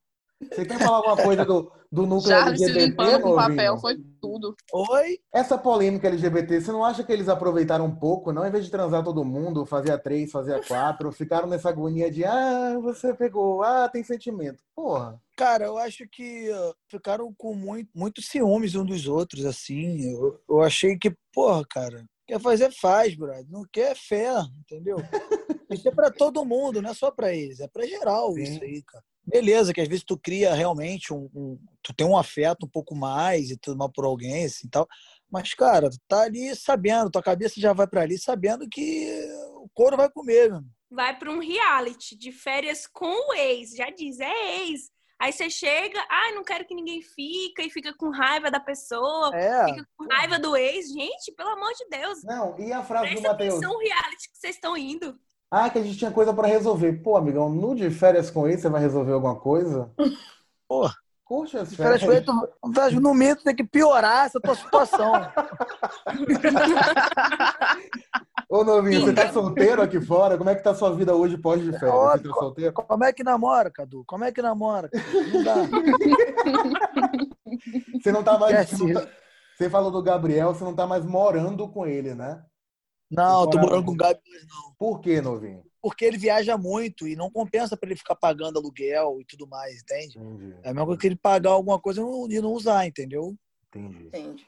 Você 0.42 0.66
quer 0.66 0.80
falar 0.80 0.98
alguma 0.98 1.18
coisa 1.18 1.44
do, 1.44 1.72
do 1.92 2.06
núcleo 2.06 2.30
Charles 2.34 2.60
se 2.60 2.66
LGBT, 2.66 2.88
limpando 2.88 3.22
com 3.22 3.36
papel, 3.36 3.78
foi 3.78 3.98
tudo. 4.22 4.56
Oi? 4.72 5.20
Essa 5.34 5.58
polêmica 5.58 6.08
LGBT, 6.08 6.62
você 6.62 6.72
não 6.72 6.84
acha 6.84 7.04
que 7.04 7.12
eles 7.12 7.28
aproveitaram 7.28 7.86
um 7.86 7.96
pouco, 7.96 8.32
não? 8.32 8.46
Em 8.46 8.52
vez 8.52 8.64
de 8.64 8.72
transar 8.72 9.04
todo 9.04 9.26
mundo, 9.26 9.66
fazia 9.66 9.98
três, 9.98 10.32
fazia 10.32 10.62
quatro, 10.66 11.12
ficaram 11.12 11.48
nessa 11.48 11.70
agonia 11.70 12.10
de 12.10 12.24
ah, 12.24 12.80
você 12.82 13.14
pegou, 13.14 13.62
ah, 13.64 13.90
tem 13.90 14.02
sentimento. 14.02 14.64
Porra. 14.74 15.22
Cara, 15.36 15.66
eu 15.66 15.78
acho 15.78 16.08
que 16.10 16.50
ficaram 16.88 17.34
com 17.38 17.54
muito, 17.54 17.90
muito 17.94 18.22
ciúmes 18.22 18.76
um 18.76 18.86
dos 18.86 19.08
outros, 19.08 19.46
assim. 19.46 20.14
Eu, 20.14 20.40
eu 20.50 20.62
achei 20.62 20.98
que, 20.98 21.14
porra, 21.34 21.66
cara, 21.70 22.06
quer 22.26 22.40
fazer, 22.40 22.72
faz, 22.72 23.14
brother. 23.14 23.46
Não 23.50 23.66
quer, 23.72 23.92
é 23.92 23.96
fé, 23.96 24.32
entendeu? 24.60 24.98
Isso 25.70 25.88
é 25.88 25.92
pra 25.92 26.10
todo 26.10 26.46
mundo, 26.46 26.82
não 26.82 26.92
é 26.92 26.94
só 26.94 27.12
pra 27.12 27.34
eles, 27.34 27.60
é 27.60 27.68
pra 27.68 27.86
geral 27.86 28.34
Sim. 28.34 28.42
isso 28.42 28.64
aí, 28.64 28.82
cara. 28.82 29.04
Beleza, 29.26 29.74
que 29.74 29.82
às 29.82 29.88
vezes 29.88 30.04
tu 30.04 30.18
cria 30.18 30.54
realmente 30.54 31.14
um, 31.14 31.30
um- 31.36 31.60
Tu 31.84 31.94
tem 31.94 32.06
um 32.06 32.18
afeto 32.18 32.66
um 32.66 32.70
pouco 32.70 32.96
mais 32.96 33.50
e 33.50 33.58
tudo 33.58 33.78
mais 33.78 33.92
por 33.94 34.06
alguém, 34.06 34.46
assim 34.46 34.68
tal. 34.70 34.88
Mas, 35.32 35.54
cara, 35.54 35.90
tu 35.90 35.98
tá 36.08 36.22
ali 36.24 36.56
sabendo, 36.56 37.10
tua 37.12 37.22
cabeça 37.24 37.60
já 37.60 37.72
vai 37.74 37.88
pra 37.88 38.02
ali 38.02 38.18
sabendo 38.18 38.68
que 38.68 39.08
o 39.56 39.70
couro 39.74 39.96
vai 39.98 40.10
comer, 40.10 40.50
meu. 40.52 40.62
Vai 40.92 41.18
pra 41.18 41.32
um 41.32 41.40
reality 41.40 42.18
de 42.18 42.32
férias 42.32 42.88
com 42.88 43.30
o 43.30 43.34
ex. 43.34 43.72
Já 43.76 43.90
diz, 43.92 44.20
é 44.20 44.62
ex. 44.68 44.90
Aí 45.22 45.32
você 45.34 45.50
chega, 45.50 46.04
ai, 46.10 46.34
não 46.34 46.44
quero 46.44 46.66
que 46.66 46.74
ninguém 46.74 47.02
fica, 47.02 47.62
e 47.62 47.70
fica 47.70 47.94
com 47.96 48.10
raiva 48.10 48.50
da 48.50 48.60
pessoa, 48.60 49.36
É, 49.36 49.66
fica 49.68 49.86
com 49.98 50.06
raiva 50.08 50.40
do 50.40 50.56
ex. 50.56 50.88
Gente, 50.92 51.32
pelo 51.36 51.50
amor 51.50 51.74
de 51.74 51.86
Deus. 51.90 52.24
Não, 52.24 52.58
e 52.60 52.72
a 52.72 52.82
frase 52.84 53.06
do 53.06 53.10
Presta 53.12 53.30
Matheus? 53.30 53.54
atenção 53.56 53.74
no 53.74 53.80
reality 53.80 54.32
que 54.32 54.38
vocês 54.38 54.56
estão 54.56 54.78
indo. 54.78 55.20
Ah, 55.52 55.70
que 55.70 55.80
a 55.80 55.84
gente 55.84 55.98
tinha 55.98 56.12
coisa 56.12 56.34
pra 56.34 56.48
resolver. 56.48 56.94
Pô, 57.02 57.18
amigão, 57.18 57.50
no 57.50 57.74
de 57.76 57.90
férias 57.90 58.30
com 58.30 58.48
ele, 58.48 58.58
você 58.58 58.70
vai 58.70 58.82
resolver 58.82 59.14
alguma 59.14 59.36
coisa? 59.36 59.92
porra. 60.68 60.94
Curte 61.26 61.58
as 61.58 61.76
caras 61.76 62.02
férias. 62.02 62.26
tu 62.26 62.34
vai, 62.74 62.90
no 62.92 63.14
mínimo 63.14 63.44
tem 63.44 63.56
que 63.56 63.64
piorar 63.64 64.26
essa 64.26 64.40
tua 64.40 64.56
situação. 64.56 65.12
Ô, 68.50 68.64
novinho, 68.64 69.02
você 69.02 69.14
tá 69.14 69.32
solteiro 69.32 69.80
aqui 69.80 70.02
fora? 70.02 70.40
Como 70.40 70.50
é 70.50 70.56
que 70.56 70.64
tá 70.64 70.72
a 70.72 70.76
sua 70.76 70.92
vida 70.96 71.14
hoje 71.16 71.38
pós 71.38 71.62
de 71.62 71.72
férias? 71.78 72.22
Você 72.22 72.28
tá 72.30 72.34
solteiro? 72.34 72.74
Como 72.74 73.04
é 73.04 73.14
que 73.14 73.24
namora, 73.24 73.70
Cadu? 73.70 74.04
Como 74.08 74.24
é 74.24 74.32
que 74.32 74.42
namora? 74.42 74.90
Não 75.32 75.44
dá. 75.44 75.56
Você 78.02 78.12
não 78.12 78.24
tá 78.24 78.40
mais. 78.40 78.72
Tá- 78.72 79.08
Você 79.56 79.70
falou 79.70 79.92
do 79.92 80.02
Gabriel, 80.02 80.56
você 80.56 80.64
não 80.64 80.74
tá 80.74 80.88
mais 80.88 81.06
morando 81.06 81.68
com 81.70 81.86
ele, 81.86 82.16
né? 82.16 82.42
Não, 83.10 83.42
eu 83.44 83.50
tô 83.50 83.58
morando 83.58 83.86
com 83.86 83.92
o 83.92 83.96
Gabi, 83.96 84.20
Por 84.78 85.00
quê, 85.02 85.20
novinho? 85.22 85.64
porque 85.82 86.04
ele 86.06 86.18
viaja 86.18 86.58
muito 86.58 87.08
e 87.08 87.16
não 87.16 87.32
compensa 87.32 87.76
pra 87.78 87.88
ele 87.88 87.96
ficar 87.98 88.16
pagando 88.16 88.60
aluguel 88.60 89.18
e 89.22 89.26
tudo 89.26 89.48
mais, 89.48 89.82
entende? 89.82 90.20
Entendi, 90.20 90.54
É 90.64 90.70
a 90.70 90.74
mesma 90.74 90.86
coisa 90.86 91.00
que 91.02 91.08
ele 91.08 91.16
pagar 91.16 91.52
alguma 91.52 91.80
coisa 91.80 92.02
e 92.02 92.04
não- 92.04 92.28
não 92.44 92.52
usar, 92.52 92.86
entendeu? 92.86 93.34
entendi. 93.70 94.08
Entende? 94.08 94.46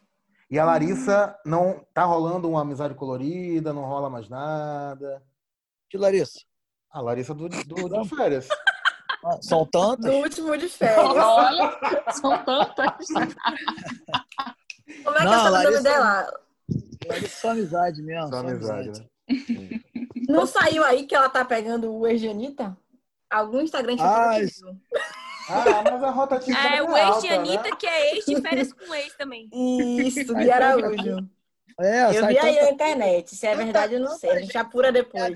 E 0.50 0.60
a 0.60 0.66
Larissa 0.66 1.34
não 1.46 1.86
tá 1.94 2.04
rolando 2.04 2.50
uma 2.50 2.62
amizade 2.62 2.94
colorida, 2.94 3.72
não 3.74 3.84
rola 3.86 4.10
mais 4.10 4.28
nada. 4.28 5.24
Que 5.90 5.98
Larissa? 5.98 6.42
A 6.92 7.00
Larissa 7.02 7.34
do, 7.34 7.48
do, 7.48 7.90
de 8.04 8.10
férias. 8.10 8.50
Ah, 9.24 9.38
São 9.42 9.66
tantas? 9.66 10.12
No 10.12 10.18
último 10.20 10.58
de 10.58 10.68
férias. 10.68 11.16
Olha, 11.16 11.80
são 12.12 12.44
tantas. 12.44 13.08
Como 13.08 13.22
é 15.16 15.20
que 15.20 15.26
Não, 15.26 15.34
é 15.34 15.50
o 15.50 15.52
Larissa- 15.52 15.84
dela? 15.84 16.40
É 17.08 17.28
só 17.28 17.52
amizade 17.52 18.02
mesmo. 18.02 18.30
Só 18.30 18.42
Só 18.42 18.48
amizade, 18.48 18.90
amizade. 18.90 19.10
né? 19.50 19.82
Não 20.28 20.46
saiu 20.46 20.84
aí 20.84 21.06
que 21.06 21.16
ela 21.16 21.30
tá 21.30 21.44
pegando 21.44 21.92
o 21.92 22.06
Anitta? 22.06 22.78
Algum 23.30 23.62
Instagram 23.62 23.96
Ah, 24.00 24.32
tinha 24.36 24.44
isso- 24.46 24.66
Ah, 25.50 25.84
mas 25.90 26.04
a 26.04 26.10
rotativa 26.12 26.58
É 26.58 26.78
é 26.78 26.84
o 26.84 26.96
ex 26.96 27.22
de 27.22 27.28
Anitta, 27.30 27.64
né? 27.70 27.76
que 27.78 27.86
é 27.88 28.16
ex 28.16 28.26
de 28.26 28.42
férias 28.42 28.72
com 28.74 28.94
ex 28.94 29.14
também. 29.18 29.50
Isso, 29.54 30.34
de 30.36 30.52
Araújo. 30.52 31.30
É, 31.80 32.06
Eu 32.18 32.28
vi 32.28 32.38
aí 32.38 32.54
tanta- 32.56 32.62
na 32.66 32.70
internet. 32.72 33.36
Se 33.36 33.48
é 33.48 33.56
verdade, 33.56 33.96
eu 33.96 34.00
não 34.02 34.18
sei. 34.18 34.30
A 34.30 34.40
gente 34.40 34.58
apura 34.58 34.92
depois. 34.92 35.34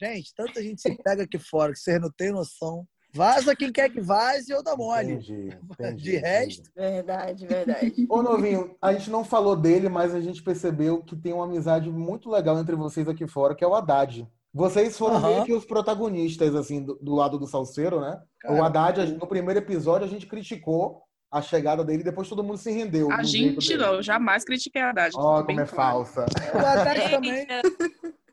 Gente, 0.00 0.34
tanta 0.34 0.62
gente 0.62 0.80
se 0.80 0.96
pega 1.02 1.22
aqui 1.24 1.38
fora 1.38 1.72
que 1.72 1.78
vocês 1.78 2.00
não 2.00 2.10
têm 2.10 2.32
noção. 2.32 2.86
Vaza 3.14 3.54
quem 3.54 3.70
quer 3.72 3.88
que 3.90 4.00
vaze 4.00 4.52
ou 4.52 4.62
dá 4.62 4.76
mole. 4.76 5.12
Entendi, 5.12 5.56
entendi, 5.70 6.02
De 6.02 6.16
resto. 6.16 6.70
Verdade, 6.74 7.46
verdade. 7.46 8.06
Ô, 8.10 8.22
novinho, 8.22 8.74
a 8.82 8.92
gente 8.92 9.10
não 9.10 9.24
falou 9.24 9.54
dele, 9.54 9.88
mas 9.88 10.14
a 10.14 10.20
gente 10.20 10.42
percebeu 10.42 11.02
que 11.02 11.14
tem 11.14 11.32
uma 11.32 11.44
amizade 11.44 11.90
muito 11.90 12.28
legal 12.30 12.58
entre 12.58 12.74
vocês 12.74 13.08
aqui 13.08 13.26
fora, 13.26 13.54
que 13.54 13.62
é 13.62 13.66
o 13.66 13.74
Haddad. 13.74 14.26
Vocês 14.52 14.96
foram 14.98 15.16
Aham. 15.16 15.28
meio 15.28 15.44
que 15.44 15.52
os 15.52 15.64
protagonistas, 15.64 16.54
assim, 16.54 16.82
do, 16.82 16.94
do 16.96 17.14
lado 17.14 17.38
do 17.38 17.46
Salseiro, 17.46 18.00
né? 18.00 18.20
o 18.44 18.48
Cara, 18.48 18.66
Haddad, 18.66 19.00
a 19.00 19.06
gente- 19.06 19.18
no 19.18 19.26
primeiro 19.26 19.58
episódio, 19.60 20.06
a 20.06 20.10
gente 20.10 20.26
criticou 20.26 21.02
a 21.30 21.42
chegada 21.42 21.84
dele, 21.84 22.04
depois 22.04 22.28
todo 22.28 22.44
mundo 22.44 22.58
se 22.58 22.70
rendeu. 22.70 23.10
A 23.10 23.22
gente 23.24 23.68
dele. 23.68 23.82
não, 23.82 23.94
eu 23.94 24.02
jamais 24.02 24.44
critiquei 24.44 24.80
a 24.82 24.90
Haddad. 24.90 25.12
Ó, 25.16 25.42
bem 25.42 25.56
como 25.56 25.60
é 25.60 25.68
claro. 25.68 26.04
falsa. 26.04 26.26
o 26.54 26.58
Haddad 26.58 27.10
também. 27.10 27.38
Eita, 27.40 27.62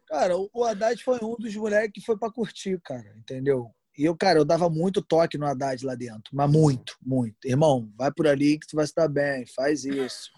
Cara, 0.07 0.37
o- 0.37 0.49
o 0.53 0.63
Haddad 0.63 1.03
foi 1.03 1.17
um 1.23 1.35
dos 1.39 1.55
moleques 1.55 1.91
que 1.93 2.01
foi 2.05 2.17
pra 2.17 2.29
curtir, 2.31 2.79
cara, 2.83 3.15
entendeu? 3.17 3.71
E 3.97 4.05
eu, 4.05 4.15
cara, 4.15 4.39
eu 4.39 4.45
dava 4.45 4.69
muito 4.69 5.01
toque 5.01 5.37
no 5.37 5.45
Haddad 5.45 5.85
lá 5.85 5.95
dentro, 5.95 6.33
mas 6.33 6.49
muito, 6.49 6.97
muito. 7.05 7.37
Irmão, 7.45 7.91
vai 7.97 8.11
por 8.11 8.27
ali 8.27 8.57
que 8.57 8.67
tu 8.67 8.75
vai 8.75 8.85
dar 8.95 9.07
bem, 9.07 9.45
faz 9.45 9.83
isso. 9.83 10.31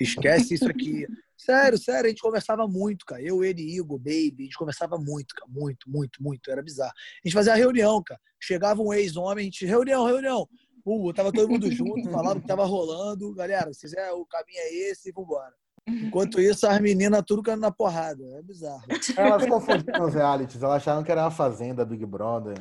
Esquece 0.00 0.54
isso 0.54 0.68
aqui. 0.68 1.06
Sério, 1.36 1.78
sério, 1.78 2.06
a 2.06 2.08
gente 2.08 2.20
conversava 2.20 2.66
muito, 2.68 3.06
cara. 3.06 3.22
Eu, 3.22 3.42
ele, 3.42 3.62
Igor, 3.62 3.98
Baby, 3.98 4.36
a 4.40 4.42
gente 4.42 4.58
conversava 4.58 4.98
muito, 4.98 5.34
cara. 5.34 5.50
Muito, 5.50 5.88
muito, 5.88 6.22
muito. 6.22 6.50
Era 6.50 6.62
bizarro. 6.62 6.92
A 6.92 7.28
gente 7.28 7.34
fazia 7.34 7.54
reunião, 7.54 8.02
cara. 8.02 8.20
Chegava 8.38 8.82
um 8.82 8.92
ex-homem, 8.92 9.42
a 9.42 9.44
gente, 9.44 9.64
reunião, 9.64 10.04
reunião. 10.04 10.46
Uh, 10.84 11.12
tava 11.12 11.32
todo 11.32 11.48
mundo 11.48 11.70
junto, 11.70 12.10
falava 12.10 12.38
o 12.38 12.42
que 12.42 12.46
tava 12.46 12.64
rolando. 12.64 13.34
Galera, 13.34 13.72
se 13.72 13.80
quiser, 13.80 14.10
o 14.12 14.26
caminho 14.26 14.58
é 14.58 14.74
esse 14.90 15.12
vambora. 15.12 15.54
Enquanto 15.88 16.40
isso, 16.40 16.66
as 16.66 16.80
meninas 16.80 17.22
tudo 17.26 17.42
caindo 17.42 17.60
na 17.60 17.70
porrada. 17.70 18.22
É 18.36 18.42
bizarro. 18.42 18.84
Elas 19.16 19.46
confundiram 19.46 20.04
os 20.04 20.14
realities, 20.14 20.62
elas 20.62 20.76
acharam 20.76 21.02
que 21.02 21.10
era 21.10 21.26
a 21.26 21.30
Fazenda, 21.30 21.84
Big 21.84 22.04
Brother. 22.04 22.56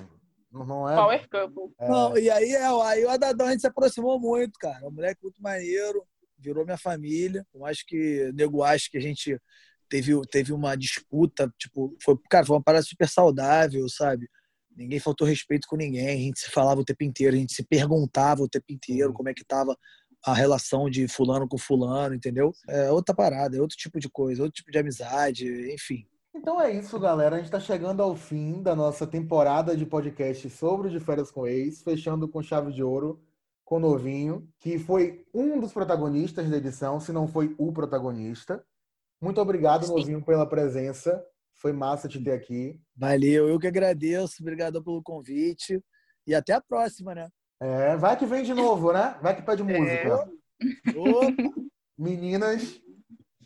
Não 0.51 0.89
é? 0.89 0.95
Power 0.95 1.29
Couple. 1.29 1.73
é... 1.79 1.89
Não, 1.89 2.17
e 2.17 2.29
aí, 2.29 2.51
é, 2.51 2.65
aí 2.65 3.05
o 3.05 3.09
Adadão 3.09 3.47
a 3.47 3.51
gente 3.51 3.61
se 3.61 3.67
aproximou 3.67 4.19
muito, 4.19 4.57
cara. 4.59 4.87
Um 4.87 4.91
moleque 4.91 5.21
muito 5.21 5.41
maneiro, 5.41 6.03
virou 6.37 6.65
minha 6.65 6.77
família. 6.77 7.45
Eu 7.53 7.65
acho 7.65 7.85
que 7.85 8.31
nego 8.33 8.63
acho 8.63 8.89
que 8.89 8.97
a 8.97 9.01
gente 9.01 9.39
teve, 9.89 10.19
teve 10.31 10.53
uma 10.53 10.75
disputa, 10.75 11.51
tipo, 11.57 11.95
foi, 12.01 12.15
cara, 12.29 12.45
foi 12.45 12.55
uma 12.55 12.63
parada 12.63 12.83
super 12.83 13.07
saudável, 13.07 13.87
sabe? 13.89 14.29
Ninguém 14.75 14.99
faltou 14.99 15.27
respeito 15.27 15.67
com 15.67 15.75
ninguém, 15.75 16.07
a 16.07 16.15
gente 16.15 16.39
se 16.39 16.49
falava 16.49 16.79
o 16.79 16.85
tempo 16.85 17.03
inteiro, 17.03 17.35
a 17.35 17.39
gente 17.39 17.53
se 17.53 17.63
perguntava 17.63 18.41
o 18.41 18.47
tempo 18.47 18.65
inteiro 18.69 19.11
como 19.11 19.27
é 19.27 19.33
que 19.33 19.43
tava 19.43 19.77
a 20.23 20.33
relação 20.33 20.89
de 20.89 21.07
fulano 21.07 21.47
com 21.47 21.57
fulano, 21.57 22.15
entendeu? 22.15 22.53
É 22.67 22.91
outra 22.91 23.15
parada, 23.15 23.57
é 23.57 23.61
outro 23.61 23.75
tipo 23.75 23.99
de 23.99 24.09
coisa, 24.09 24.43
outro 24.43 24.55
tipo 24.55 24.71
de 24.71 24.77
amizade, 24.77 25.73
enfim. 25.73 26.05
Então 26.39 26.59
é 26.61 26.71
isso, 26.71 26.97
galera. 26.97 27.35
A 27.35 27.39
gente 27.39 27.47
está 27.47 27.59
chegando 27.59 28.01
ao 28.01 28.15
fim 28.15 28.63
da 28.63 28.73
nossa 28.73 29.05
temporada 29.05 29.75
de 29.75 29.85
podcast 29.85 30.49
sobre 30.49 30.87
o 30.87 30.89
de 30.89 30.97
férias 30.97 31.29
com 31.29 31.45
ex, 31.45 31.83
fechando 31.83 32.29
com 32.29 32.41
chave 32.41 32.71
de 32.71 32.81
ouro 32.81 33.21
com 33.65 33.75
o 33.75 33.79
Novinho, 33.79 34.47
que 34.57 34.79
foi 34.79 35.25
um 35.33 35.59
dos 35.59 35.73
protagonistas 35.73 36.49
da 36.49 36.55
edição, 36.55 36.97
se 36.97 37.11
não 37.11 37.27
foi 37.27 37.53
o 37.57 37.73
protagonista. 37.73 38.63
Muito 39.21 39.41
obrigado, 39.41 39.85
Sim. 39.85 39.91
Novinho, 39.91 40.23
pela 40.23 40.47
presença. 40.47 41.21
Foi 41.55 41.73
massa 41.73 42.07
te 42.07 42.23
ter 42.23 42.31
aqui. 42.31 42.79
Valeu, 42.95 43.49
eu 43.49 43.59
que 43.59 43.67
agradeço, 43.67 44.41
obrigado 44.41 44.81
pelo 44.81 45.03
convite 45.03 45.83
e 46.25 46.33
até 46.33 46.53
a 46.53 46.61
próxima, 46.61 47.13
né? 47.13 47.27
É, 47.61 47.97
vai 47.97 48.17
que 48.17 48.25
vem 48.25 48.43
de 48.43 48.53
novo, 48.53 48.93
né? 48.93 49.17
Vai 49.21 49.35
que 49.35 49.41
pede 49.41 49.61
música. 49.61 50.31
Ô, 50.95 51.19
Meninas, 51.97 52.81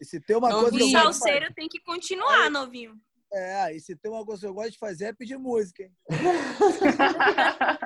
e 0.03 0.05
se 0.05 0.19
tem 0.19 0.35
uma 0.37 0.49
Novinho. 0.49 0.69
coisa 0.71 0.85
O 0.85 0.87
de 0.87 0.91
salseiro 0.91 1.53
tem 1.55 1.67
que 1.67 1.79
continuar, 1.81 2.49
novinho. 2.51 2.93
é, 3.33 3.75
e 3.75 3.79
se 3.79 3.95
tem 3.95 4.11
uma 4.11 4.23
coisa 4.25 4.41
que 4.41 4.47
eu 4.47 4.53
gosto 4.53 4.71
de 4.73 4.77
fazer 4.77 5.05
é 5.05 5.13
pedir 5.13 5.37
música, 5.37 5.81
hein? 5.83 5.91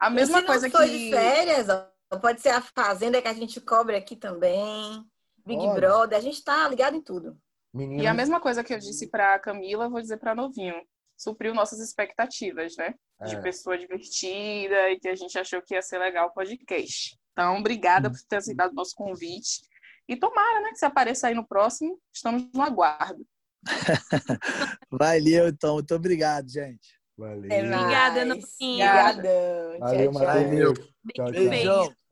A 0.00 0.10
mesma 0.10 0.40
se 0.40 0.46
coisa 0.46 0.68
não 0.68 0.72
for 0.78 0.84
que. 0.86 0.98
de 0.98 1.10
férias, 1.10 1.68
ó, 1.68 2.18
pode 2.18 2.40
ser 2.40 2.50
a 2.50 2.60
Fazenda 2.60 3.20
que 3.22 3.28
a 3.28 3.32
gente 3.34 3.60
cobre 3.60 3.96
aqui 3.96 4.16
também. 4.16 5.04
Big 5.46 5.60
Olha. 5.60 5.74
Brother, 5.74 6.18
a 6.18 6.22
gente 6.22 6.42
tá 6.42 6.68
ligado 6.68 6.96
em 6.96 7.02
tudo. 7.02 7.36
meninas. 7.72 8.04
E 8.04 8.06
a 8.06 8.14
mesma 8.14 8.40
coisa 8.40 8.64
que 8.64 8.74
eu 8.74 8.78
disse 8.78 9.08
pra 9.10 9.38
Camila, 9.38 9.88
vou 9.88 10.00
dizer 10.00 10.16
pra 10.18 10.34
Novinho. 10.34 10.74
Supriu 11.16 11.54
nossas 11.54 11.78
expectativas, 11.80 12.76
né? 12.76 12.94
De 13.26 13.36
É. 13.36 13.40
pessoa 13.40 13.78
divertida 13.78 14.90
e 14.90 14.98
que 14.98 15.08
a 15.08 15.14
gente 15.14 15.38
achou 15.38 15.62
que 15.62 15.74
ia 15.74 15.82
ser 15.82 15.98
legal 15.98 16.28
o 16.28 16.32
podcast. 16.34 17.16
Então, 17.32 17.58
obrigada 17.58 18.10
por 18.10 18.18
ter 18.28 18.36
aceitado 18.36 18.72
o 18.72 18.74
nosso 18.74 18.94
convite. 18.94 19.60
E 20.08 20.16
tomara, 20.16 20.60
né, 20.60 20.70
que 20.70 20.78
se 20.78 20.84
apareça 20.84 21.28
aí 21.28 21.34
no 21.34 21.46
próximo, 21.46 21.98
estamos 22.14 22.48
no 22.54 22.62
aguardo. 22.62 23.26
Valeu, 24.90 25.48
então. 25.48 25.74
Muito 25.74 25.94
obrigado, 25.94 26.48
gente. 26.48 26.96
Valeu. 27.16 27.34
Obrigada, 27.36 28.24
Novinho. 28.24 28.84
Obrigadão. 28.84 29.78
Valeu, 29.80 30.12
Tchau, 30.12 30.20
tchau. 30.20 30.26
Matheus. 30.26 30.78
Tchau, 31.14 31.32
tchau. 31.32 31.48
Beijão. 31.48 32.05